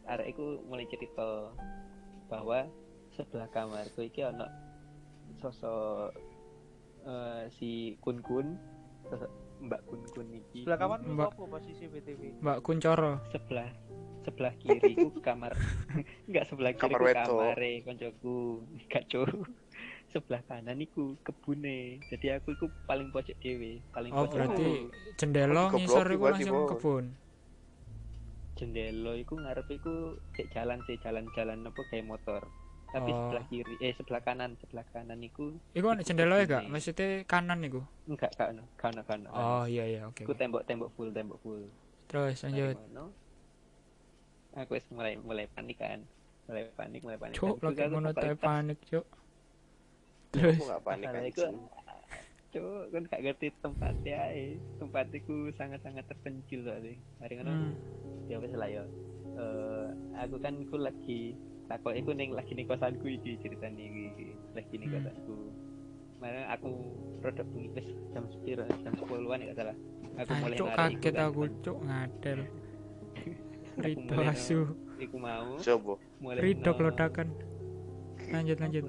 arek 0.09 0.33
iku 0.33 0.45
mulai 0.65 0.87
cerita 0.87 1.53
bahwa 2.27 2.65
sebelah 3.11 3.49
kamarku 3.49 4.03
iki 4.03 4.23
ono 4.23 4.49
sosok 5.37 6.13
eh, 7.05 7.45
si 7.51 7.71
Kun 7.99 8.21
Kun 8.21 8.57
sosok 9.05 9.31
Mbak 9.61 9.81
Kun 9.85 10.01
Kun 10.09 10.29
iki 10.31 10.65
Sebelah 10.65 10.79
kamar 10.79 10.99
Mbak. 11.03 11.29
apa 11.31 11.43
posisi 11.51 11.85
BTW? 11.87 12.41
Mbak 12.41 12.59
Kuncoro. 12.63 13.13
sebelah 13.29 13.71
sebelah 14.19 14.53
kiri 14.57 14.93
ku 14.95 15.09
kamar 15.21 15.57
enggak 16.29 16.45
sebelah 16.45 16.73
kiri 16.73 16.83
Kamar 16.85 17.01
ku 17.01 17.07
wedok. 17.07 17.27
kamare 17.29 17.73
koncoku 17.81 18.37
enggak 18.77 19.05
sebelah 20.09 20.41
kanan 20.43 20.79
iku 20.79 21.17
kebune 21.21 22.01
jadi 22.07 22.41
aku 22.41 22.53
iku 22.53 22.67
paling 22.85 23.09
pojok 23.09 23.37
dewe 23.39 23.81
paling 23.91 24.09
Oh, 24.11 24.25
pojok 24.25 24.33
berarti 24.35 24.69
jendela 25.17 25.69
ngisor 25.71 26.07
iku 26.09 26.25
langsung 26.27 26.65
kebun. 26.67 27.05
Jendela 28.59 29.15
iku 29.15 29.39
ngarep 29.39 29.71
iku 29.71 29.95
cek 30.33 30.51
jalan 30.51 30.83
sih 30.85 30.99
jalan-jalan 30.99 31.63
apa 31.63 31.81
kayak 31.89 32.05
motor 32.05 32.43
tapi 32.89 33.13
Oh. 33.13 33.21
sebelah 33.21 33.45
kiri 33.47 33.75
eh 33.79 33.93
sebelah 33.93 34.19
kanan 34.19 34.57
sebelah 34.59 34.83
kanan 34.89 35.21
iku 35.21 35.53
Iku 35.73 35.87
ana 35.87 36.01
Iku 36.01 36.09
jendela 36.09 36.35
ya 36.37 36.49
gak? 36.49 36.63
Maksudnya 36.67 37.07
kanan 37.23 37.61
iku. 37.61 37.85
enggak 38.05 38.33
kak 38.33 38.51
no 38.51 38.65
kano 38.75 39.05
kano 39.05 39.29
Oh 39.31 39.65
iya 39.65 39.85
iya 39.85 40.01
oke. 40.05 40.25
iku 40.25 40.33
oke. 40.33 40.41
tembok-tembok 40.41 40.89
full 40.93 41.13
tembok 41.13 41.39
full 41.39 41.63
Terus 42.07 42.41
lanjut. 42.43 42.77
aku 44.55 44.75
wis 44.75 44.89
mulai 44.89 45.15
mulai 45.21 45.47
panik 45.47 45.77
kan 45.77 46.01
mulai 46.49 46.65
panik 46.73 47.01
mulai 47.05 47.19
panik 47.19 47.37
Cuk, 47.37 47.61
lagi 47.61 47.85
ngono 47.85 48.11
panik, 48.41 48.79
cuk. 48.83 49.05
Terus 50.29 50.57
aku 50.57 50.65
gak 50.67 50.83
panik 50.83 51.07
iku, 51.29 51.45
anjing 51.45 51.57
Cuk, 52.49 52.89
kan 52.89 53.03
gak 53.07 53.21
ngerti 53.21 53.53
tempatnya 53.61 54.17
ae. 54.33 54.57
Tempatku 54.81 55.53
sangat-sangat 55.53 56.05
terpencil 56.09 56.65
soalnya. 56.65 56.97
Mari 57.21 57.33
ngono. 57.37 57.53
hmm. 57.53 57.73
Ya 58.29 58.37
wis 58.41 58.53
lah 58.57 58.69
ya. 58.69 58.85
Eh, 59.39 59.87
aku 60.17 60.41
kan 60.41 60.57
ku 60.67 60.77
lagi 60.81 61.37
takut 61.69 61.93
iku 61.93 62.17
ning 62.17 62.33
lagi 62.33 62.57
ning 62.57 62.65
kosanku 62.65 63.05
iki 63.05 63.37
ceritane 63.39 63.77
iki. 63.79 64.33
Lagi 64.57 64.75
ning 64.75 64.89
Hmm. 64.89 64.97
kosanku. 65.05 65.37
Mana 66.19 66.51
aku 66.51 66.73
produk 67.21 67.47
bengi 67.53 67.69
wis 67.77 67.89
jam 68.11 68.25
10 68.27 68.65
jam 68.83 68.93
10-an 68.97 69.45
ya 69.45 69.53
salah. 69.55 69.77
Aku 70.19 70.33
mulai 70.41 70.57
Cuk 70.59 70.69
kaget 70.73 71.15
kan, 71.15 71.27
aku, 71.31 71.43
cuk 71.63 71.79
ngadel. 71.85 72.41
Aku 73.79 73.87
Rido 73.87 74.17
asu. 74.27 74.61
Iku 74.99 75.17
mau 75.23 75.55
coba 75.55 75.95
Rido 76.43 76.71
kelodakan. 76.75 77.29
Lanjut 78.35 78.59
lanjut. 78.59 78.85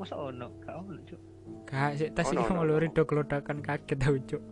Masa 0.00 0.16
ono? 0.16 0.48
Gak 0.64 0.80
ono, 0.80 0.96
Cuk. 1.04 1.20
Gak 1.64 1.90
sik 1.96 2.10
tas 2.14 2.28
Oh, 2.28 2.34
iki 2.34 2.50
mau 2.50 2.66
rido 2.66 3.02
kelodakan 3.06 3.62
kaget 3.62 3.98
aku, 4.02 4.18
cuk. 4.26 4.42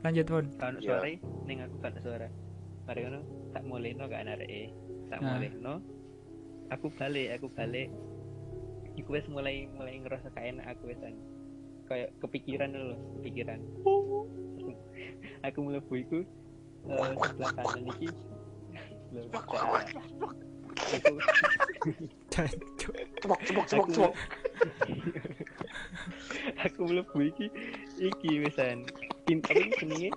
Lanjut, 0.00 0.24
Pon. 0.24 0.46
Gak 0.56 0.68
ono 0.72 0.78
Ya. 0.80 0.96
suara 0.96 1.08
ning 1.44 1.58
aku 1.60 1.74
gak 1.78 1.92
ada 1.92 2.00
suara. 2.00 2.28
Mari 2.88 3.00
ngono, 3.04 3.20
tak 3.52 3.62
mulihno 3.68 4.04
gak 4.08 4.20
ana 4.24 4.32
areke. 4.32 4.72
Tak 5.12 5.18
Nah. 5.20 5.36
mulihno. 5.36 5.74
Aku 6.70 6.86
balik, 6.94 7.28
aku 7.36 7.46
balik. 7.52 7.88
Iku 8.96 9.12
wis 9.12 9.28
mulai 9.28 9.68
mulai 9.76 10.00
ngerasa 10.00 10.32
gak 10.32 10.46
enak 10.46 10.66
aku 10.72 10.88
wisan. 10.88 11.14
Kayak 11.84 12.16
kepikiran 12.22 12.70
lho, 12.72 12.96
kepikiran. 13.20 13.60
aku 15.46 15.58
mulai 15.60 15.82
iku 15.84 16.18
eh, 16.88 17.12
sebelah 17.20 17.52
kanan 17.60 17.84
iki. 17.92 18.08
Aku 20.80 21.12
Cuk. 22.80 22.94
cebok 23.20 23.40
cebok 23.44 23.64
cebok 23.68 23.84
aku 23.84 23.90
cebok 23.92 24.14
aku 26.62 26.80
mlebu 26.84 27.18
iki 27.24 27.46
iki 27.98 28.30
wisan 28.44 28.84
pintu 29.24 29.50
apa 29.50 29.64
jenenge 29.78 30.10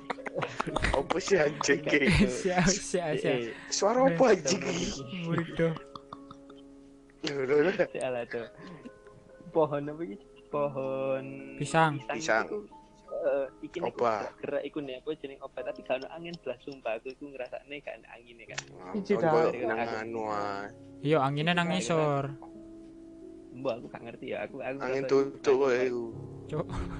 Apa 0.98 1.22
sih 1.22 1.38
anjing? 1.38 1.86
Siap, 2.26 2.66
siap, 2.66 3.14
siap. 3.22 3.38
Eh, 3.38 3.54
Suara 3.70 4.10
apa 4.10 4.34
anjing 4.34 4.58
ki? 4.58 4.88
Waduh. 5.30 5.74
Salah 7.94 8.24
tuh 8.26 8.48
pohon 9.54 9.86
apa 9.86 10.02
iki 10.02 10.18
pohon 10.50 11.26
Pisang. 11.56 12.02
Pisang. 12.10 12.46
iku, 12.50 12.58
eh, 13.14 13.48
iki 13.62 13.78
nih 13.78 13.94
Obat. 13.94 14.34
gerak 14.42 14.64
iku 14.66 14.82
nih 14.82 14.98
apa 14.98 15.10
jeneng 15.16 15.40
obat 15.40 15.64
tapi 15.64 15.80
gak 15.82 16.02
ono 16.02 16.08
angin 16.10 16.34
belas 16.42 16.58
sumpah 16.66 16.98
aku 16.98 17.14
iku 17.14 17.26
ngrasakne 17.30 17.76
gak 17.80 17.96
ada 18.02 18.08
angin 18.18 18.38
kan 18.44 18.60
Kon 18.90 19.02
dah. 19.22 19.32
koyo 19.32 19.50
nang 19.64 19.80
anu 20.02 20.22
ae. 20.28 20.66
Iya, 21.04 21.18
anginnya 21.22 21.54
nang 21.54 21.70
ngisor. 21.70 22.26
Mbok 23.54 23.74
aku 23.80 23.86
gak 23.90 24.04
ngerti 24.04 24.26
ya. 24.34 24.38
Aku 24.46 24.60
aku 24.60 24.78
Angin 24.82 25.04
ngerasa- 25.06 25.12
tutuk 25.12 25.56
koyo 25.60 25.80
iku. 25.82 26.04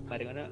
mari 0.08 0.24
ngono 0.26 0.46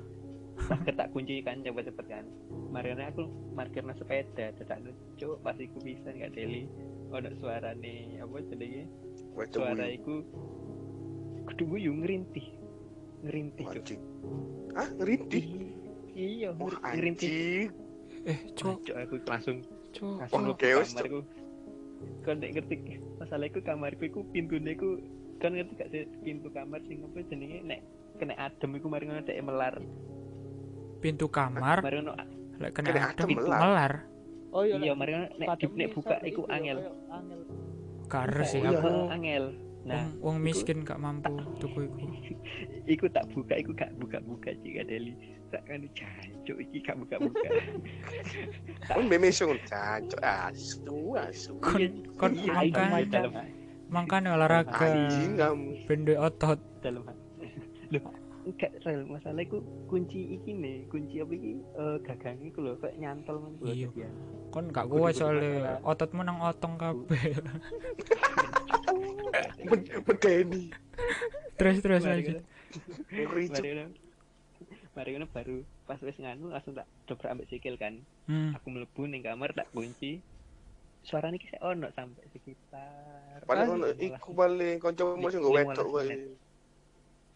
tak 0.97 1.07
kunci 1.11 1.41
kan 1.41 1.61
cepet-cepet 1.61 2.05
kan. 2.05 2.25
Mari 2.69 2.87
ngono 2.91 3.03
aku 3.05 3.23
parkirna 3.53 3.93
sepeda 3.93 4.45
dadak 4.53 4.79
cuk 5.15 5.37
pas 5.41 5.57
iku 5.57 5.77
bisa 5.79 6.09
gak 6.11 6.33
deli. 6.33 6.65
Ono 7.11 7.29
suarane 7.37 8.17
apa 8.17 8.35
jenenge? 8.47 8.83
Suara 9.51 9.85
iku 9.87 10.23
kudu 11.47 11.63
guyu 11.67 11.91
ngerintih. 11.95 12.47
Ngerintih 13.21 13.65
cuk. 13.85 13.99
Ah, 14.73 14.89
ngerintih. 14.97 15.43
iya 16.11 16.49
ngerintih. 16.55 17.69
Eh, 18.21 18.37
cok, 18.53 18.85
cuk 18.85 18.95
aku 18.95 19.15
langsung 19.25 19.57
cok. 19.91 20.15
langsung 20.21 20.41
mlebu 20.45 20.59
chaos, 20.61 20.89
kamarku. 20.93 21.19
kan 22.21 22.35
nek 22.37 22.51
ngerti 22.57 22.75
masalahku 23.17 23.59
kamarku 23.61 24.03
iku 24.05 24.21
pintune 24.29 24.73
ku 24.73 24.97
kan 25.41 25.57
ngerti 25.57 25.73
gak 25.73 25.89
sih 25.89 26.05
pintu 26.21 26.53
kamar 26.53 26.79
sing 26.85 27.01
apa 27.01 27.17
jenenge 27.25 27.57
nek 27.65 27.79
kena 28.21 28.37
adem 28.37 28.77
iku 28.77 28.87
mari 28.87 29.09
ngono 29.09 29.25
melar 29.25 29.75
Pintu 31.01 31.25
kamar 31.33 31.81
mari 31.81 31.97
ngono 31.97 32.13
lek 32.61 32.71
Kena 32.77 32.93
kena 32.93 33.01
adem 33.09 33.25
adem 33.25 33.29
melar. 33.41 33.57
melar. 33.57 33.93
Oh 34.53 34.61
iya 34.61 34.93
mari 34.93 35.11
ngono 35.17 35.27
nek 35.41 35.47
di, 35.57 35.65
nek 35.73 35.89
buka 35.97 36.15
iku 36.21 36.45
angel 36.53 36.77
Angel. 37.09 37.41
Karo 38.05 38.43
sih 38.45 38.61
iya. 38.61 38.77
aku. 38.77 39.09
angel 39.09 39.45
nah 39.81 40.05
Wong, 40.21 40.37
miskin 40.45 40.85
gak 40.85 41.01
mampu 41.01 41.33
tuku 41.57 41.89
iku. 41.89 42.05
iku 42.93 43.09
tak 43.09 43.25
buka 43.33 43.57
iku 43.57 43.73
gak 43.73 43.89
buka-buka 43.97 44.53
jika 44.61 44.85
Deli 44.85 45.17
tak 45.49 45.65
kan 45.65 45.81
jancuk 45.97 46.61
iki 46.61 46.85
gak 46.85 47.01
buka-buka 47.01 47.49
Kon 48.85 49.09
memesung 49.09 49.57
jancuk 49.65 50.21
asu 50.21 51.17
asu. 51.17 51.57
Kon 51.57 51.81
kon 52.13 52.37
Iya, 52.37 52.69
makan 52.93 53.57
makan 53.91 54.31
olahraga. 54.31 54.87
Bendo 55.85 56.13
otot. 56.17 56.59
dalam 56.79 57.03
Loh, 57.93 58.01
enggak 58.41 58.71
rel 58.81 59.05
masalah 59.05 59.43
iku 59.43 59.59
kunci 59.85 60.33
iki 60.33 60.49
nih 60.49 60.87
kunci 60.87 61.19
apa 61.19 61.29
iki 61.29 61.51
eh 61.59 61.95
gagang 62.01 62.39
iku 62.41 62.59
lho 62.59 62.73
kayak 62.79 62.97
nyantol 62.97 63.37
men 63.37 63.53
Iya. 63.61 64.09
Kon 64.49 64.71
gak 64.71 64.87
kuat 64.87 65.13
soalnya 65.13 65.77
ototmu 65.83 66.23
nang 66.23 66.39
otong 66.39 66.79
kabeh. 66.79 67.21
Medeni. 70.01 70.71
terus 71.53 71.77
terus 71.79 72.01
lanjut. 72.01 72.41
mari 73.11 73.45
mari 74.91 75.09
ngono 75.13 75.27
baru 75.29 75.57
pas 75.85 75.99
wis 75.99 76.17
nganu 76.17 76.49
langsung 76.49 76.73
tak 76.73 76.87
dobrak 77.05 77.29
ambek 77.29 77.47
sikil 77.47 77.75
kan 77.75 77.99
Hmm. 78.25 78.55
aku 78.55 78.69
mlebu 78.69 79.01
ning 79.05 79.21
kamar 79.21 79.51
tak 79.51 79.67
kunci 79.69 80.23
suaranya 81.01 81.35
ki 81.35 81.47
sik 81.47 81.61
ono 81.61 81.87
sampai 81.91 82.23
sekitar 82.29 83.41
Padahal 83.43 83.75
ono 83.75 83.87
belas 83.89 83.97
iku 83.99 84.29
paling 84.31 84.75
kancamu 84.77 85.27
sing 85.27 85.39
nggo 85.39 85.51
belas 85.51 85.67
kowe. 85.75 86.03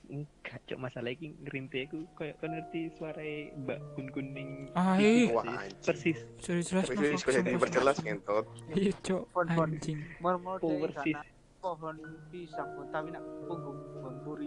enggak 0.06 0.62
cok 0.64 0.78
masalah 0.78 1.10
iki 1.10 1.34
ngerinte 1.42 1.82
aku 1.82 2.06
koyo 2.14 2.30
kon 2.38 2.54
ngerti 2.54 2.94
suara 2.94 3.26
mbak 3.58 3.82
kun 3.94 4.06
kuning 4.08 4.70
Ah, 4.72 5.02
iya. 5.02 5.34
Wah, 5.34 5.42
persis. 5.82 6.22
anjing. 6.38 6.78
persis 6.78 6.94
bisa 7.18 7.34
sumpah, 7.34 7.42
diperjelas 7.42 7.98
ngentot. 8.00 8.46
Iya, 8.72 8.94
cok. 9.02 9.24
Anjing. 9.34 9.98
Mau-mau 10.20 10.56
Oh, 10.56 10.70
deh 10.70 10.86
persis. 10.86 11.18
pohon 11.58 11.98
pisang 12.30 12.70
pun 12.72 12.86
tapi 12.94 13.10
nak 13.10 13.26
punggung 13.50 13.74
bangkuri. 13.98 14.46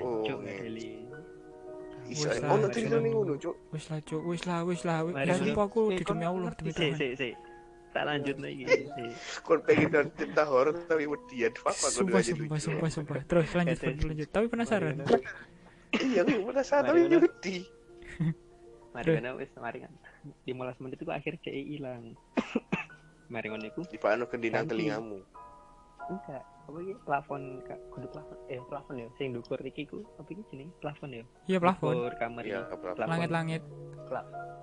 Oh, 0.00 0.24
Cok, 0.24 0.40
iya. 0.40 0.56
Deli. 0.64 0.90
Iso 2.06 2.24
Wis 2.24 2.40
lah, 2.40 2.48
ono 2.50 2.64
wis 2.64 2.72
cerita 2.72 2.96
lah. 2.96 3.00
ning 3.00 3.12
ngono 3.12 3.34
cuk. 3.36 3.56
Wis 3.70 3.84
lah, 3.86 3.98
cok. 4.00 4.22
Wis 4.24 4.42
lah, 4.44 4.58
wis 4.62 4.80
lah. 4.82 4.98
Sumpah 5.34 5.64
aku 5.66 5.80
Eh, 5.90 6.00
demi 6.00 6.24
Allah, 6.24 6.50
demi 6.54 6.70
Sik, 6.70 6.80
Tuhan. 6.80 6.96
sik, 6.96 7.12
sik. 7.14 7.34
Tak 7.94 8.04
lanjut 8.04 8.36
lagi. 8.36 8.64
Kon 9.46 9.62
pengen 9.62 9.88
dan 9.94 10.06
cerita 10.12 10.42
horor 10.42 10.74
tapi 10.84 11.06
wedi 11.06 11.46
apa 11.46 11.70
kon 11.70 11.90
Sumpah, 11.94 12.20
sumpah, 12.20 12.58
sumpah, 12.58 12.90
sumpah. 12.90 13.16
Terus 13.22 13.48
lanjut, 13.54 13.78
Terus. 13.78 13.86
lanjut, 13.86 14.06
lanjut. 14.10 14.28
Tapi 14.28 14.46
penasaran. 14.50 14.96
Iya, 15.94 16.26
aku 16.26 16.50
penasaran 16.50 16.90
tapi 16.90 17.06
wedi. 17.06 17.56
Mari 18.90 19.08
ngono 19.14 19.38
wis 19.38 19.50
mari 19.54 19.78
kan. 19.78 19.94
15 20.42 20.82
menit 20.82 20.98
itu 20.98 21.06
akhir 21.08 21.38
CI 21.38 21.62
hilang. 21.70 22.18
Mari 23.24 23.46
ngono 23.46 23.62
iku 23.64 23.86
Di 23.86 23.94
pano 23.96 24.26
kendinang 24.26 24.66
Ganti. 24.66 24.74
telingamu. 24.74 25.22
enggak 26.04 26.44
apa 26.68 26.78
iki 26.80 26.94
plafon 27.00 27.42
kak 27.64 27.80
kudu 27.88 28.04
plafon 28.12 28.36
eh 28.44 28.60
plafon 28.68 29.00
ya 29.00 29.08
sing 29.16 29.32
ndukur 29.32 29.56
iki 29.60 29.88
ku 29.88 30.04
apa 30.14 30.28
iki 30.28 30.44
jenenge 30.50 30.76
plafon 30.76 31.08
ya 31.10 31.24
Iya, 31.46 31.56
plafon. 31.56 31.96
Ndukur 31.96 32.14
kamar 32.18 32.42
Iya, 32.44 32.60
apa 32.66 32.76
Plafon. 32.92 33.08
Langit-langit. 33.08 33.62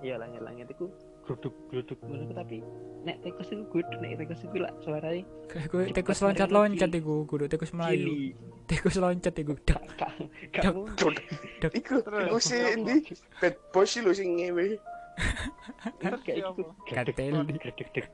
iya 0.00 0.14
langit-langit 0.18 0.70
iku 0.70 0.86
gruduk 1.22 1.54
ngono 2.00 2.26
ku 2.26 2.34
tapi 2.34 2.58
nek 3.02 3.18
tikus 3.20 3.50
iku 3.50 3.64
guduk 3.72 3.98
nek 3.98 4.14
tikus 4.16 4.42
iku 4.42 4.56
lak 4.58 4.74
suarane 4.78 5.22
Kayak 5.46 5.66
gue 5.68 5.82
tikus 5.92 6.18
loncat-loncat 6.18 6.90
iku, 6.92 7.14
kudu 7.24 7.44
tikus 7.44 7.70
melayu. 7.72 8.32
Tikus 8.64 8.96
loncat 8.96 9.34
iku. 9.36 9.52
Dak, 9.62 9.82
Dak. 10.54 10.72
mungkin 10.72 11.12
Iku, 11.70 12.00
iku 12.00 12.38
si 12.38 12.56
endi? 12.56 13.04
Bad 13.36 13.54
boy 13.68 13.84
sih 13.84 14.00
lho 14.00 14.10
sing 14.10 14.32
ngewe. 14.34 14.80
Enggak 16.00 16.24
iku 16.32 16.62
Kateli. 16.88 17.36
gredeg 17.36 17.58
gredeg 17.60 18.06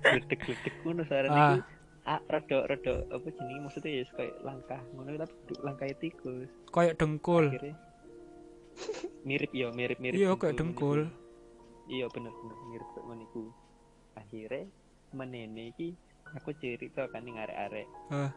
gredeg 0.00 0.38
gredeg 0.40 0.74
ngono 0.82 1.02
suarane 1.04 1.30
Ah. 1.30 1.52
iku 1.52 1.62
ah 2.08 2.20
rada 2.32 2.58
rada 2.64 2.92
apa 3.12 3.28
jenenge 3.28 3.60
maksudnya 3.60 3.90
ya 3.92 4.04
kayak 4.16 4.34
langkah 4.40 4.80
ngono 4.90 5.20
tapi 5.20 5.34
langkah 5.60 5.86
tikus 6.00 6.48
Kayak 6.72 6.96
dengkul. 6.96 7.44
mirip 9.22 9.52
ya 9.52 9.68
mirip 9.70 10.00
mirip 10.00 10.16
Iya, 10.16 10.32
kayak 10.34 10.56
dengkul. 10.56 11.12
Iya 11.90 12.06
bener 12.08 12.30
bener. 12.30 12.56
Mirip 12.70 12.88
kayak 12.94 13.04
ngono 13.04 13.22
iku. 13.26 13.42
Akhirnya 14.14 14.70
menene 15.10 15.74
iki 15.74 15.98
aku 16.30 16.54
cerita 16.62 17.10
kan 17.10 17.26
ning 17.26 17.36
arek-arek. 17.36 17.88
Ah. 18.14 18.30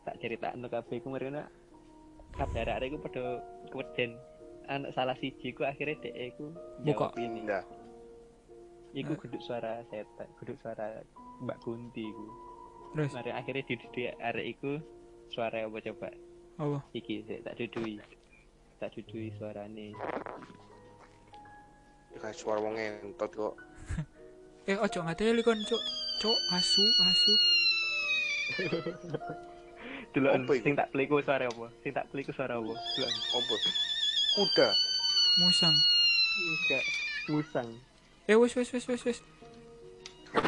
tak 0.00 0.16
cerita 0.16 0.48
untuk 0.56 0.72
kabeh 0.72 0.96
iku 0.96 1.12
mereka 1.12 1.44
kabeh 2.32 2.60
arek 2.64 2.88
iku 2.88 2.98
padha 3.04 3.44
keweden 3.68 4.16
anak 4.64 4.94
salah 4.96 5.18
siji 5.18 5.52
ku 5.52 5.66
akhirnya 5.66 6.00
dek 6.00 6.14
iku 6.34 6.56
Buka. 6.86 7.12
jawab 7.12 7.20
ini. 7.20 7.42
Pindah. 7.44 7.64
iku 8.90 9.12
geduk 9.22 9.42
suara 9.44 9.86
setan 9.86 10.26
geduk 10.42 10.58
suara 10.62 11.04
Mbak 11.44 11.58
Kunti 11.62 12.06
iku. 12.10 12.26
Terus? 12.90 13.12
Mari 13.14 13.30
akhirnya 13.30 13.62
di 13.68 13.74
di 13.78 14.02
arek 14.08 14.46
iku 14.56 14.72
suara 15.30 15.62
apa 15.62 15.78
coba? 15.78 16.10
Apa? 16.58 16.78
iki 16.96 17.22
sik 17.28 17.44
tak 17.46 17.54
dudui. 17.60 18.00
Tak 18.80 18.96
dudui 18.96 19.30
suarane 19.36 19.92
Kayak 22.18 22.36
suara 22.36 22.58
wong 22.58 22.74
ngentot 22.74 23.30
kok. 23.30 23.54
Eh, 24.68 24.76
ojo 24.76 25.02
ngateli 25.02 25.42
kon, 25.42 25.56
cok. 25.66 25.82
Cok, 26.20 26.38
asu, 26.54 26.84
asu. 26.84 27.34
Iku? 30.14 30.52
sing 30.62 30.74
tak 30.74 30.90
peliku 30.90 31.22
suara 31.22 31.46
apa? 31.46 31.66
Sing 31.82 31.90
tak 31.94 32.06
peliku 32.12 32.30
suara 32.34 32.58
apa? 32.60 32.70
Deloken. 32.70 33.14
Apa? 33.34 33.54
Kuda. 34.36 34.68
Musang. 35.38 35.74
Enggak. 36.38 36.84
Musang. 37.30 37.68
Eh, 38.26 38.36
wis 38.36 38.52
wis 38.54 38.70
wis 38.70 38.84
wis 38.86 39.02
wis. 39.06 39.18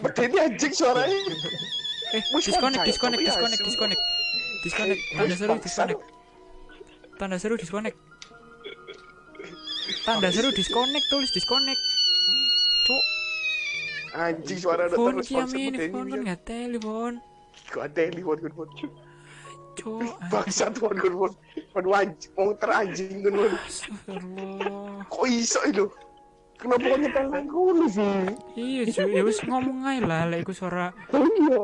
Medeni 0.03 0.39
anjing 0.39 0.75
suaranya. 0.75 1.19
Eh, 2.13 2.21
Wis, 2.37 2.45
disconnect, 2.45 2.85
disconnect, 2.85 3.25
disconnect, 3.25 3.63
disconnect. 3.65 4.03
Disconnect. 4.61 5.01
Tanda 5.17 5.33
seru 5.33 5.57
disconnect. 5.57 6.01
Tanda 7.17 7.37
seru 7.41 7.55
disconnect. 7.57 7.97
Tanda 10.03 10.35
seru 10.35 10.51
disconnect, 10.51 11.07
tulis 11.07 11.31
disconnect. 11.31 11.79
Cok, 12.83 13.03
Anjing 14.13 14.59
suara 14.59 14.91
ada 14.91 14.97
terus 14.99 15.31
ki 15.31 15.35
bangsa 15.39 15.55
amin, 15.57 15.73
medeni. 15.73 15.93
phone 15.95 16.09
kan 16.11 16.21
nggak 16.27 16.41
telepon. 16.43 17.13
Kok 17.71 17.83
ada 17.87 18.01
tuh 20.75 20.83
phone 20.85 20.99
phone. 21.01 21.35
Phone 21.73 21.87
anjing, 21.95 22.33
wong 22.37 22.51
teranjing 22.59 23.25
kan 23.25 23.33
astagfirullah. 23.57 25.07
Kok 25.07 25.25
iso 25.31 25.61
itu? 25.71 25.87
Kenapa 26.61 26.85
kau 26.85 26.99
nyetel 26.99 27.27
lagu 27.27 27.63
lu 27.75 27.87
sih? 27.91 28.23
Iya, 28.55 28.83
cuy, 28.87 29.19
ya 29.19 29.23
wis 29.27 29.39
ngomong 29.43 29.83
ae 29.83 29.99
lah, 29.99 30.31
lek 30.31 30.47
iku 30.47 30.55
suara 30.55 30.95
Oh 31.11 31.27
iya, 31.27 31.59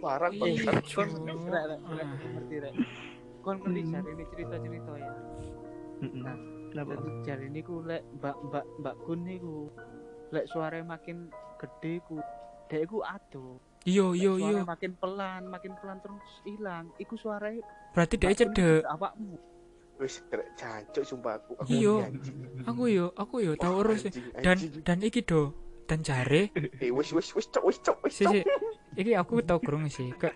barang 0.00 0.32
Iya, 0.32 0.72
ngerti 2.40 2.56
rek. 2.64 2.74
Kon 3.44 3.56
ngerti 3.60 3.80
jari 3.92 4.10
ini 4.16 4.24
cerita-cerita 4.32 4.92
ya. 4.96 5.12
Nah, 6.00 6.36
Kenapa? 6.68 6.98
Jadi 7.22 7.44
ini 7.46 7.60
ku 7.60 7.78
lek 7.80 8.02
mbak 8.18 8.34
mbak 8.44 8.64
mbak 8.78 8.94
kun 9.02 9.22
niku 9.22 9.70
lek 10.28 10.50
suaranya 10.50 10.90
makin 10.90 11.30
gede 11.54 12.02
ku 12.02 12.18
dek 12.66 12.82
ku 12.84 12.98
ado. 13.00 13.62
Iya, 13.84 14.10
iya, 14.10 14.32
Lek 14.32 14.40
iya. 14.40 14.48
suaranya 14.50 14.66
makin 14.66 14.92
pelan, 14.96 15.42
makin 15.46 15.72
pelan 15.76 15.98
terus 16.00 16.18
hilang. 16.42 16.90
Iku 16.96 17.14
suaranya 17.14 17.62
Berarti 17.92 18.14
kun 18.16 18.34
cedek. 18.34 18.82
awakmu. 18.86 19.38
wis 19.94 20.18
jancuk 20.58 21.06
sumpah 21.06 21.38
aku 21.38 21.54
aku 21.54 21.70
Iya. 21.70 21.94
anjing. 22.02 22.38
aku 22.66 22.82
yo 22.90 23.06
aku 23.14 23.34
yo 23.38 23.54
tau 23.54 23.78
Wah, 23.78 23.86
urus 23.86 24.02
dan 24.34 24.58
anjing. 24.58 24.82
dan 24.82 24.98
iki 24.98 25.22
do 25.22 25.54
dan 25.86 26.02
jare 26.02 26.50
eh 26.82 26.90
wis 26.90 27.14
wis 27.14 27.30
wis 27.30 27.46
cok 27.46 27.62
wis 27.62 27.78
cok 27.78 28.02
wis 28.02 28.18
cok 28.18 28.26
si, 28.26 28.42
iki 28.98 29.14
aku 29.14 29.38
tau 29.46 29.62
kurung 29.62 29.86
sih 29.86 30.10
ke 30.10 30.34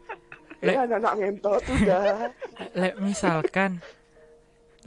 eh 0.62 0.78
anak-anak 0.78 1.10
ngentot 1.12 1.58
udah 1.74 2.30
lek 2.78 3.02
misalkan 3.02 3.82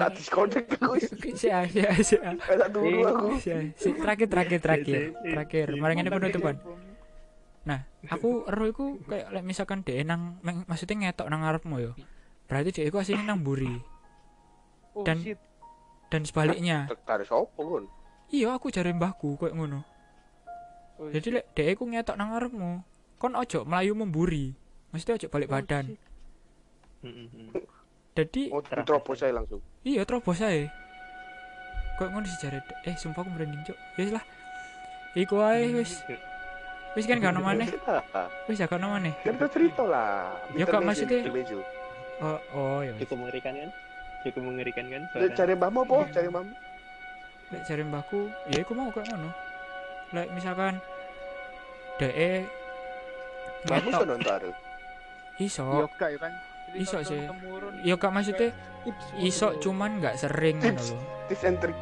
tak 0.01 0.17
diskonek 0.17 0.65
aku. 0.73 0.97
Wis 0.97 1.05
si 1.37 1.47
si 1.47 1.79
si 2.01 2.15
Eh, 2.17 2.35
tak 2.57 2.69
turu 2.73 2.89
aku. 3.05 3.27
terakhir 3.77 4.27
terakhir 4.27 4.59
terakhir 4.59 5.01
terakhir. 5.21 5.65
Mari 5.77 5.93
ini 5.95 6.09
penutupan 6.09 6.57
nah 7.61 7.85
aku 8.09 8.49
ero 8.49 8.65
iku 8.65 8.85
kayak 9.05 9.29
lek 9.29 9.45
misalkan 9.45 9.85
dhek 9.85 10.01
nang 10.01 10.41
maksudnya 10.41 11.13
ngetok 11.13 11.29
nang 11.29 11.45
ngarepmu 11.45 11.77
yo. 11.77 11.91
Berarti 12.49 12.73
dhek 12.73 12.89
iku 12.89 12.97
asline 12.97 13.21
nang 13.21 13.45
mburi. 13.45 13.69
Oh 14.97 15.05
Dan- 15.05 15.21
dan 16.09 16.21
sebaliknya. 16.25 16.89
Kare 17.05 17.21
sopo 17.23 17.61
kon 17.61 17.85
iya 18.27 18.49
aku 18.51 18.73
jare 18.73 18.89
mbahku 18.89 19.37
koyo 19.37 19.53
ngono. 19.53 19.85
Oh, 20.97 21.13
jadi 21.13 21.37
lek 21.37 21.45
dhek 21.53 21.77
iku 21.77 21.85
ngetok 21.85 22.17
nang 22.17 22.33
ngarepmu 22.33 22.71
kon 23.15 23.37
ojo 23.37 23.61
melayu 23.61 23.93
memburi. 23.93 24.57
Mesti 24.89 25.13
ojo 25.13 25.27
balik 25.29 25.53
badan. 25.53 25.93
Mm-mm. 27.05 27.53
Jadi 28.11 28.51
oh 28.51 28.59
diterobos 28.59 29.17
saya 29.23 29.31
langsung? 29.31 29.63
Iya 29.87 30.03
terobos 30.03 30.43
ae 30.43 30.67
koyo 31.95 32.11
ngono 32.11 32.25
sih 32.27 32.39
jare? 32.43 32.59
Eh 32.83 32.95
sumpah 32.97 33.23
aku 33.23 33.29
merinding 33.31 33.61
cuk. 33.63 33.77
Wis 33.95 34.11
lah. 34.11 34.23
Iku 35.15 35.39
ae 35.39 35.71
wis. 35.71 36.03
Wis 36.97 37.07
kan 37.07 37.23
gak 37.23 37.31
ono 37.37 37.45
maneh. 37.45 37.71
Wis 38.51 38.59
gak 38.59 38.75
ono 38.75 38.99
maneh. 38.99 39.13
Cerita 39.23 39.47
cerita 39.47 39.83
lah. 39.87 40.35
Ya, 40.57 40.65
Kak, 40.67 40.83
maksudnya- 40.83 41.23
oh 42.21 42.39
oh 42.53 42.79
ya 42.83 42.91
wis. 42.97 42.99
cukup 43.05 43.25
mengerikan 43.25 43.53
kan? 43.55 43.69
Cukup 44.27 44.41
mengerikan 44.43 44.85
kan 44.91 45.01
cari 45.33 45.53
mbahmu 45.55 45.79
apa? 45.87 45.97
Cari 46.11 46.27
mbahmu. 46.27 46.53
Lek 47.51 47.61
jare 47.67 47.83
mbahku 47.83 48.19
ya 48.51 48.59
iku 48.59 48.71
mau 48.75 48.91
koyo 48.91 49.07
ngono. 49.07 49.29
Lek 50.11 50.27
misalkan 50.35 50.77
mbahmu 53.65 53.87
ngetok. 53.87 53.93
iso 53.93 54.05
nonton? 54.05 54.41
Iso. 55.39 55.65
Yo 55.79 55.87
gak 55.95 56.11
ya 56.11 56.19
kan 56.19 56.33
Iso 56.75 56.97
sih. 57.03 57.27
temurun 57.27 57.73
ya 57.83 57.95
gak 57.99 58.11
maksudnya 58.15 58.49
iso 59.19 59.53
cuman 59.59 59.99
gak 59.99 60.15
sering 60.15 60.57
Tips. 60.63 60.95
lho. 60.95 60.97
tips 61.27 61.43
and 61.47 61.57
trick. 61.59 61.77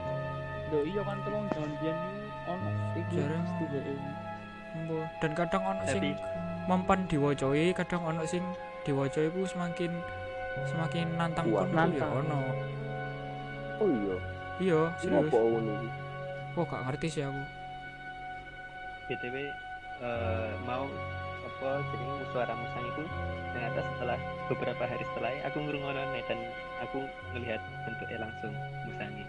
Iya 0.70 1.02
kan 1.02 1.18
tolong 1.26 1.46
jangan 1.50 1.72
iki 1.78 1.92
ono 2.50 2.70
Jarang. 3.10 3.46
dan 5.22 5.32
kadang 5.34 5.64
ono 5.66 5.84
sing 5.86 6.04
mempan 6.70 7.00
diwacoi 7.10 7.74
kadang 7.74 8.02
ono 8.06 8.22
sing 8.26 8.42
diwacoi 8.86 9.30
ku 9.34 9.46
semakin 9.46 9.92
semakin 10.70 11.08
nantang 11.18 11.50
pun 11.50 11.70
ya 11.74 12.08
ono. 12.10 12.40
Oh 13.80 13.88
iya. 13.88 14.16
iya 14.60 14.82
serius. 15.00 15.32
wah 16.58 16.66
gak 16.66 16.82
ngerti 16.90 17.08
sih 17.10 17.24
aku. 17.26 17.42
Btw 19.10 19.36
eh, 20.06 20.52
mau 20.70 20.86
apa 21.50 21.82
jadi 21.90 22.06
suara 22.30 22.54
musang 22.54 22.86
itu 22.86 23.04
ternyata 23.52 23.80
setelah 23.94 24.20
beberapa 24.48 24.84
hari 24.86 25.04
setelah 25.12 25.32
aku 25.50 25.58
ngurungono 25.66 26.02
dan 26.30 26.40
aku 26.86 27.00
melihat 27.34 27.62
bentuknya 27.84 28.18
langsung 28.22 28.54
musangnya 28.86 29.28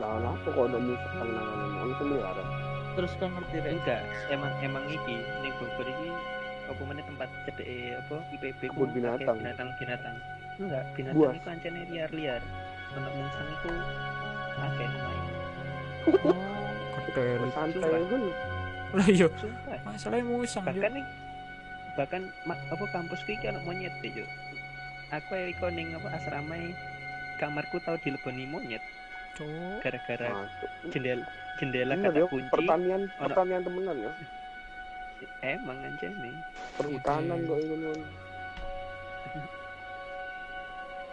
Lah 0.00 0.16
lah 0.16 0.32
kok 0.48 0.56
ono 0.56 0.78
musang 0.80 1.28
nang 1.28 1.44
ngono. 1.44 1.76
Ono 1.84 1.92
semeliara. 2.00 2.44
terus 2.98 3.12
kan 3.22 3.30
ngerti 3.36 3.58
enggak 3.62 4.02
emang 4.34 4.50
emang 4.64 4.84
iki 4.90 5.22
ning 5.44 5.54
Bogor 5.62 5.86
iki 5.86 6.10
apa 6.66 6.80
mana 6.86 7.02
tempat 7.06 7.28
CDE 7.46 7.94
apa 7.98 8.16
IPB 8.34 8.60
ku 8.74 8.86
binatang. 8.90 9.38
binatang 9.38 9.68
binatang 9.78 10.16
enggak 10.58 10.84
binatang 10.98 11.18
Buas. 11.18 11.34
itu 11.38 11.48
ancene 11.50 11.80
liar-liar 11.86 12.42
ono 12.98 13.08
musang 13.14 13.48
itu 13.50 13.70
akeh 14.58 14.88
main 14.90 15.24
kedel 17.14 17.42
Santai 17.56 18.02
kan. 18.10 18.22
Lah 18.90 19.06
iya 19.06 19.26
sumpah 19.32 19.78
masalahnya 19.84 20.24
musang 20.24 20.64
bahkan 20.64 20.90
nih 20.92 21.06
bahkan 21.92 22.22
ma- 22.42 22.64
apa 22.66 22.84
kampus 22.88 23.20
iki 23.24 23.44
ono 23.44 23.60
monyet 23.62 23.94
deh 23.98 24.10
Cuk. 24.12 24.28
aku 25.10 25.32
iko 25.48 25.66
ning 25.68 25.90
apa 25.92 26.08
asrama 26.12 26.56
kamarku 27.36 27.78
tau 27.80 27.94
dileboni 27.96 28.44
monyet 28.44 28.82
Cuk. 29.32 29.78
gara-gara 29.80 30.30
Masuk. 30.36 30.70
jendela 30.90 31.24
jendela 31.56 31.92
Ini 31.92 32.04
kata 32.04 32.18
ya 32.18 32.26
kunci 32.26 32.50
pertanian 32.50 33.02
Ono. 33.06 33.22
pertanian 33.22 33.60
temenan 33.62 33.96
ya. 34.00 34.12
emang 35.44 35.78
anjene 35.78 36.30
Perhutanan 36.74 37.36
Ide. 37.36 37.46
kok 37.46 37.58
ngono. 37.60 37.90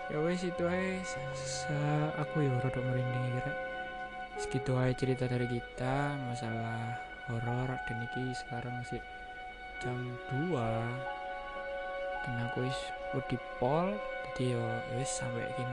ya 0.08 0.18
wes 0.20 0.42
itu 0.42 0.64
aja 0.64 1.04
sa- 1.36 2.14
aku 2.16 2.40
ya 2.40 2.54
rada 2.58 2.80
merinding 2.80 3.24
iki 3.28 3.40
rek 3.44 3.58
segitu 4.38 4.72
aja 4.74 4.94
cerita 4.96 5.26
dari 5.28 5.48
kita 5.52 5.96
masalah 6.24 6.96
horor 7.28 7.70
dan 7.88 7.98
iki 8.04 8.32
sekarang 8.34 8.80
sih 8.88 9.04
jam 9.84 9.96
2 10.32 10.52
dan 12.28 12.34
aku 12.50 12.66
wis 12.66 12.80
wedi 13.16 13.38
pol 13.62 13.96
jadi 14.36 14.60
yo 14.60 14.66
wis 15.00 15.10
sampai 15.10 15.48
aja 15.48 15.66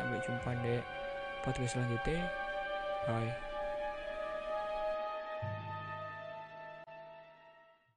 sampai 0.00 0.18
jumpa 0.24 0.50
deh 0.64 0.82
podcast 1.44 1.78
selanjutnya. 1.78 2.26
Bye 3.06 3.45